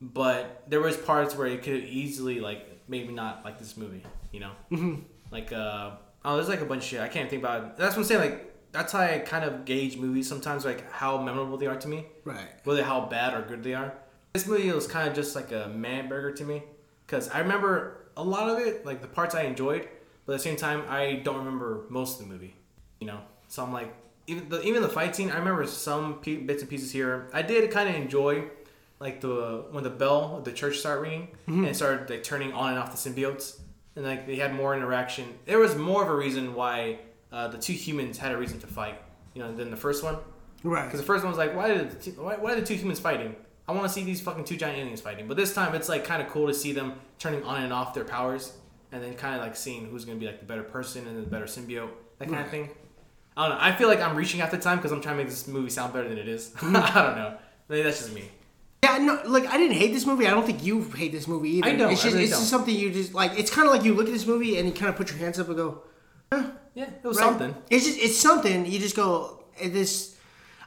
[0.00, 4.02] but there was parts where it could easily like maybe not like this movie.
[4.32, 5.02] You know, mm-hmm.
[5.30, 5.92] like uh,
[6.24, 7.76] oh, there's like a bunch of shit I can't think about.
[7.76, 8.20] That's what I'm saying.
[8.20, 11.88] Like that's how I kind of gauge movies sometimes, like how memorable they are to
[11.88, 12.48] me, right.
[12.64, 13.92] whether how bad or good they are.
[14.32, 16.62] This movie was kind of just like a man burger to me
[17.06, 19.88] because I remember a lot of it, like the parts I enjoyed,
[20.26, 22.54] but at the same time I don't remember most of the movie.
[23.00, 23.94] You know, so I'm like
[24.26, 25.30] even the even the fight scene.
[25.30, 27.28] I remember some pe- bits and pieces here.
[27.32, 28.44] I did kind of enjoy
[29.00, 32.52] like the when the bell of the church started ringing and it started like turning
[32.52, 33.58] on and off the symbiotes
[33.96, 35.26] and like they had more interaction.
[35.44, 37.00] There was more of a reason why
[37.32, 39.00] uh, the two humans had a reason to fight.
[39.34, 40.18] You know, than the first one.
[40.62, 40.84] Right.
[40.84, 42.74] Because the first one was like, why did the two, why, why are the two
[42.74, 43.34] humans fighting?
[43.68, 45.28] I want to see these fucking two giant aliens fighting.
[45.28, 47.94] But this time, it's like kind of cool to see them turning on and off
[47.94, 48.52] their powers,
[48.90, 51.22] and then kind of like seeing who's gonna be like the better person and the
[51.28, 52.70] better symbiote, that kind of thing.
[53.36, 53.64] I don't know.
[53.64, 55.70] I feel like I'm reaching at the time because I'm trying to make this movie
[55.70, 56.50] sound better than it is.
[56.50, 56.76] Mm-hmm.
[56.98, 57.38] I don't know.
[57.68, 58.24] Maybe that's just me.
[58.84, 60.26] Yeah, no, like I didn't hate this movie.
[60.26, 61.68] I don't think you hate this movie either.
[61.68, 63.38] I don't, It's just really it's just something you just like.
[63.38, 65.18] It's kind of like you look at this movie and you kind of put your
[65.18, 65.82] hands up and go,
[66.74, 67.26] Yeah, it was right?
[67.28, 67.54] something.
[67.70, 68.66] It's just it's something.
[68.66, 70.11] You just go eh, this.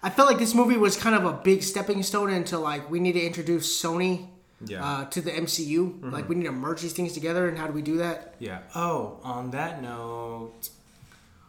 [0.05, 2.99] I felt like this movie was kind of a big stepping stone into like we
[2.99, 4.27] need to introduce Sony
[4.63, 4.85] Yeah.
[4.85, 6.11] uh, to the MCU.
[6.11, 8.35] Like we need to merge these things together, and how do we do that?
[8.37, 8.59] Yeah.
[8.75, 10.69] Oh, on that note,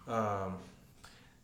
[0.08, 0.54] um,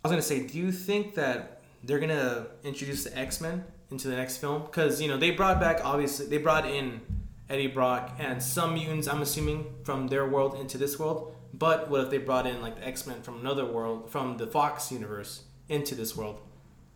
[0.00, 4.08] I was gonna say, do you think that they're gonna introduce the X Men into
[4.08, 4.62] the next film?
[4.62, 7.02] Because you know they brought back obviously they brought in
[7.50, 9.06] Eddie Brock and some mutants.
[9.06, 11.34] I'm assuming from their world into this world.
[11.52, 14.46] But what if they brought in like the X Men from another world, from the
[14.46, 16.40] Fox universe into this world?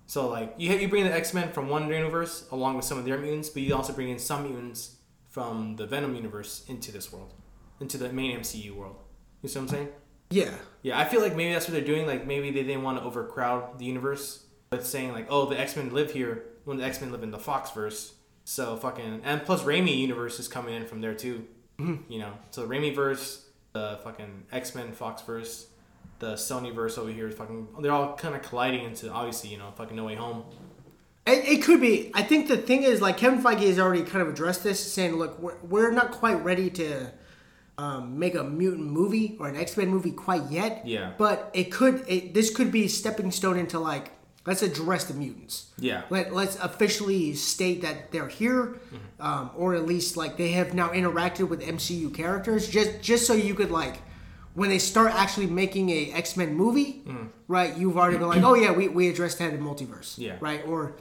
[0.07, 3.05] So like you you bring the X Men from one universe along with some of
[3.05, 4.97] their mutants, but you also bring in some mutants
[5.29, 7.35] from the Venom universe into this world,
[7.81, 8.97] into the main MCU world.
[9.43, 9.89] You see what I'm saying?
[10.31, 12.07] Yeah, Yeah, I feel like maybe that's what they're doing.
[12.07, 15.77] Like maybe they didn't want to overcrowd the universe, but saying like, oh, the X
[15.77, 18.15] Men live here when the X Men live in the Fox verse.
[18.45, 21.47] So fucking and plus Raimi universe is coming in from there too.
[21.79, 22.11] Mm-hmm.
[22.11, 25.67] You know, so the Raimi verse, the fucking X Men Fox verse,
[26.19, 27.69] the Sony verse over here is fucking.
[27.81, 30.45] They're all kind of colliding into obviously you know fucking No Way Home.
[31.27, 32.11] It, it could be.
[32.15, 35.17] I think the thing is, like Kevin Feige has already kind of addressed this, saying,
[35.17, 37.13] "Look, we're, we're not quite ready to
[37.79, 40.87] um, make a mutant movie or an X Men movie quite yet.
[40.87, 41.13] Yeah.
[41.19, 42.05] But it could.
[42.09, 44.13] It, this could be a stepping stone into like
[44.47, 45.71] let's address the mutants.
[45.79, 46.03] Yeah.
[46.09, 48.77] Let Let's officially state that they're here,
[49.21, 53.35] um, or at least like they have now interacted with MCU characters, just just so
[53.35, 54.01] you could like.
[54.57, 57.05] When they start actually making a X Men movie,
[57.47, 57.77] right?
[57.77, 60.37] You've already been like, "Oh yeah, we, we addressed that in multiverse." Yeah.
[60.41, 60.67] Right.
[60.67, 60.97] Or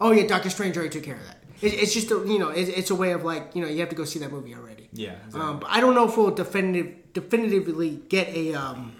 [0.00, 1.42] Oh yeah, Doctor Strange already took care of that.
[1.62, 3.80] It, it's just a, you know, it, it's a way of like you know you
[3.80, 4.88] have to go see that movie already.
[4.92, 5.14] Yeah.
[5.34, 8.92] Um, but I don't know if we'll definitive, definitively get a um,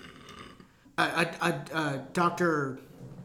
[0.99, 2.78] a, a, a, a Doctor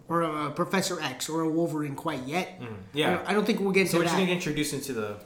[0.07, 2.61] or a Professor X or a Wolverine quite yet.
[2.93, 3.07] Yeah.
[3.07, 4.19] I don't, I don't think we'll get so into we're just that.
[4.21, 5.17] gonna get introduced into the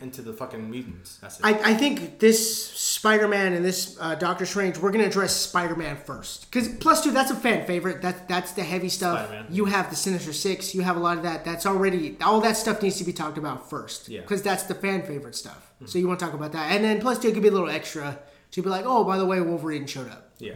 [0.00, 1.18] into the fucking mutants.
[1.18, 1.44] That's it.
[1.44, 6.50] I, I think this Spider-Man and this uh, Doctor Strange, we're gonna address Spider-Man first,
[6.50, 8.00] because plus two, that's a fan favorite.
[8.02, 9.26] That that's the heavy stuff.
[9.26, 9.46] Spider-Man.
[9.50, 10.74] You have the Sinister Six.
[10.74, 11.44] You have a lot of that.
[11.44, 14.08] That's already all that stuff needs to be talked about first.
[14.08, 14.20] Yeah.
[14.20, 15.72] Because that's the fan favorite stuff.
[15.86, 17.52] So you want to talk about that, and then plus two, it could be a
[17.52, 18.18] little extra
[18.52, 20.30] to be like, oh, by the way, Wolverine showed up.
[20.38, 20.54] yeah.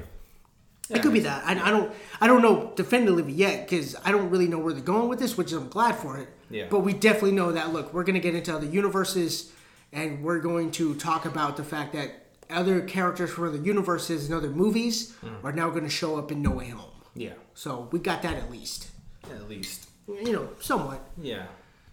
[0.91, 1.45] It could be that.
[1.45, 1.93] I, I don't.
[2.20, 5.36] I don't know definitively yet because I don't really know where they're going with this,
[5.36, 6.28] which I'm glad for it.
[6.51, 6.66] Yeah.
[6.70, 7.72] But we definitely know that.
[7.72, 9.53] Look, we're gonna get into other universes,
[9.93, 14.34] and we're going to talk about the fact that other characters from other universes and
[14.34, 15.45] other movies Mm.
[15.45, 16.91] are now going to show up in No Way Home.
[17.14, 17.34] Yeah.
[17.53, 18.89] So we got that at least.
[19.30, 19.91] At least.
[20.07, 21.01] You know, somewhat.
[21.20, 21.45] Yeah,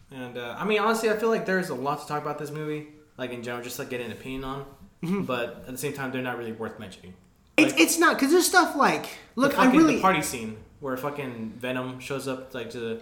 [0.10, 2.50] and uh, I mean, honestly, I feel like there's a lot to talk about this
[2.52, 2.88] movie,
[3.18, 4.62] like in general, just like get an opinion on.
[5.04, 5.24] Mm-hmm.
[5.24, 7.14] But at the same time, they're not really worth mentioning.
[7.58, 9.58] It's, it's not because there's stuff like look.
[9.58, 13.02] I really the party scene where fucking Venom shows up, like to the,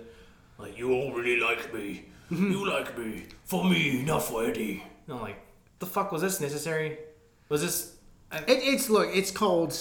[0.58, 2.52] like you all really like me, Mm-hmm.
[2.52, 4.84] you like me for me, not for Eddie.
[5.08, 5.38] And I'm like,
[5.80, 6.98] the fuck was this necessary?
[7.50, 7.96] Was this?
[8.32, 9.10] I, it, it's look.
[9.14, 9.78] It's called.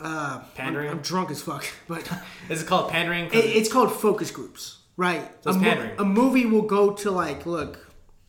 [0.00, 0.88] Uh, Pandering?
[0.88, 2.10] I'm, I'm drunk as fuck, but
[2.48, 3.26] is it called pandering?
[3.26, 5.20] It, it's called focus groups, right?
[5.44, 5.98] So it's a, mo- pandering.
[6.00, 7.86] a movie will go to like, look,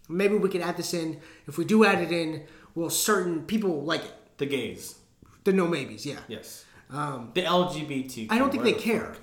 [0.10, 1.22] maybe we could add this in.
[1.48, 2.44] If we do add it in,
[2.76, 4.12] will certain people like it?
[4.38, 4.96] the gays,
[5.44, 6.20] The no maybes, yeah.
[6.28, 6.66] yes.
[6.90, 8.28] Um, the LGBT.
[8.30, 9.16] I don't think they care.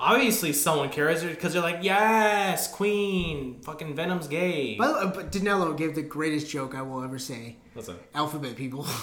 [0.00, 4.76] Obviously, someone cares because they're like, yes, Queen, fucking Venom's gay.
[4.78, 7.56] Way, but Danilo gave the greatest joke I will ever say.
[7.74, 8.00] What's up?
[8.14, 8.86] Alphabet people.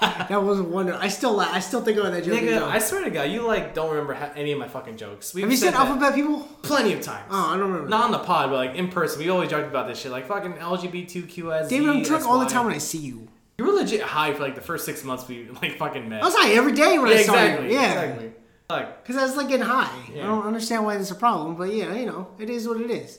[0.00, 0.94] that was a wonder.
[0.94, 2.40] I still, la- I still think about that joke.
[2.40, 2.68] Nigga, now.
[2.68, 5.34] I swear to God, you like don't remember ha- any of my fucking jokes.
[5.34, 6.40] We've Have you said that alphabet people?
[6.62, 7.26] plenty of times.
[7.30, 7.88] Oh, I don't remember.
[7.90, 9.18] Not on the pod, but like in person.
[9.18, 10.10] We always joked about this shit.
[10.10, 11.68] Like fucking LGBTQS.
[11.68, 13.28] David, I'm drunk all the time when I see you.
[13.60, 16.22] You were legit high for like the first six months we like fucking met.
[16.22, 17.66] I was high every day when yeah, I saw exactly.
[17.66, 17.72] you.
[17.74, 17.92] Yeah.
[18.00, 18.32] Exactly.
[18.70, 19.98] Like, Because I was like getting high.
[20.14, 20.22] Yeah.
[20.22, 22.90] I don't understand why there's a problem, but yeah, you know, it is what it
[22.90, 23.18] is.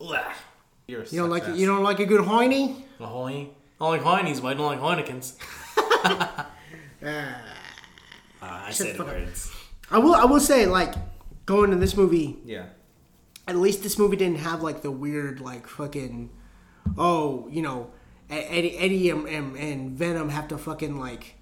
[0.86, 2.84] You're You don't like suck you don't like a good hoiny?
[3.00, 3.48] A hoiny.
[3.80, 5.34] I don't like hoinies, but I don't like Heinekens.
[6.04, 6.44] Uh,
[8.42, 9.14] I said the fuck up.
[9.14, 9.52] words.
[9.90, 10.94] I will I will say like
[11.46, 12.66] going to this movie, Yeah.
[13.48, 16.30] at least this movie didn't have like the weird like fucking
[16.96, 17.90] oh you know
[18.30, 21.34] Eddie Eddie and, and, and Venom have to fucking like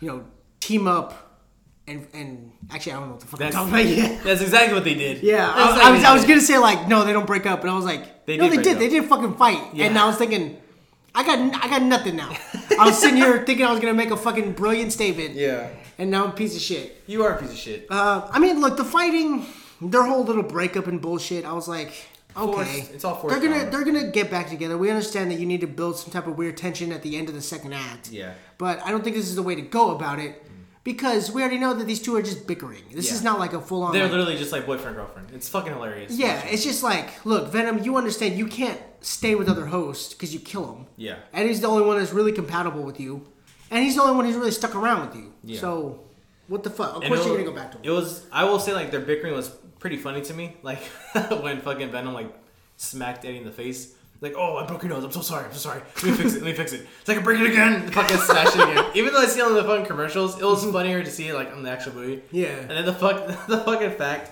[0.00, 0.24] you know
[0.60, 1.36] team up
[1.88, 4.10] and and actually I don't know what the fuck That's, I'm talking about.
[4.12, 4.20] Yeah.
[4.24, 5.22] that's exactly what they did.
[5.22, 7.62] Yeah, I, exactly I was, I was gonna say like no, they don't break up,
[7.62, 8.78] and I was like, They no, did they did, up.
[8.78, 9.86] they did fucking fight, Yeah.
[9.86, 10.56] and I was thinking,
[11.14, 12.30] I got, I got nothing now.
[12.78, 15.34] I was sitting here thinking I was gonna make a fucking brilliant statement.
[15.34, 15.68] Yeah.
[15.98, 17.02] and now I'm a piece of shit.
[17.08, 17.86] You are a piece of shit.
[17.90, 19.44] Uh, I mean, look, the fighting,
[19.82, 21.44] their whole little breakup and bullshit.
[21.44, 21.92] I was like,
[22.40, 23.70] okay, Forced- it's all forced They're gonna, drama.
[23.70, 24.76] they're gonna get back together.
[24.78, 27.28] We understand that you need to build some type of weird tension at the end
[27.28, 28.10] of the second act.
[28.10, 28.34] Yeah.
[28.58, 30.42] But I don't think this is the way to go about it.
[30.82, 32.82] Because we already know that these two are just bickering.
[32.90, 33.14] This Yeah.
[33.16, 33.92] is not like a full on.
[33.92, 35.28] They're literally just like boyfriend girlfriend.
[35.34, 36.12] It's fucking hilarious.
[36.12, 40.32] Yeah, it's just like, look, Venom, you understand you can't stay with other hosts because
[40.32, 40.86] you kill him.
[40.96, 41.16] Yeah.
[41.34, 43.26] And he's the only one that's really compatible with you.
[43.70, 45.32] And he's the only one who's really stuck around with you.
[45.44, 45.60] Yeah.
[45.60, 46.00] So,
[46.48, 46.96] what the fuck?
[46.96, 47.84] Of And course you're to go back to him.
[47.84, 48.24] It was.
[48.32, 50.56] I will say like their bickering was pretty funny to me.
[50.62, 50.82] Like
[51.40, 52.32] when fucking Venom like
[52.76, 53.94] smacked Eddie in the face.
[54.20, 55.02] Like, oh, I broke your nose.
[55.02, 55.46] I'm so sorry.
[55.46, 55.80] I'm so sorry.
[56.02, 56.42] Let me fix it.
[56.42, 56.86] Let me fix it.
[57.00, 57.88] It's like I break it again.
[57.92, 58.90] Fucking smash it again.
[58.94, 61.34] Even though I see it on the fucking commercials, it was funnier to see it
[61.34, 62.22] like on the actual movie.
[62.30, 62.48] Yeah.
[62.48, 64.30] And then the fuck, the fucking fact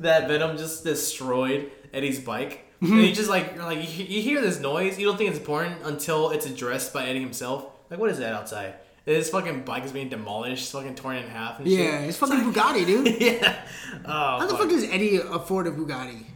[0.00, 2.66] that Venom just destroyed Eddie's bike.
[2.82, 2.92] Mm-hmm.
[2.92, 4.98] And you just like, you're like you, you hear this noise.
[4.98, 7.64] You don't think it's important until it's addressed by Eddie himself.
[7.88, 8.74] Like, what is that outside?
[9.04, 11.78] His fucking bike is being demolished, fucking torn in half and shit.
[11.78, 13.20] Yeah, it's fucking Bugatti, dude.
[13.20, 13.64] yeah.
[14.04, 14.60] Oh, How the fuck.
[14.60, 16.26] fuck does Eddie afford a Bugatti?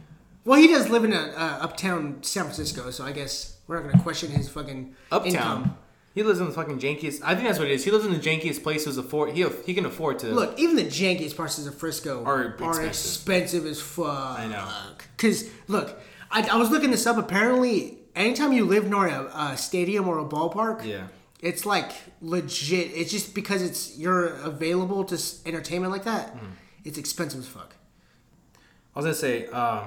[0.43, 3.83] Well, he does live in a uh, uptown San Francisco, so I guess we're not
[3.83, 5.31] going to question his fucking Uptown.
[5.33, 5.77] income.
[6.13, 7.21] He lives in the fucking jankiest.
[7.23, 7.85] I think that's what it is.
[7.85, 8.85] He lives in the jankiest place.
[8.85, 9.33] Who's afford?
[9.33, 10.27] He he can afford to.
[10.33, 12.87] Look, even the jankiest parts of Frisco Are are, expensive.
[12.87, 14.39] expensive as fuck.
[14.39, 14.67] I know.
[15.15, 15.99] Because, look,
[16.31, 17.17] I, I was looking this up.
[17.17, 21.07] Apparently, anytime you live near a, a stadium or a ballpark, Yeah.
[21.39, 22.91] It's like legit.
[22.93, 26.29] It's just because it's you're available to entertainment like that.
[26.31, 26.51] Hmm.
[26.83, 27.75] It's expensive as fuck.
[28.95, 29.47] I was gonna say.
[29.47, 29.83] Um,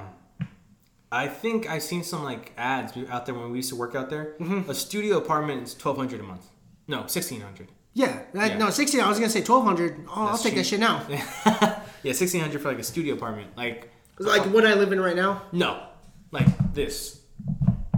[1.13, 4.11] I think I've seen some like ads out there when we used to work out
[4.11, 4.35] there.
[4.39, 4.71] Mm-hmm.
[4.71, 6.47] A studio apartment is twelve hundred a month.
[6.87, 7.69] No, sixteen hundred.
[7.95, 8.59] Yeah, that- Yeah.
[8.59, 9.01] no, sixteen.
[9.01, 10.05] I was gonna say twelve hundred.
[10.09, 11.05] Oh, I'll That's take that shit now.
[12.05, 13.57] yeah, sixteen hundred for like a studio apartment.
[13.57, 15.43] Like Like what I live in right now.
[15.51, 15.83] no,
[16.31, 17.20] like this.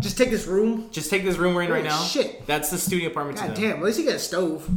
[0.03, 0.88] Just take this room.
[0.90, 2.03] Just take this room we're in right Holy now.
[2.03, 2.46] shit.
[2.46, 3.38] That's the studio apartment.
[3.38, 3.76] God damn.
[3.78, 4.68] At least you get a stove.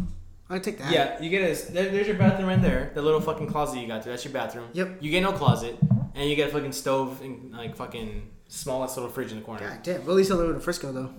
[0.50, 0.92] I take that.
[0.92, 2.92] Yeah, you get a there, there's your bathroom in there.
[2.94, 4.14] The little fucking closet you got there.
[4.14, 4.70] That's your bathroom.
[4.74, 4.98] Yep.
[5.02, 5.76] You get no closet,
[6.14, 9.68] and you get a fucking stove and like fucking smallest little fridge in the corner.
[9.68, 10.02] God damn.
[10.02, 11.10] Well, at least I live in Frisco though.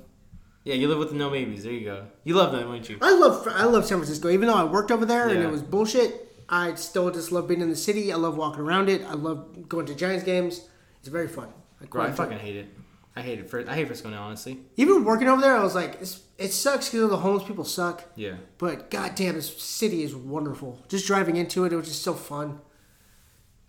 [0.62, 1.64] Yeah, you live with no babies.
[1.64, 2.06] There you go.
[2.24, 2.98] You love them, don't you?
[3.00, 4.28] I love I love San Francisco.
[4.30, 7.60] Even though I worked over there and it was bullshit, I still just love being
[7.60, 8.12] in the city.
[8.12, 9.02] I love walking around it.
[9.02, 10.68] I love going to Giants games.
[11.00, 11.48] It's very fun.
[11.80, 12.68] I Bro, I fucking hate it.
[13.16, 13.48] I hate it.
[13.48, 14.58] Fr- I hate Frisco now, honestly.
[14.76, 18.04] Even working over there, I was like, it's, it sucks because the homeless people suck.
[18.14, 18.34] Yeah.
[18.58, 20.78] But goddamn, this city is wonderful.
[20.88, 22.60] Just driving into it, it was just so fun.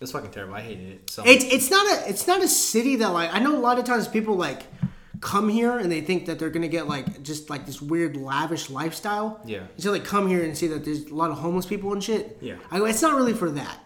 [0.01, 0.53] It's fucking terrible.
[0.55, 1.09] I hated it.
[1.09, 3.79] So It's it's not a it's not a city that like I know a lot
[3.79, 4.63] of times people like
[5.21, 8.69] come here and they think that they're gonna get like just like this weird lavish
[8.69, 9.41] lifestyle.
[9.43, 9.63] Yeah.
[9.77, 12.37] So they come here and see that there's a lot of homeless people and shit.
[12.41, 12.57] Yeah.
[12.69, 13.79] I go, it's not really for that.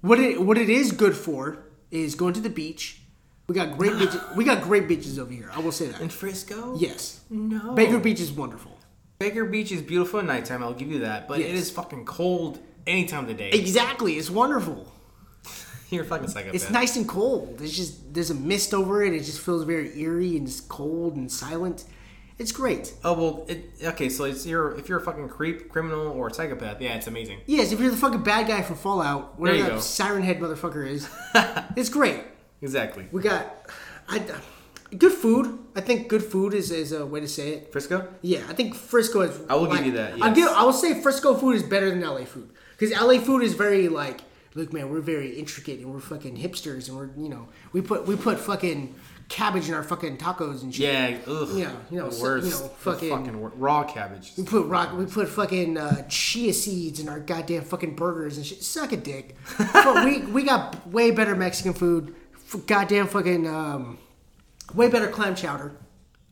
[0.00, 3.00] What it what it is good for is going to the beach.
[3.48, 4.20] We got great beaches.
[4.36, 5.50] We got great beaches over here.
[5.54, 6.00] I will say that.
[6.00, 6.08] in.
[6.08, 6.76] Frisco?
[6.78, 7.20] Yes.
[7.30, 7.72] No.
[7.74, 8.78] Baker Beach is wonderful.
[9.18, 10.62] Baker Beach is beautiful at nighttime.
[10.62, 11.58] I'll give you that, but it Yes.
[11.62, 13.50] is fucking cold any time of the day.
[13.50, 14.14] Exactly.
[14.18, 14.92] It's wonderful.
[15.90, 16.54] You're a fucking psychopath.
[16.54, 17.60] It's nice and cold.
[17.62, 19.14] It's just there's a mist over it.
[19.14, 21.84] It just feels very eerie and just cold and silent.
[22.38, 22.92] It's great.
[23.02, 24.08] Oh well, it, okay.
[24.10, 27.40] So it's you're if you're a fucking creep, criminal, or psychopath, yeah, it's amazing.
[27.46, 29.80] Yes, if you're the fucking bad guy from Fallout, whatever you that go.
[29.80, 31.08] siren head motherfucker is,
[31.76, 32.18] it's great.
[32.60, 33.06] Exactly.
[33.12, 33.46] We got,
[34.08, 34.22] I,
[34.96, 35.58] good food.
[35.76, 37.72] I think good food is, is a way to say it.
[37.72, 38.08] Frisco?
[38.22, 39.38] Yeah, I think Frisco is.
[39.48, 40.36] I will give you that, I yes.
[40.36, 40.48] give.
[40.48, 43.88] I will say Frisco food is better than LA food because LA food is very
[43.88, 44.20] like,
[44.54, 48.06] look, man, we're very intricate and we're fucking hipsters and we're you know we put
[48.06, 48.94] we put fucking
[49.28, 50.86] cabbage in our fucking tacos and shit.
[50.86, 51.18] Yeah.
[51.26, 51.48] Ugh.
[51.52, 54.32] Yeah, you know, so- you know, fucking- fucking raw cabbage.
[54.36, 54.96] We put rock.
[54.96, 58.62] We put fucking uh, chia seeds in our goddamn fucking burgers and shit.
[58.64, 59.36] Suck a dick.
[59.58, 62.14] but we we got way better Mexican food.
[62.52, 63.98] F- goddamn fucking um,
[64.74, 65.72] way better clam chowder.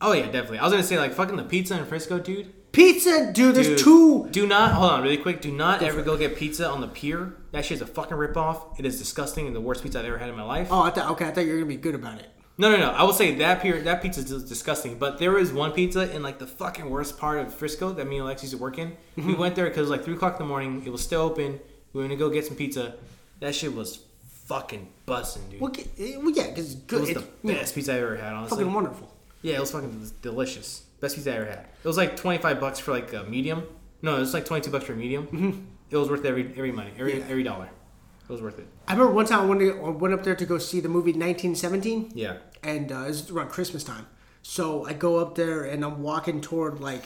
[0.01, 0.59] Oh yeah, definitely.
[0.59, 2.53] I was gonna say like fucking the pizza in Frisco, dude.
[2.71, 3.55] Pizza, dude.
[3.55, 4.27] There's Dude, two.
[4.29, 5.41] Do not hold on, really quick.
[5.41, 7.33] Do not ever go get pizza on the pier.
[7.51, 8.77] That shit's a fucking ripoff.
[8.79, 10.67] It is disgusting and the worst pizza I've ever had in my life.
[10.69, 11.25] Oh, I thought okay.
[11.25, 12.27] I thought you were gonna be good about it.
[12.59, 12.89] No, no, no.
[12.91, 14.97] I will say that pier that pizza is disgusting.
[14.99, 18.17] But there is one pizza in like the fucking worst part of Frisco that me
[18.17, 18.95] and Alexis used to work in.
[19.15, 19.39] We Mm-hmm.
[19.39, 20.83] went there because like three o'clock in the morning.
[20.85, 21.59] It was still open.
[21.93, 22.95] We went to go get some pizza.
[23.39, 23.99] That shit was
[24.47, 25.61] fucking busting, dude.
[25.61, 28.33] Well, ge- eh, well, yeah, because it was the best pizza I ever had.
[28.33, 29.13] Honestly, fucking wonderful.
[29.41, 30.83] yeah, it was fucking delicious.
[30.99, 31.59] Best pizza I ever had.
[31.83, 33.63] It was like twenty five bucks for like a medium.
[34.01, 35.67] No, it was like twenty two bucks for a medium.
[35.89, 37.21] It was worth every every money, every Mm-hmm.
[37.21, 37.27] Yeah.
[37.31, 37.69] every dollar.
[38.23, 38.67] It was worth it.
[38.89, 40.89] I remember one time I went, to, I went up there to go see the
[40.89, 42.11] movie 1917.
[42.13, 42.37] Yeah.
[42.61, 44.05] and uh, it was around Christmas time.
[44.41, 47.03] So I go up there and I'm walking toward like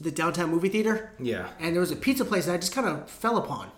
[0.00, 1.10] the downtown movie theater.
[1.18, 1.48] Yeah.
[1.58, 3.70] And there was a pizza place that I just kind of fell upon.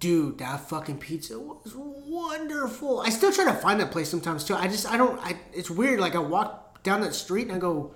[0.00, 3.00] Dude, that fucking pizza was wonderful.
[3.00, 4.54] I still try to find that place sometimes too.
[4.54, 5.20] I just I don't.
[5.22, 6.00] I, it's weird.
[6.00, 7.92] Like I walk down that street and I go.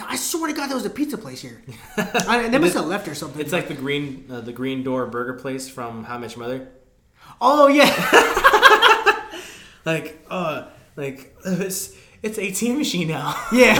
[0.00, 1.60] I swear to God, there was a pizza place here.
[1.96, 3.40] I, they must have left or something.
[3.40, 6.68] It's like the green uh, the green door burger place from How Much Mother.
[7.40, 7.90] oh yeah,
[9.84, 13.34] Like uh like it's it's ATM machine now.
[13.52, 13.74] yeah.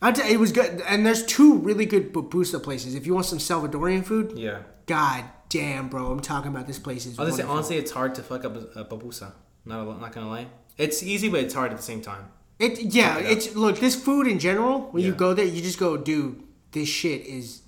[0.00, 0.82] I tell you, it was good.
[0.86, 2.94] And there's two really good pupusa places.
[2.94, 4.60] If you want some Salvadorian food, yeah.
[4.86, 8.44] God damn, bro, I'm talking about this place is say honestly, it's hard to fuck
[8.44, 9.32] up a, a pupusa.
[9.64, 10.46] Not a, not gonna lie.
[10.76, 12.30] It's easy, but it's hard at the same time.
[12.58, 14.88] It yeah, it it's look this food in general.
[14.92, 16.42] When you go there, you just go, dude,
[16.72, 17.62] this shit is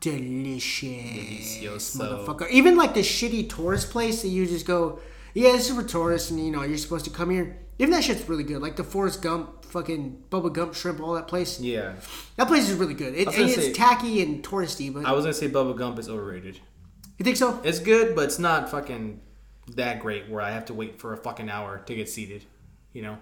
[0.00, 1.96] delicious, Delicioso.
[1.96, 2.50] motherfucker.
[2.50, 5.00] Even like the shitty tourist place that you just go,
[5.34, 7.58] yeah, this is for tourists, and you know you're supposed to come here.
[7.78, 8.60] Even that shit's really good.
[8.60, 11.60] Like the Forrest Gump, fucking Bubba Gump shrimp, all that place.
[11.60, 11.94] Yeah.
[12.36, 13.14] That place is really good.
[13.14, 16.60] It, it's say- tacky and touristy, but I was gonna say Bubba Gump is overrated.
[17.18, 17.60] you think so?
[17.62, 19.20] It's good, but it's not fucking
[19.76, 22.44] that great where I have to wait for a fucking hour to get seated.
[22.92, 23.18] You know?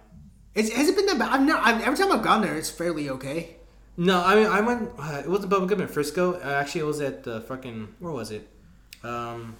[0.55, 1.33] It's, has it been that bad?
[1.33, 1.67] I've not.
[1.67, 3.57] I've, every time I've gone there, it's fairly okay.
[3.99, 4.91] No, I mean I went.
[4.99, 6.35] Uh, it wasn't Bubba Gump in Frisco.
[6.35, 7.95] Uh, actually, it was at the fucking.
[7.99, 8.49] Where was it?
[9.03, 9.57] Um,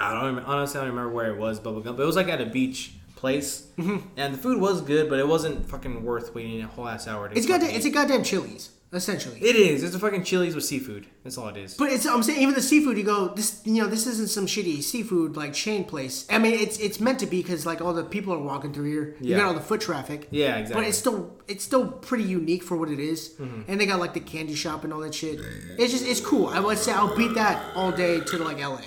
[0.00, 0.80] I don't remember, honestly.
[0.80, 1.60] I don't remember where it was.
[1.60, 3.98] Bubba Gump, but it was like at a beach place, Mm-hmm.
[4.16, 7.28] and the food was good, but it wasn't fucking worth waiting a whole ass hour.
[7.28, 7.76] To It's fucking goddamn.
[7.76, 9.38] It's a goddamn Chili's, essentially.
[9.40, 9.82] It is.
[9.84, 11.06] It's a fucking Chili's with seafood.
[11.22, 11.74] That's all it is.
[11.74, 14.46] But it's I'm saying even the seafood you go this you know this isn't some
[14.46, 16.26] shitty seafood like chain place.
[16.30, 18.90] I mean it's it's meant to be because like all the people are walking through
[18.90, 19.04] here.
[19.20, 19.36] You Yeah.
[19.38, 20.26] got all the foot traffic.
[20.30, 20.74] Yeah, exactly.
[20.82, 23.20] But it's still it's still pretty unique for what it is.
[23.40, 23.62] Mm-hmm.
[23.70, 25.38] and they got like the candy shop and all that shit.
[25.78, 26.46] It's just it's cool.
[26.48, 28.80] I would say I'll beat that all day to like LA.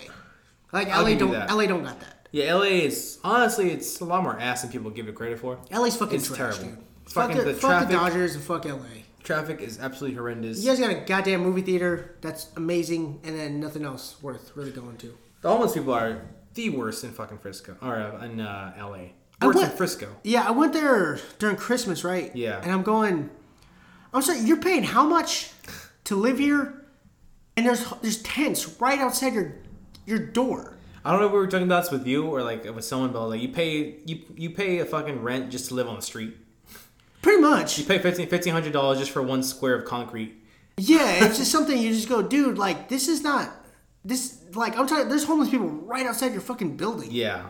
[0.73, 1.49] Like LA give you don't that.
[1.51, 2.20] LA don't got that.
[2.32, 5.59] Yeah, LA is honestly it's a lot more ass than people give it credit for.
[5.71, 6.75] LA's fucking It's trash, terrible.
[6.75, 6.86] dude.
[7.09, 8.13] Fucking fuck the, the fuck the traffic.
[8.13, 8.77] Dodgers and fuck LA.
[9.23, 10.63] Traffic is absolutely horrendous.
[10.63, 14.71] You guys got a goddamn movie theater that's amazing, and then nothing else worth really
[14.71, 15.15] going to.
[15.41, 16.21] The homeless people are
[16.53, 19.09] the worst in fucking Frisco or uh, in uh, LA.
[19.39, 20.07] I Worse in went- Frisco.
[20.23, 22.36] Yeah, I went there during Christmas, right?
[22.36, 22.61] Yeah.
[22.61, 23.29] And I'm going.
[24.13, 25.51] I'm sorry, you're paying how much
[26.05, 26.84] to live here?
[27.57, 29.53] And there's there's tents right outside your
[30.05, 30.77] your door.
[31.04, 33.12] I don't know if we were talking about this with you or like with someone,
[33.12, 36.02] but like you pay you you pay a fucking rent just to live on the
[36.02, 36.36] street.
[37.22, 37.78] Pretty much.
[37.78, 40.36] You pay fifteen hundred dollars just for one square of concrete.
[40.78, 42.58] Yeah, it's just something you just go, dude.
[42.58, 43.52] Like this is not
[44.06, 44.43] this.
[44.54, 47.10] Like I'm telling, there's homeless people right outside your fucking building.
[47.12, 47.47] Yeah.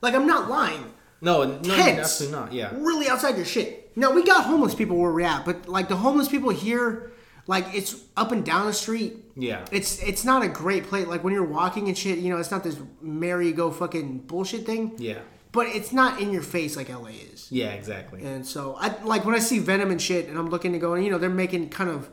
[0.00, 0.92] Like I'm not lying.
[1.20, 2.00] No, no, Tents.
[2.00, 2.52] absolutely not.
[2.52, 2.70] Yeah.
[2.76, 3.96] Really outside your shit.
[3.96, 7.12] No, we got homeless people where we're at, but like the homeless people here,
[7.46, 9.23] like it's up and down the street.
[9.36, 9.64] Yeah.
[9.72, 11.06] It's it's not a great place.
[11.06, 14.66] Like when you're walking and shit, you know, it's not this merry go fucking bullshit
[14.66, 14.94] thing.
[14.98, 15.18] Yeah.
[15.52, 17.50] But it's not in your face like LA is.
[17.50, 18.24] Yeah, exactly.
[18.24, 20.94] And so I like when I see Venom and shit, and I'm looking to go,
[20.94, 22.10] and you know, they're making kind of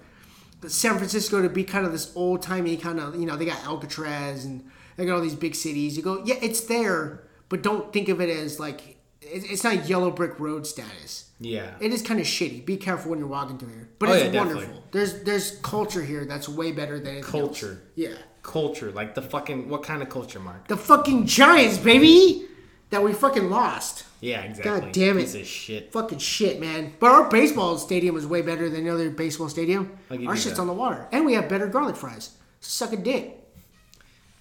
[0.67, 3.63] San Francisco to be kind of this old timey kind of, you know, they got
[3.65, 5.97] Alcatraz and they got all these big cities.
[5.97, 8.91] You go, yeah, it's there, but don't think of it as like
[9.34, 11.25] it's not yellow brick road status.
[11.39, 11.71] Yeah.
[11.79, 12.65] It is kind of shitty.
[12.65, 13.89] Be careful when you're walking through here.
[13.97, 14.63] But Oh, it's yeah, definitely.
[14.65, 14.84] wonderful.
[14.91, 17.32] There's there's culture here that's way better than anything else.
[17.32, 17.82] Culture.
[17.95, 18.13] Yeah.
[18.43, 20.67] Culture, like the fucking what kind of culture, Mark?
[20.67, 22.45] The fucking Giants, baby,
[22.89, 24.05] that we fucking lost.
[24.20, 24.82] Yeah, exactly.
[24.82, 25.21] God damn it.
[25.21, 25.91] Piece of shit.
[25.91, 26.93] Fucking shit, man.
[26.99, 29.97] But our baseball stadium was way better than the other baseball stadium.
[30.12, 30.59] Our shit's that.
[30.62, 32.32] on the water, and we have better garlic fries.
[32.59, 33.37] Suck a dick.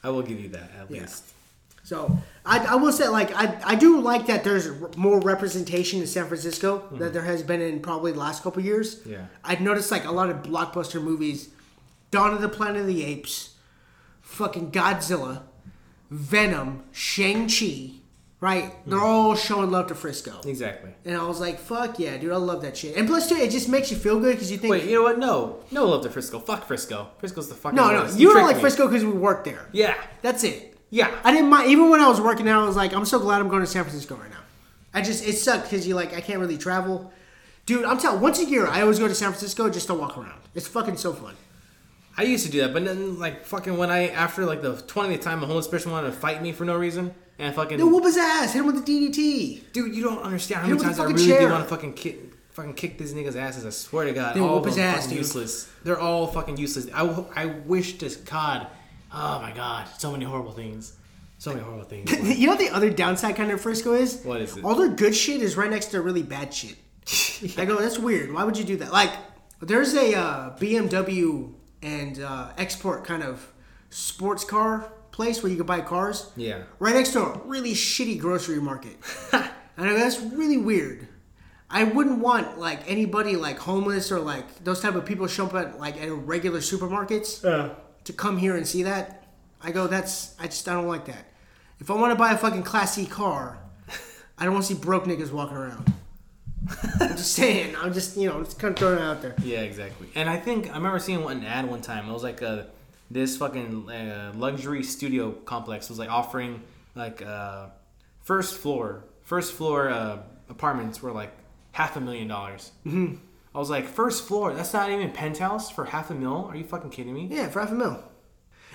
[0.03, 1.03] I will give you that at Yeah.
[1.03, 1.25] least.
[1.91, 6.07] So I, I will say, like, I, I do like that there's more representation in
[6.07, 9.01] San Francisco that there has been in probably the last couple years.
[9.01, 9.11] Mm-hmm.
[9.15, 9.27] Yeah.
[9.43, 11.49] I've noticed like a lot of blockbuster movies,
[12.13, 13.55] Dawn of the Planet of the Apes,
[14.23, 15.43] fucking Godzilla,
[16.13, 17.91] Venom, Shang Chi,
[18.41, 18.73] right?
[18.87, 19.05] They're Mm-hmm.
[19.07, 20.41] all showing love to Frisco.
[20.47, 20.91] Exactly.
[21.05, 22.97] And I was like, fuck yeah, dude, I love that shit.
[22.97, 25.03] And plus, too, it just makes you feel good because you think, Wait, you know
[25.03, 25.19] what?
[25.19, 26.39] No, no love to Frisco.
[26.39, 27.09] Fuck Frisco.
[27.19, 27.75] Frisco's the fucking.
[27.75, 28.17] no, no, worst.
[28.17, 28.61] you don't like me.
[28.63, 29.67] Frisco because we work there.
[29.73, 30.70] Yeah, That's it.
[30.91, 31.19] Yeah.
[31.25, 33.41] I didn't mind, even when I was working there, I was like, I'm so glad
[33.41, 34.37] I'm going to San Francisco right now.
[34.93, 37.13] I just, it sucked because you like, I can't really travel.
[37.67, 40.19] Dude, I'm telling once a year, I always go to San Francisco just to walk
[40.19, 40.41] around.
[40.55, 41.37] It's fucking so fun.
[42.19, 45.21] I used to do that, but then like fucking when I after like the twentieth
[45.23, 47.79] time a homeless person wanted to fight me for no reason, and fucking.
[47.79, 48.53] Dude, whoop his ass.
[48.53, 49.73] Hit him with the DDT.
[49.73, 51.41] Dude, you don't understand how Hit many times I really chair.
[51.41, 52.19] do want to fucking kick,
[52.51, 53.65] fucking kick these niggas' asses.
[53.65, 55.71] I swear to God, Dude, all whoop of his them ass, useless.
[55.85, 56.89] They're all fucking useless.
[56.93, 58.67] I, I wish to God.
[59.13, 60.97] Oh my God, so many horrible things.
[61.39, 62.39] So many horrible things.
[62.39, 64.23] you know what the other downside kind of Frisco is?
[64.25, 64.65] What is it?
[64.65, 66.77] All their good shit is right next to really bad shit.
[67.59, 68.33] I go, that's weird.
[68.33, 68.93] Why would you do that?
[68.93, 69.11] Like,
[69.61, 73.51] there's a uh, BMW and uh, export kind of
[73.89, 76.31] sports car place where you can buy cars.
[76.37, 76.63] Yeah.
[76.79, 78.97] Right next to a really shitty grocery market.
[79.33, 79.45] and
[79.77, 81.09] I go, that's really weird.
[81.71, 85.55] I wouldn't want like anybody like homeless or like those type of people show up
[85.55, 87.45] at like at regular supermarkets
[88.05, 89.25] to come here and see that.
[89.63, 91.27] I go, that's I just I don't like that.
[91.79, 93.59] If I want to buy a fucking classy car,
[94.39, 95.93] I don't want to see broke niggas walking around.
[97.01, 97.75] I'm just saying.
[97.77, 99.35] I'm just you know just kind of throwing it out there.
[99.43, 100.09] Yeah, exactly.
[100.15, 102.09] And I think I remember seeing one ad one time.
[102.09, 102.69] It was like a
[103.11, 106.63] this fucking uh, luxury studio complex was like offering
[106.95, 107.67] like uh,
[108.23, 110.19] first floor first floor uh,
[110.49, 111.31] apartments were like
[111.71, 112.73] half a million dollars.
[112.85, 113.15] Mm-hmm.
[113.55, 114.53] I was like, first floor?
[114.55, 116.47] That's not even penthouse for half a mil?
[116.51, 117.27] Are you fucking kidding me?
[117.31, 118.03] Yeah, for half a mil.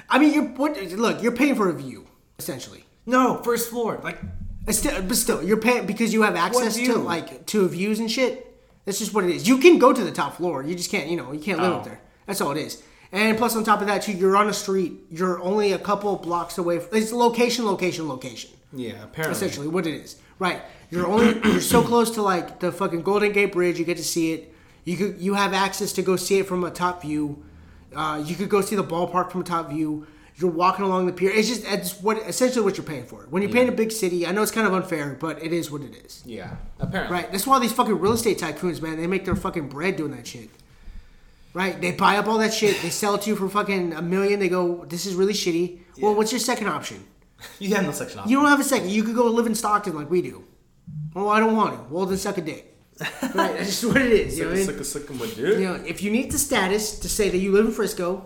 [0.10, 0.80] I mean, you're what?
[0.92, 2.08] Look, you're paying for a view
[2.38, 2.86] essentially.
[3.06, 4.00] No, first floor.
[4.04, 4.20] Like,
[4.72, 8.42] still, but still, you're paying because you have access to like to views and shit.
[8.84, 9.48] That's just what it is.
[9.48, 10.62] You can go to the top floor.
[10.64, 11.76] You just can't, you know, you can't live Oh.
[11.78, 12.02] up there.
[12.28, 12.84] That's all it is.
[13.12, 14.94] And plus, on top of that, too, you're on a street.
[15.10, 16.80] You're only a couple blocks away.
[16.80, 18.52] From, it's location, location, location.
[18.74, 19.32] yeah, apparently.
[19.38, 20.18] Essentially, what it is.
[20.38, 20.62] Right.
[20.92, 23.80] You're only you're so close to like the fucking Golden Gate Bridge.
[23.80, 24.54] You get to see it.
[24.86, 27.44] You could you have access to go see it from a top view.
[27.96, 30.08] Uh, you could go see the ballpark from a top view.
[30.38, 31.32] You're walking along the pier.
[31.32, 33.26] It's just it's what essentially what you're paying for.
[33.30, 35.72] When you're paying a big city, I know it's kind of unfair, but it is
[35.72, 36.22] what it is.
[36.26, 37.14] Yeah, apparently.
[37.16, 37.32] Right.
[37.32, 40.28] That's why these fucking real estate tycoons, man, they make their fucking bread doing that
[40.28, 40.50] shit.
[41.54, 41.80] Right.
[41.80, 42.82] They buy up all that shit.
[42.82, 44.40] They sell it to you for fucking a million.
[44.40, 45.80] They go, this is really shitty.
[46.02, 47.04] Well, what's your second option?
[47.60, 48.32] You have no second option.
[48.32, 48.90] You don't have a second.
[48.90, 50.46] You could go live in Stockton like we do.
[51.14, 51.94] Well, I don't want to.
[51.94, 52.75] Well, then suck a dick.
[53.00, 53.34] Right.
[53.34, 54.38] That's just what it is.
[54.38, 54.84] You know what I mean?
[54.84, 55.38] Suck a my dick.
[55.38, 58.26] You know, if you need the status to say that you live in Frisco,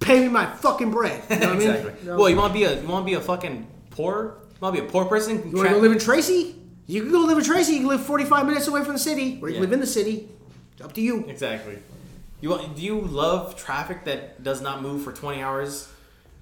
[0.00, 1.22] pay me my fucking bread.
[1.30, 1.68] You know what I mean?
[1.70, 2.06] exactly.
[2.06, 2.16] No.
[2.16, 4.38] Well, you want to be a you want to be a fucking poor?
[4.40, 5.50] You want to be a poor person?
[5.50, 6.56] You want to go live in Tracy?
[6.86, 7.72] You can go live in Tracy.
[7.74, 9.60] You can live 45 minutes away from the city, or you Yeah.
[9.60, 10.28] can live in the city.
[10.72, 11.24] It's up to you.
[11.28, 11.78] Exactly.
[12.40, 12.74] You want?
[12.74, 15.88] Do you love traffic that does not move for twenty hours?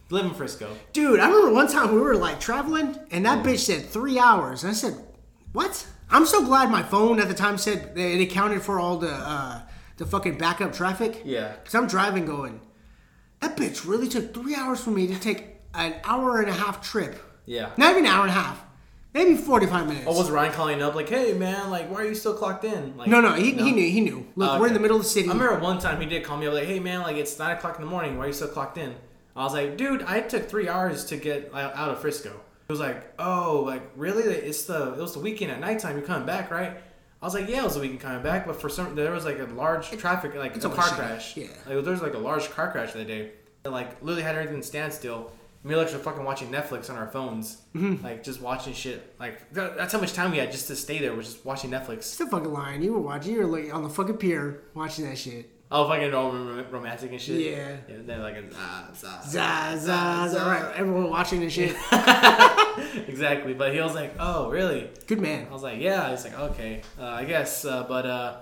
[0.09, 0.69] Live in Frisco.
[0.93, 4.65] Dude, I remember one time we were like traveling, and that bitch said three hours.
[4.65, 4.95] And I said,
[5.53, 9.13] "What?" I'm so glad my phone at the time said it accounted for all the
[9.13, 9.63] uh,
[9.97, 11.23] the fucking backup traffic.
[11.25, 11.55] Yeah.
[11.65, 12.61] Cause I'm driving, going,
[13.41, 16.83] that bitch really took three hours for me to take an hour and a half
[16.83, 17.21] trip.
[17.47, 17.71] Yeah.
[17.77, 18.65] Not even an hour and a half,
[19.15, 20.07] maybe 45 minutes.
[20.07, 22.97] What was Ryan calling up like, "Hey man, like, why are you still clocked in?"
[22.97, 23.89] Like, no, no, he, he knew.
[23.91, 24.27] He knew.
[24.37, 25.29] Look, Oh, we're in the middle of the city.
[25.29, 27.57] I remember one time he did call me up like, "Hey man, like it's nine
[27.57, 28.19] o'clock in the morning.
[28.19, 28.95] Why are you still clocked in?"
[29.37, 32.73] I was like, "Dude, I took three hours to get out out of Frisco." He
[32.73, 34.23] was like, "Oh, like really?
[34.23, 35.97] It's the it was the weekend at nighttime.
[35.97, 36.73] You're coming back, right?"
[37.21, 39.25] I was like, "Yeah, it was the weekend coming back, but for some there was
[39.25, 41.37] like a large traffic, like It's a car crash.
[41.37, 41.49] Yeah.
[41.67, 43.33] like there was like a large car crash that day.
[43.65, 45.33] And, like literally had everything standstill.
[45.65, 48.05] Me and Alex were fucking watching Netflix on our phones, Mm-hmm.
[48.05, 49.15] like just watching shit.
[49.19, 51.13] Like that's how much time we had just to stay there.
[51.13, 52.05] We're just watching Netflix.
[52.05, 52.83] Still fucking lying.
[52.83, 53.33] You were watching.
[53.35, 55.51] You were like on the fucking pier watching that shit.
[55.73, 57.41] Oh, fucking all romantic and shit.
[57.41, 57.77] Yeah.
[57.89, 58.53] Yeah, they're like, a.
[58.53, 60.51] Zah, zah, zah.
[60.51, 60.73] Right.
[60.77, 61.77] Everyone watching this shit.
[63.09, 63.55] exactly.
[63.55, 64.91] But he was like, oh, really?
[65.07, 65.47] Good man.
[65.49, 66.11] I was like, yeah.
[66.11, 67.65] He's like, okay, uh, I guess.
[67.65, 68.37] Uh, but uh,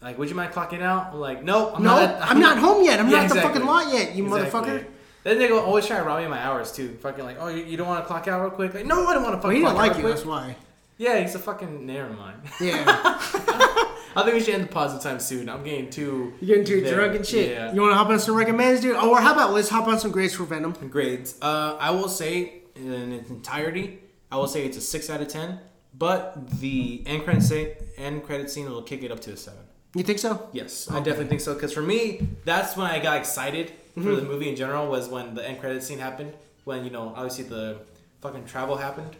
[0.00, 1.12] like, would you mind clocking out?
[1.12, 1.72] I'm like, nope.
[1.76, 2.18] I'm No, not.
[2.30, 3.00] I'm not home yet.
[3.00, 4.60] I'm Yeah, not at the fucking lot yet, you Exactly.
[4.60, 4.84] motherfucker.
[5.24, 6.96] Then they go always try to rob me of my hours too.
[7.02, 8.74] Fucking like, oh, you, you don't want to clock out real quick?
[8.74, 9.56] Like, no, I don't want to Well, fucking.
[9.56, 10.02] he didn't like you.
[10.04, 10.56] That's why.
[10.98, 11.86] Yeah, he's a fucking.
[11.86, 12.38] Never mind.
[12.60, 12.84] Yeah.
[14.14, 15.48] I think we should end the pause sometime soon.
[15.48, 16.34] I'm getting too.
[16.40, 16.94] You getting too there.
[16.94, 17.50] drunk and shit.
[17.50, 17.72] Yeah.
[17.72, 18.96] You want to hop on some recommends, dude?
[18.96, 20.72] Oh, or how about let's hop on some grades for Venom?
[20.90, 21.36] grades.
[21.40, 25.28] Uh, I will say in its entirety, I will say it's a six out of
[25.28, 25.58] ten.
[25.94, 27.68] But the end credit scene,
[27.98, 29.60] end credit scene will kick it up to a seven.
[29.94, 30.48] You think so?
[30.52, 31.52] Yes, I definitely think so.
[31.52, 34.14] Because for me, that's when I got excited for Mm-hmm.
[34.16, 34.88] the movie in general.
[34.90, 36.32] Was when the end credit scene happened.
[36.64, 37.78] When you know, obviously the
[38.22, 39.16] fucking travel happened.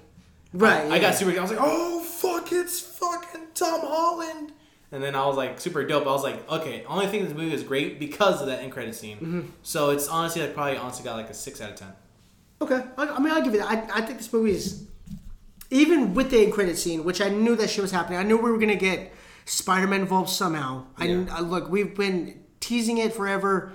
[0.55, 0.85] Right.
[0.85, 1.10] I got yeah.
[1.12, 1.39] super.
[1.39, 4.52] I was like, oh fuck, it's fucking Tom Holland.
[4.93, 6.06] And then I was like super dope.
[6.06, 8.94] I was like, okay, only thing this movie is great because of that end credit
[8.94, 9.16] scene.
[9.16, 9.40] Mm-hmm.
[9.62, 11.93] So it's honestly like probably honestly got like a six out of ten.
[12.60, 12.82] Okay.
[12.98, 13.62] I, I mean, I'll give it.
[13.62, 14.86] I, I think this movie is.
[15.70, 18.36] Even with the end credit scene, which I knew that shit was happening, I knew
[18.36, 19.10] we were going to get
[19.47, 20.85] Spider Man involved somehow.
[20.98, 21.24] I, Yeah.
[21.31, 23.73] I Look, we've been teasing it forever.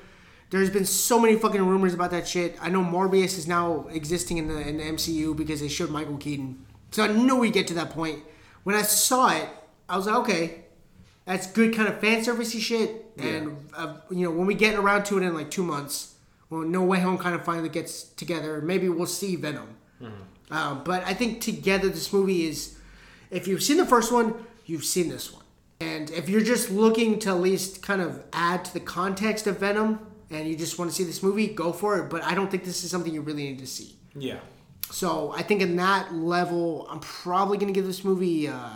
[0.51, 2.55] There's been so many fucking rumors about that shit.
[2.61, 6.17] I know Morbius is now existing in the in the MCU because they showed Michael
[6.17, 6.63] Keaton.
[6.91, 8.23] So I knew we'd get to that point.
[8.63, 9.49] When I saw it,
[9.89, 10.63] I was like, okay,
[11.27, 13.05] that's good kind of fan servicey shit.
[13.17, 16.15] And uh, you know, when we get around to it in like two months,
[16.49, 19.75] when No Way Home kind of finally gets together, maybe we'll see Venom.
[20.49, 22.77] Um, but I think together this movie is,
[23.29, 24.33] if you've seen the first one,
[24.65, 25.43] you've seen this one.
[25.81, 29.59] And if you're just looking to at least kind of add to the context of
[29.59, 29.99] Venom
[30.29, 32.09] and you just want to see this movie, go for it.
[32.09, 33.97] But I don't think this is something you really need to see.
[34.15, 34.39] Yeah.
[34.89, 38.69] So I think in that level, I'm probably going to give this movie uh,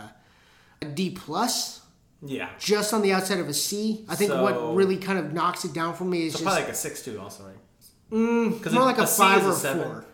[0.82, 1.81] a D plus,
[2.24, 2.50] Yeah.
[2.60, 4.06] just on the outside of a C.
[4.08, 6.44] I think So- what really kind of knocks it down for me is So just
[6.46, 7.56] probably like a six two also, right?
[8.12, 9.84] Mm, because more like a five or a a seven.
[9.84, 10.06] four.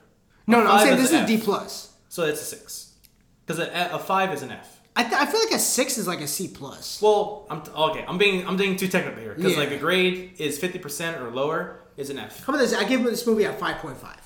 [0.47, 1.93] No, A no, I'm saying is this is a D plus.
[2.09, 2.93] So it's a six.
[3.45, 4.79] Because a, a five is an F.
[4.95, 7.01] I, th- I feel like a six is like a C plus.
[7.01, 8.05] Well, I'm t- okay.
[8.07, 9.59] I'm being I'm being too technical here because Yeah.
[9.59, 12.45] like a grade is fifty percent or lower is an F.
[12.45, 12.73] How about this?
[12.73, 14.21] I give this movie a five point five.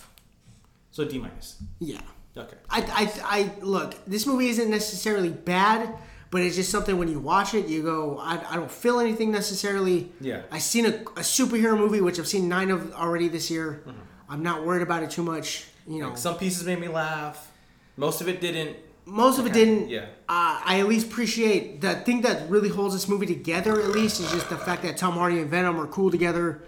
[0.92, 1.62] So D minus.
[1.80, 2.02] Yeah.
[2.38, 2.56] Okay.
[2.70, 3.96] I, I, I look.
[4.06, 5.94] This movie isn't necessarily bad,
[6.32, 9.32] but it's just something when you watch it, you go, I, I don't feel anything
[9.32, 10.12] necessarily.
[10.20, 10.42] Yeah.
[10.52, 13.84] I've seen a, a superhero movie, which I've seen nine of already this year.
[13.86, 14.00] Mm-hmm.
[14.30, 15.66] I'm not worried about it too much.
[15.88, 17.52] You know, Some pieces made me laugh.
[17.98, 18.78] Most of it didn't.
[19.06, 19.90] most of it didn't.
[19.90, 20.06] yeah.
[20.30, 23.82] Uh, I at least appreciate the thing that really holds this movie together.
[23.82, 26.64] At least is just the fact that Tom Hardy and Venom are cool together,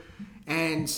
[0.45, 0.91] and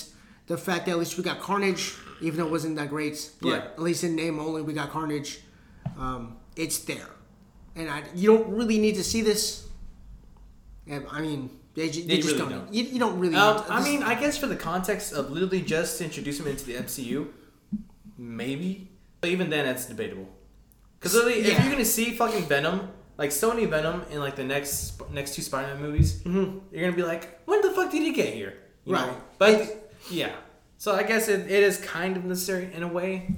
[0.47, 3.29] the fact that at least we got Carnage, even though it wasn't that great.
[3.41, 3.55] But Yeah.
[3.57, 5.39] at least in name only, we got Carnage.
[5.99, 7.09] Um, it's there,
[7.75, 9.67] and I, you don't really need to see this.
[10.85, 12.49] Yeah, I mean, they, you you just really don't.
[12.51, 12.73] don't.
[12.73, 13.35] You, you don't really.
[13.35, 16.39] Um, need to- I mean, I guess for the context of literally just to introduce
[16.39, 17.27] him into the MCU,
[18.17, 18.89] maybe.
[19.21, 20.27] But even then, it's debatable.
[20.99, 25.01] Because literally, if you're gonna see fucking Venom, like Sony Venom in like the next
[25.11, 28.55] next two Spider-Man movies, you're gonna be like, when the fuck did he get here?
[28.85, 28.99] You know?
[28.99, 29.09] Mm-hmm.
[29.09, 29.37] Right.
[29.39, 30.31] But yeah.
[30.77, 33.35] So I guess it, it is kind of necessary in a way,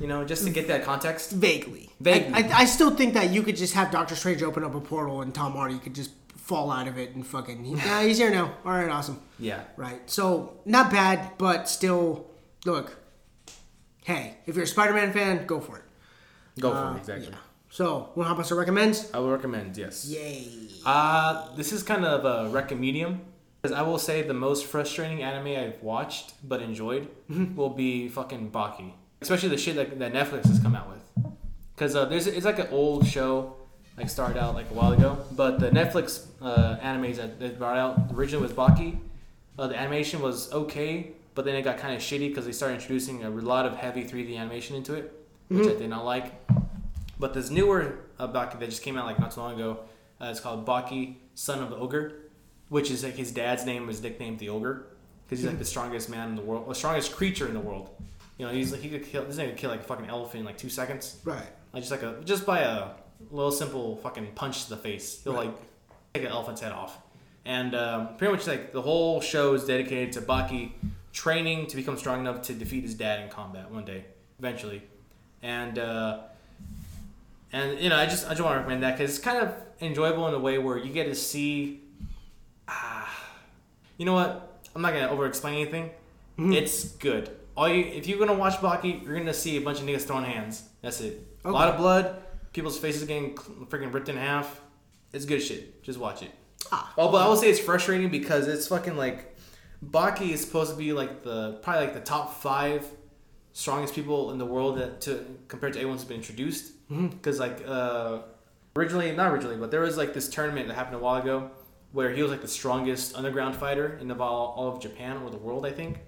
[0.00, 1.30] you know, just to get that context.
[1.32, 1.90] Vaguely.
[2.00, 2.32] Vaguely.
[2.34, 4.80] I, I, I still think that you could just have Doctor Strange open up a
[4.80, 7.64] portal and Tom Hardy could just fall out of it and fucking.
[7.64, 8.54] Yeah, he's here now.
[8.64, 9.20] All right, awesome.
[9.38, 9.62] Yeah.
[9.76, 10.00] Right.
[10.10, 12.26] So not bad, but still,
[12.64, 12.96] look.
[14.04, 15.84] Hey, if you're a Spider-Man fan, go for it.
[16.60, 16.98] Go for Uh, it.
[16.98, 17.28] Exactly.
[17.30, 17.34] Yeah.
[17.68, 19.04] So, one hop us to recommend?
[19.12, 19.76] I would recommend.
[19.76, 20.06] Yes.
[20.06, 20.48] Yay.
[20.86, 23.20] Uh, this is kind of a rec medium.
[23.60, 27.08] Because I will say the most frustrating anime I've watched but enjoyed
[27.56, 28.92] will be fucking Baki.
[29.20, 31.32] Especially the shit that, that Netflix has come out with.
[31.74, 33.56] Because uh, there's it's like an old show,
[33.96, 35.18] like started out like a while ago.
[35.32, 38.98] But the Netflix uh, animes that they brought out originally was Baki.
[39.58, 42.74] Uh, the animation was okay, but then it got kind of shitty because they started
[42.74, 45.12] introducing a lot of heavy 3D animation into it,
[45.48, 46.34] which I did not like.
[47.18, 49.80] But this newer uh, Baki that just came out like not too long ago,
[50.20, 52.12] uh, it's called Baki, Son of the Ogre,
[52.68, 54.86] which is like his dad's name was nicknamed the Ogre
[55.24, 57.90] because he's like the strongest man in the world, the strongest creature in the world.
[58.38, 60.40] You know, he's like he could kill this nigga could kill like a fucking elephant
[60.40, 61.42] in like two seconds, Right.
[61.72, 62.88] like just like a just by a
[63.30, 65.22] little simple fucking punch to the face.
[65.24, 65.46] He'll Right.
[65.46, 65.56] like
[66.14, 66.98] take an elephant's head off,
[67.46, 70.72] and um, pretty much like the whole show is dedicated to Baki
[71.12, 74.04] training to become strong enough to defeat his dad in combat one day,
[74.38, 74.82] eventually,
[75.42, 75.78] and.
[75.78, 76.20] uh
[77.52, 79.54] and you know, I just I just want to recommend that because it's kind of
[79.80, 81.80] enjoyable in a way where you get to see.
[82.68, 83.08] Ah,
[83.96, 84.60] you know what?
[84.74, 85.90] I'm not gonna over explain anything.
[86.38, 87.30] It's good.
[87.56, 90.24] All you if you're gonna watch Baki, you're gonna see a bunch of niggas throwing
[90.24, 90.62] hands.
[90.82, 91.26] That's it.
[91.44, 92.22] A lot of blood.
[92.52, 94.60] People's faces getting freaking ripped in half.
[95.12, 95.82] It's good shit.
[95.82, 96.30] Just watch it.
[96.72, 96.92] Ah.
[96.98, 99.36] Oh, but I will say it's frustrating because it's fucking like
[99.84, 102.86] Baki is supposed to be like the probably like the top five
[103.52, 106.72] strongest people in the world that to compared to anyone who's been introduced.
[107.10, 108.18] Because like uh,
[108.76, 111.50] originally, not originally, but there was like this tournament that happened a while ago
[111.92, 115.30] where he was like the strongest underground fighter in the all, all of Japan or
[115.30, 116.00] the world, I think.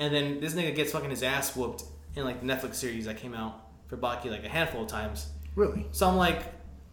[0.00, 1.84] And then this nigga gets fucking his ass whooped
[2.16, 5.28] in like the Netflix series that came out for Baki like a handful of times.
[5.54, 5.86] Really?
[5.92, 6.42] So I'm like,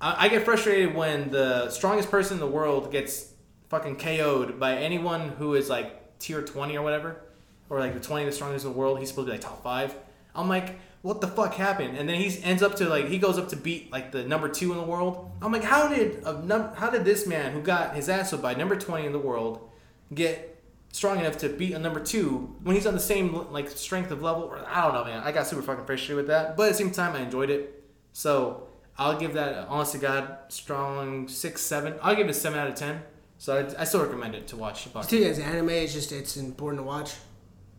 [0.01, 3.33] I, I get frustrated when the strongest person in the world gets
[3.69, 7.21] fucking KO'd by anyone who is like tier 20 or whatever,
[7.69, 8.99] or like the 20 the strongest in the world.
[8.99, 9.95] He's supposed to be like top five.
[10.35, 11.97] I'm like, what the fuck happened?
[11.97, 14.49] And then he ends up to like he goes up to beat like the number
[14.49, 15.31] two in the world.
[15.41, 18.43] I'm like, how did a num- how did this man who got his ass whooped
[18.43, 19.69] by number 20 in the world
[20.13, 20.56] get
[20.97, 24.21] strong enough to beat a number two when he's on the same like strength of
[24.23, 24.43] level?
[24.43, 25.21] Or I don't know, man.
[25.23, 27.83] I got super fucking frustrated with that, but at the same time, I enjoyed it.
[28.13, 28.67] So
[28.97, 31.93] I'll give that, honest to God, strong six, seven.
[32.01, 33.01] I'll give it a seven out of ten.
[33.37, 34.91] So I, I still recommend it to watch.
[34.91, 35.07] Baki.
[35.09, 37.13] To you as anime, it's just it's important to watch.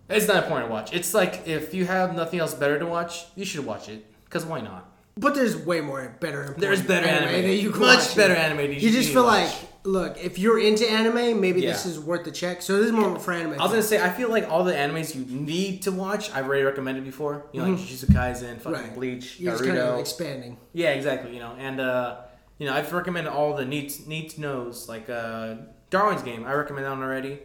[0.08, 0.94] It's not important to watch.
[0.94, 4.06] It's like if you have nothing else better to watch, you should watch it.
[4.30, 4.88] Cause why not?
[5.16, 6.54] But there's way more better.
[6.56, 7.42] There's better anime.
[7.42, 8.16] that you can Much watch.
[8.16, 8.60] better anime.
[8.70, 9.52] You, you just feel like.
[9.84, 12.62] Look, if you're into anime, maybe this is worth the check.
[12.62, 13.54] So this is more for anime.
[13.54, 16.46] I was gonna say I feel like all the animes you need to watch, I've
[16.46, 17.46] already recommended before.
[17.52, 18.72] You know, like Jujutsu Kaisen, fucking Mm-hmm.
[18.72, 18.94] Right.
[18.94, 19.66] Bleach, You're Naruto.
[19.66, 20.58] kind of expanding.
[20.72, 21.32] Yeah, exactly.
[21.34, 22.16] You know, and uh,
[22.58, 25.54] you know, I've recommended all the need to knows like uh,
[25.90, 26.44] Darwin's Game.
[26.44, 27.40] I recommend that one already.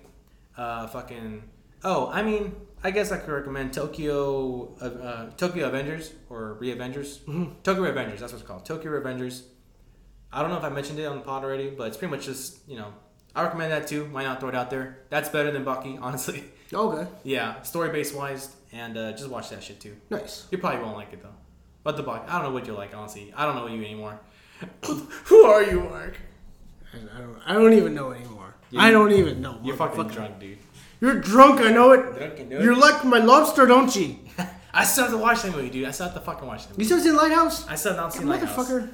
[0.57, 1.43] Uh, fucking.
[1.85, 7.19] Oh, I mean, I guess I could recommend Tokyo uh, uh, Tokyo Avengers or Re-Avengers.
[7.19, 7.61] Mm-hmm.
[7.64, 8.65] Tokyo Avengers, that's what it's called.
[8.65, 9.43] Tokyo Avengers.
[10.34, 12.26] I don't know if I mentioned it on the pod already, but it's pretty much
[12.26, 12.93] just you know
[13.35, 14.05] I recommend that too.
[14.11, 14.99] Why not throw it out there?
[15.10, 16.43] That's better than Baki, honestly.
[16.73, 19.95] Okay, yeah, story based wise, and uh, just watch that shit too.
[20.10, 20.47] nice.
[20.51, 21.30] You probably won't like it though.
[21.84, 23.34] But the Baki, I don't know what you like, honestly.
[23.35, 24.19] I don't know you anymore.
[25.26, 26.18] Who are you, Mark?
[26.93, 27.38] I don't.
[27.45, 28.53] I don't even know anymore.
[28.77, 29.60] I don't even know.
[29.64, 30.14] You're fucking motherfucker.
[30.14, 30.57] drunk, dude.
[31.01, 31.60] You're drunk.
[31.60, 32.15] I know it.
[32.18, 32.64] Drunk, you know it.
[32.64, 34.18] You're like my lobster, don't you?
[34.73, 35.88] I still have to watch that movie, dude.
[35.88, 36.84] I still have to fucking watch that movie.
[36.84, 37.68] You still seen Lighthouse?
[37.68, 38.57] I still have not seen Lighthouse.
[38.57, 38.89] Motherfucker.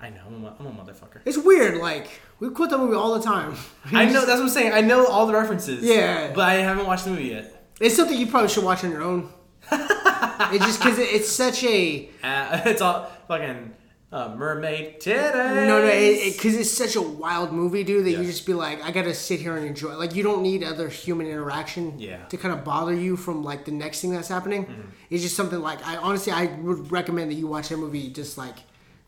[0.00, 1.20] I know, I'm a, I'm a motherfucker.
[1.24, 1.78] It's weird.
[1.78, 2.08] Like
[2.38, 3.56] we quote that movie all the time.
[3.92, 4.72] I know, that's what I'm saying.
[4.72, 5.82] I know all the references.
[5.84, 6.32] Yeah.
[6.34, 7.66] But I haven't watched the movie yet.
[7.80, 9.30] It's something you probably should watch on your own.
[9.72, 13.74] it's just because it, it's such a Uh, it's all fucking
[14.12, 15.66] uh, mermaid titties.
[15.66, 18.04] no no because it's such a wild movie, dude.
[18.06, 18.20] That Yeah.
[18.20, 19.96] you just be like, I gotta sit here and enjoy.
[19.96, 21.98] Like you don't need other human interaction.
[21.98, 22.18] Yeah.
[22.18, 22.28] Mm-hmm.
[22.28, 24.90] To kind of bother you from like the next thing that's happening.
[25.10, 28.38] It's just something like I honestly I would recommend that you watch that movie just
[28.38, 28.56] like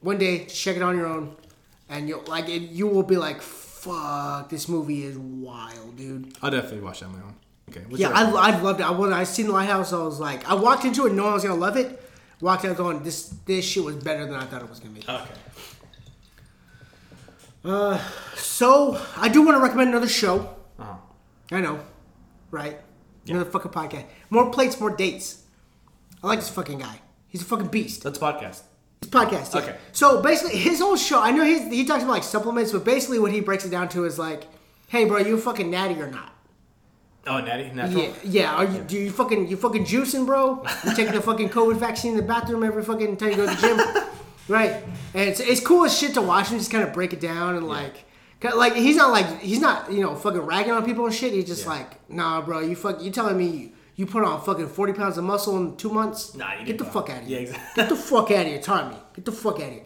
[0.00, 1.36] one day, check it on your own,
[1.88, 2.62] and you'll like it.
[2.62, 6.36] You will be like, fuck, this movie is wild, dude.
[6.42, 7.34] I'll definitely watch that on my own.
[7.70, 7.84] Okay.
[7.90, 8.84] Yeah, I, I loved it.
[8.84, 11.34] I, when I seen the Lighthouse, I was like, I walked into it knowing I
[11.34, 12.02] was gonna love it.
[12.40, 15.00] Walked out going, this this shit was better than I thought it was gonna be.
[15.08, 15.24] Okay.
[17.64, 17.98] Uh,
[18.36, 20.54] So I do want to recommend another show.
[20.78, 20.94] Uh-huh.
[21.50, 21.80] I know,
[22.50, 22.78] right?
[23.26, 24.04] Another fucking podcast.
[24.30, 25.42] More plates, more dates.
[26.22, 27.00] I like this fucking guy.
[27.28, 28.04] He's a fucking beast.
[28.04, 28.62] That's a podcast.
[29.00, 29.54] Podcast.
[29.54, 29.60] yeah.
[29.62, 29.76] Okay.
[29.92, 31.20] So basically, his whole show.
[31.22, 33.88] I know he's, he talks about like supplements, but basically what he breaks it down
[33.90, 34.44] to is like,
[34.88, 36.34] hey, bro, you fucking natty or not?
[37.26, 37.70] Oh, Natty?
[37.74, 38.02] Natural?
[38.04, 38.54] Yeah, yeah.
[38.54, 40.64] Are you do you fucking you fucking juicing, bro?
[40.84, 43.54] You taking the fucking COVID vaccine in the bathroom every fucking time you go to
[43.54, 44.04] the gym,
[44.48, 44.82] right?
[45.14, 47.56] And it's, it's cool as shit to watch him just kind of break it down
[47.56, 48.04] and like,
[48.56, 51.32] like he's not like he's not you know fucking ragging on people and shit.
[51.34, 51.70] He's just Yeah.
[51.72, 55.24] like, nah, bro, you fuck, you telling me you, put on fucking forty pounds of
[55.24, 56.34] muscle in two months?
[56.34, 56.92] Nah, you get the not.
[56.94, 57.40] fuck out of here.
[57.40, 57.82] Yeah, exactly.
[57.82, 58.96] Get the fuck out of here, Tommy.
[59.14, 59.82] Get the fuck out of here.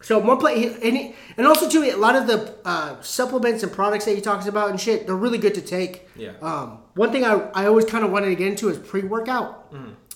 [0.00, 3.70] So one play, and, he, and also too, a lot of the uh, supplements and
[3.70, 6.08] products that he talks about and shit, they're really good to take.
[6.16, 6.32] Yeah.
[6.42, 9.72] Um, one thing I, I always kind of wanted to get into is pre workout,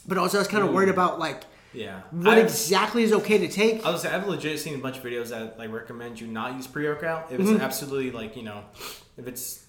[0.09, 2.01] but also I was kind of worried about like Yeah.
[2.11, 3.87] what I've- exactly is okay to take.
[3.87, 6.55] I was say I've legit seen a bunch of videos that like recommend you not
[6.57, 7.55] use pre workout if Mm-hmm.
[7.55, 8.65] it's absolutely like you know
[9.17, 9.66] if it's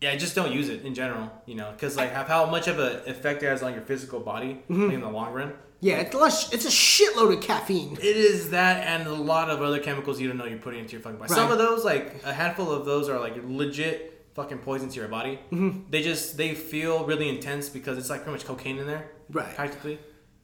[0.00, 2.78] yeah just don't use it in general you know because like have how much of
[2.78, 4.82] an effect it has on your physical body Mm-hmm.
[4.84, 5.52] like, in the long run.
[5.80, 7.98] Yeah, it's less, it's a shitload of caffeine.
[8.00, 10.92] It is that and a lot of other chemicals you don't know you're putting into
[10.92, 11.32] your fucking body.
[11.34, 15.08] Some of those like a handful of those are like legit fucking poison to your
[15.08, 15.38] body.
[15.52, 15.90] Mm-hmm.
[15.90, 19.54] They just they feel really intense because it's like pretty much cocaine in there, Right.
[19.54, 19.98] Practically.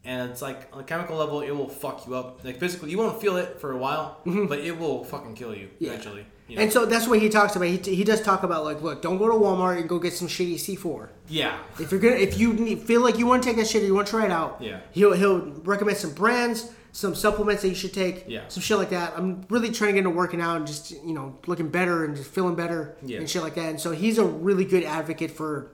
[0.05, 2.45] And it's like on a chemical level, it will fuck you up.
[2.45, 5.66] Like physically, you won't feel it for a while, but it will fucking kill you
[5.69, 5.85] Mm-hmm.
[5.85, 5.91] Yeah.
[5.93, 6.27] eventually.
[6.53, 6.62] You know?
[6.65, 7.69] And so that's what he talks about.
[7.69, 10.29] He, he does talk about like, look, don't go to Walmart and go get some
[10.29, 11.09] shitty C4.
[11.29, 13.83] yeah, If you're gonna, if you need, feel like you want to take that shit,
[13.83, 14.81] or you want to try it out, Yeah.
[14.93, 18.43] he'll he'll recommend some brands, some supplements that you should take, Yeah.
[18.49, 19.15] some shit like that.
[19.16, 22.15] I'm really trying to get into working out and just you know looking better and
[22.16, 23.19] just feeling better Yeah.
[23.19, 23.69] and shit like that.
[23.70, 25.73] And so he's a really good advocate for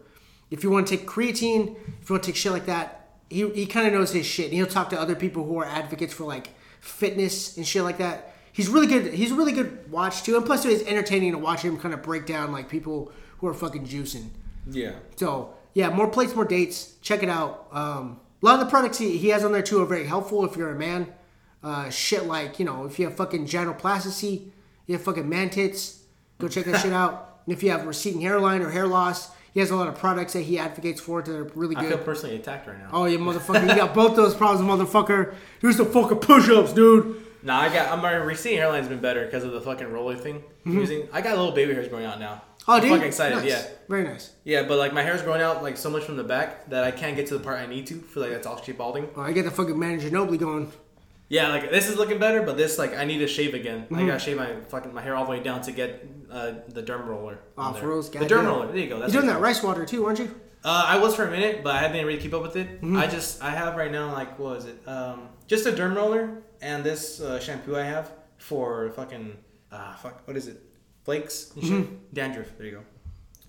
[0.51, 2.95] if you want to take creatine, if you want to take shit like that.
[3.31, 4.47] He he kind of knows his shit.
[4.47, 6.51] And he'll talk to other people who are advocates for like
[6.81, 8.28] fitness and shit like that.
[8.59, 9.15] He's really good.
[9.15, 12.03] He's a really good watch too, and plus it's entertaining to watch him kind of
[12.03, 14.31] break down like people who are fucking juicing.
[14.69, 14.95] yeah.
[15.15, 16.95] So yeah, more plates, more dates.
[17.01, 17.69] Check it out.
[17.71, 20.45] Um, a lot of the products he, he has on there too are very helpful
[20.45, 21.07] if you're a man.
[21.63, 24.51] Uh, shit like you know if you have fucking gynoplasty,
[24.89, 26.03] you have fucking man tits.
[26.39, 27.43] Go check that shit out.
[27.47, 30.33] And if you have receding hairline or hair loss, he has a lot of products
[30.33, 31.85] that he advocates for that are really good.
[31.85, 32.89] I feel personally attacked right now.
[32.93, 33.69] Oh, you motherfucker!
[33.69, 35.35] You got both those problems, motherfucker.
[35.61, 37.25] Here's the fucking push-ups, dude.
[37.43, 37.93] Nah, I got.
[37.93, 41.09] I'm my receding hairline's been better because of the fucking roller thing I'm using.
[41.13, 42.35] I got little baby hairs growing out now.
[42.35, 42.71] Mm-hmm.
[42.71, 42.91] Oh, I'm dude.
[42.91, 43.37] fucking excited.
[43.37, 43.49] Nice.
[43.49, 44.33] Yeah, very nice.
[44.45, 46.91] yeah, but like my hair's growing out like so much from the back that I
[46.91, 47.95] can't get to the part I need to.
[47.95, 49.09] Feel like that's all straight balding.
[49.17, 50.71] Oh, I get the fucking manager Nobly going.
[51.29, 53.83] Yeah, like this is looking better, but this like I need to shave again.
[53.83, 53.95] Mm-hmm.
[53.97, 56.83] I gotta shave my fucking my hair all the way down to get uh, the
[56.83, 57.39] derm roller.
[57.57, 58.67] Oh, for reals, the derm roller.
[58.67, 58.99] There you go.
[58.99, 60.35] That's You're doing that rice water too, aren't you?
[60.65, 62.69] Uh, I was for a minute, but I didn't really keep up with it.
[62.83, 62.97] Mm-hmm.
[62.97, 64.77] I just I have right now like what was it?
[64.89, 69.37] Um, just a derm roller and this uh, shampoo I have for fucking
[69.73, 70.63] uh, fuck what is it?
[71.05, 71.53] Flakes.
[71.57, 71.95] Mm-hmm.
[72.13, 72.49] Dandruff.
[72.59, 72.83] There you go.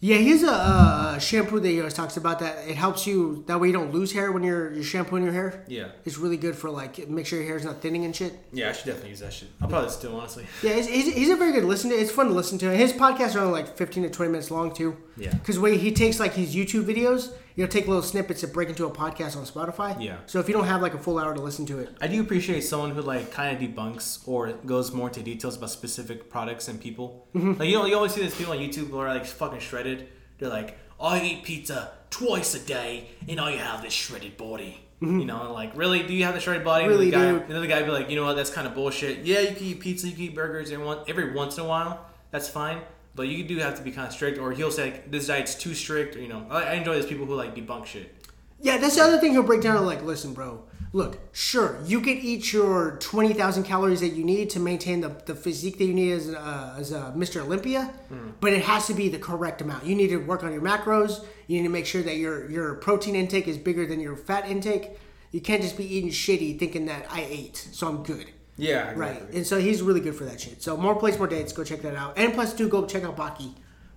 [0.02, 3.60] Yeah, here's a, uh shampoo that he always talks about that it helps you that
[3.60, 5.66] way you don't lose hair when you're you're shampooing your hair.
[5.68, 5.90] Yeah.
[6.06, 8.34] It's really good for like make sure your hair's not thinning and shit.
[8.54, 9.50] Yeah, I should definitely use that shit.
[9.62, 10.46] I'll probably still honestly.
[10.64, 11.98] Yeah, he's, he's, he's a very good listen to.
[11.98, 12.74] It's fun to listen to.
[12.74, 14.96] His podcasts are only like 15 to 20 minutes long too.
[15.18, 15.34] Yeah.
[15.34, 18.86] Because way he takes like his YouTube videos, he'll take little snippets that break into
[18.86, 20.02] a podcast on Spotify.
[20.02, 20.20] Yeah.
[20.28, 22.22] So if you don't have like a full hour to listen to it, I do
[22.22, 26.70] appreciate someone who like kind of debunks or goes more into details about specific products
[26.70, 27.28] and people.
[27.36, 27.60] Mm-hmm.
[27.60, 30.08] Like you know, you always see these people on YouTube who are like fucking shredded.
[30.38, 34.80] They're like, I eat pizza twice a day, and I have this shredded body.
[35.02, 35.20] Mm-hmm.
[35.20, 36.86] You know, like, really, do you have the shredded body?
[36.86, 37.26] And the guy.
[37.26, 39.26] Another guy would be like, you know what, that's kind of bullshit.
[39.26, 42.06] Yeah, you can eat pizza, you can eat burgers every once in a while.
[42.32, 42.82] That's fine.
[43.20, 45.54] But you do have to be kind of strict, or he'll say like, this diet's
[45.54, 46.16] too strict.
[46.16, 48.16] Or, you know, I, I enjoy those people who like debunk shit.
[48.62, 49.86] Yeah, that's the other thing he'll break down.
[49.86, 50.64] Like, listen, bro.
[50.94, 55.10] Look, sure, you can eat your twenty thousand calories that you need to maintain the,
[55.26, 57.42] the physique that you need as uh, as a Mr.
[57.42, 57.94] Olympia,
[58.40, 59.86] but it has to be the correct amount.
[59.86, 61.26] You need to work on your macros.
[61.48, 64.50] You need to make sure that your your protein intake is bigger than your fat
[64.50, 64.92] intake.
[65.32, 68.32] You can't just be eating shitty thinking that I ate, so I'm good.
[68.60, 70.62] Yeah, Right, and so he's really good for that shit.
[70.62, 71.54] So more plates, more dates.
[71.54, 72.18] Go check that out.
[72.18, 73.54] And plus, two, go check out Baki.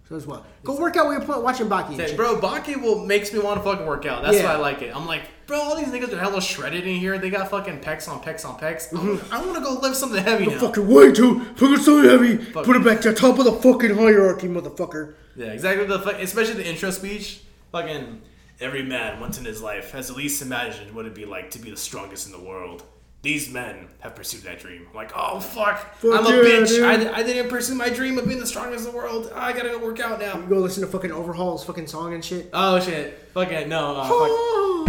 [0.09, 1.97] So as well, go work out while you're watching Baki.
[1.97, 4.22] Say, bro, Baki will makes me want to fucking work out.
[4.22, 4.44] That's Yeah.
[4.44, 4.94] why I like it.
[4.94, 7.18] I'm like, bro, all these niggas are hella shredded in here.
[7.18, 8.93] They got fucking pecs on pecs on pecs.
[8.94, 9.34] I'm- mm-hmm.
[9.34, 10.59] I want to go lift something heavy now.
[10.59, 12.36] Fucking way too fucking so heavy.
[12.39, 15.14] Put it back to the top of the fucking hierarchy, motherfucker.
[15.36, 15.86] Yeah, exactly.
[15.86, 17.40] The fuck- especially the intro speech.
[17.70, 18.20] Fucking
[18.60, 21.59] every man once in his life has at least imagined what it'd be like to
[21.59, 22.82] be the strongest in the world.
[23.23, 24.86] These men have pursued that dream.
[24.90, 26.69] I'm like, oh fuck, Fuck I'm a bitch.
[26.69, 26.82] dude.
[26.82, 29.31] I, I didn't pursue my dream of being the strongest in the world.
[29.35, 30.40] I gotta go work out now.
[30.40, 32.51] Go listen to fucking Overhaul's fucking song and shit.
[32.53, 34.31] Oh shit, fucking no, uh, fuck.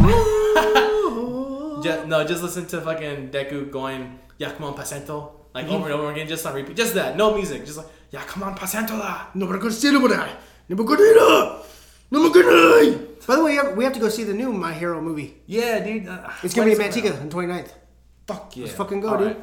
[1.84, 6.28] Just, no, just listen to fucking Deku going Yakuman Pasento like over and over again,
[6.30, 9.26] just on repeat, just that, no music, just like Yakuman Pasento da.
[9.36, 9.94] Nobody gonna see that.
[9.94, 11.62] Nobody gonna
[12.10, 12.98] Nobody gonna
[13.28, 15.36] By the way, we have- to go see the new My Hero movie.
[15.46, 16.08] Yeah, dude.
[16.08, 17.22] Uh, It's gonna be in when's it Manteca out?
[17.22, 17.70] on 29th.
[18.28, 18.66] Fuck yeah.
[18.66, 19.28] Let's fucking go, All dude.
[19.28, 19.40] right.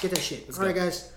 [0.00, 0.46] Get that shit.
[0.46, 0.82] Let's All right, go.
[0.82, 1.12] guys.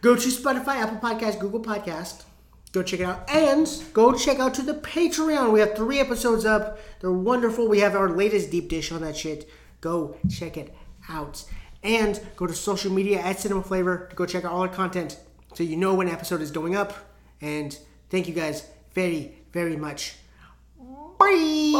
[0.00, 2.24] Go to Spotify, Apple Podcast, Google Podcast.
[2.72, 3.28] Go check it out.
[3.30, 5.52] And go check out to the Patreon.
[5.52, 6.78] We have three episodes up.
[7.00, 7.68] They're wonderful.
[7.68, 9.48] We have our latest deep dish on that shit.
[9.80, 10.74] Go check it
[11.08, 11.44] out.
[11.82, 15.18] And go to social media at Cinema Flavor to go check out all our content
[15.54, 16.94] so you know when an episode is going up.
[17.40, 17.76] And
[18.08, 20.14] thank you guys very, very much.
[21.18, 21.72] Bye.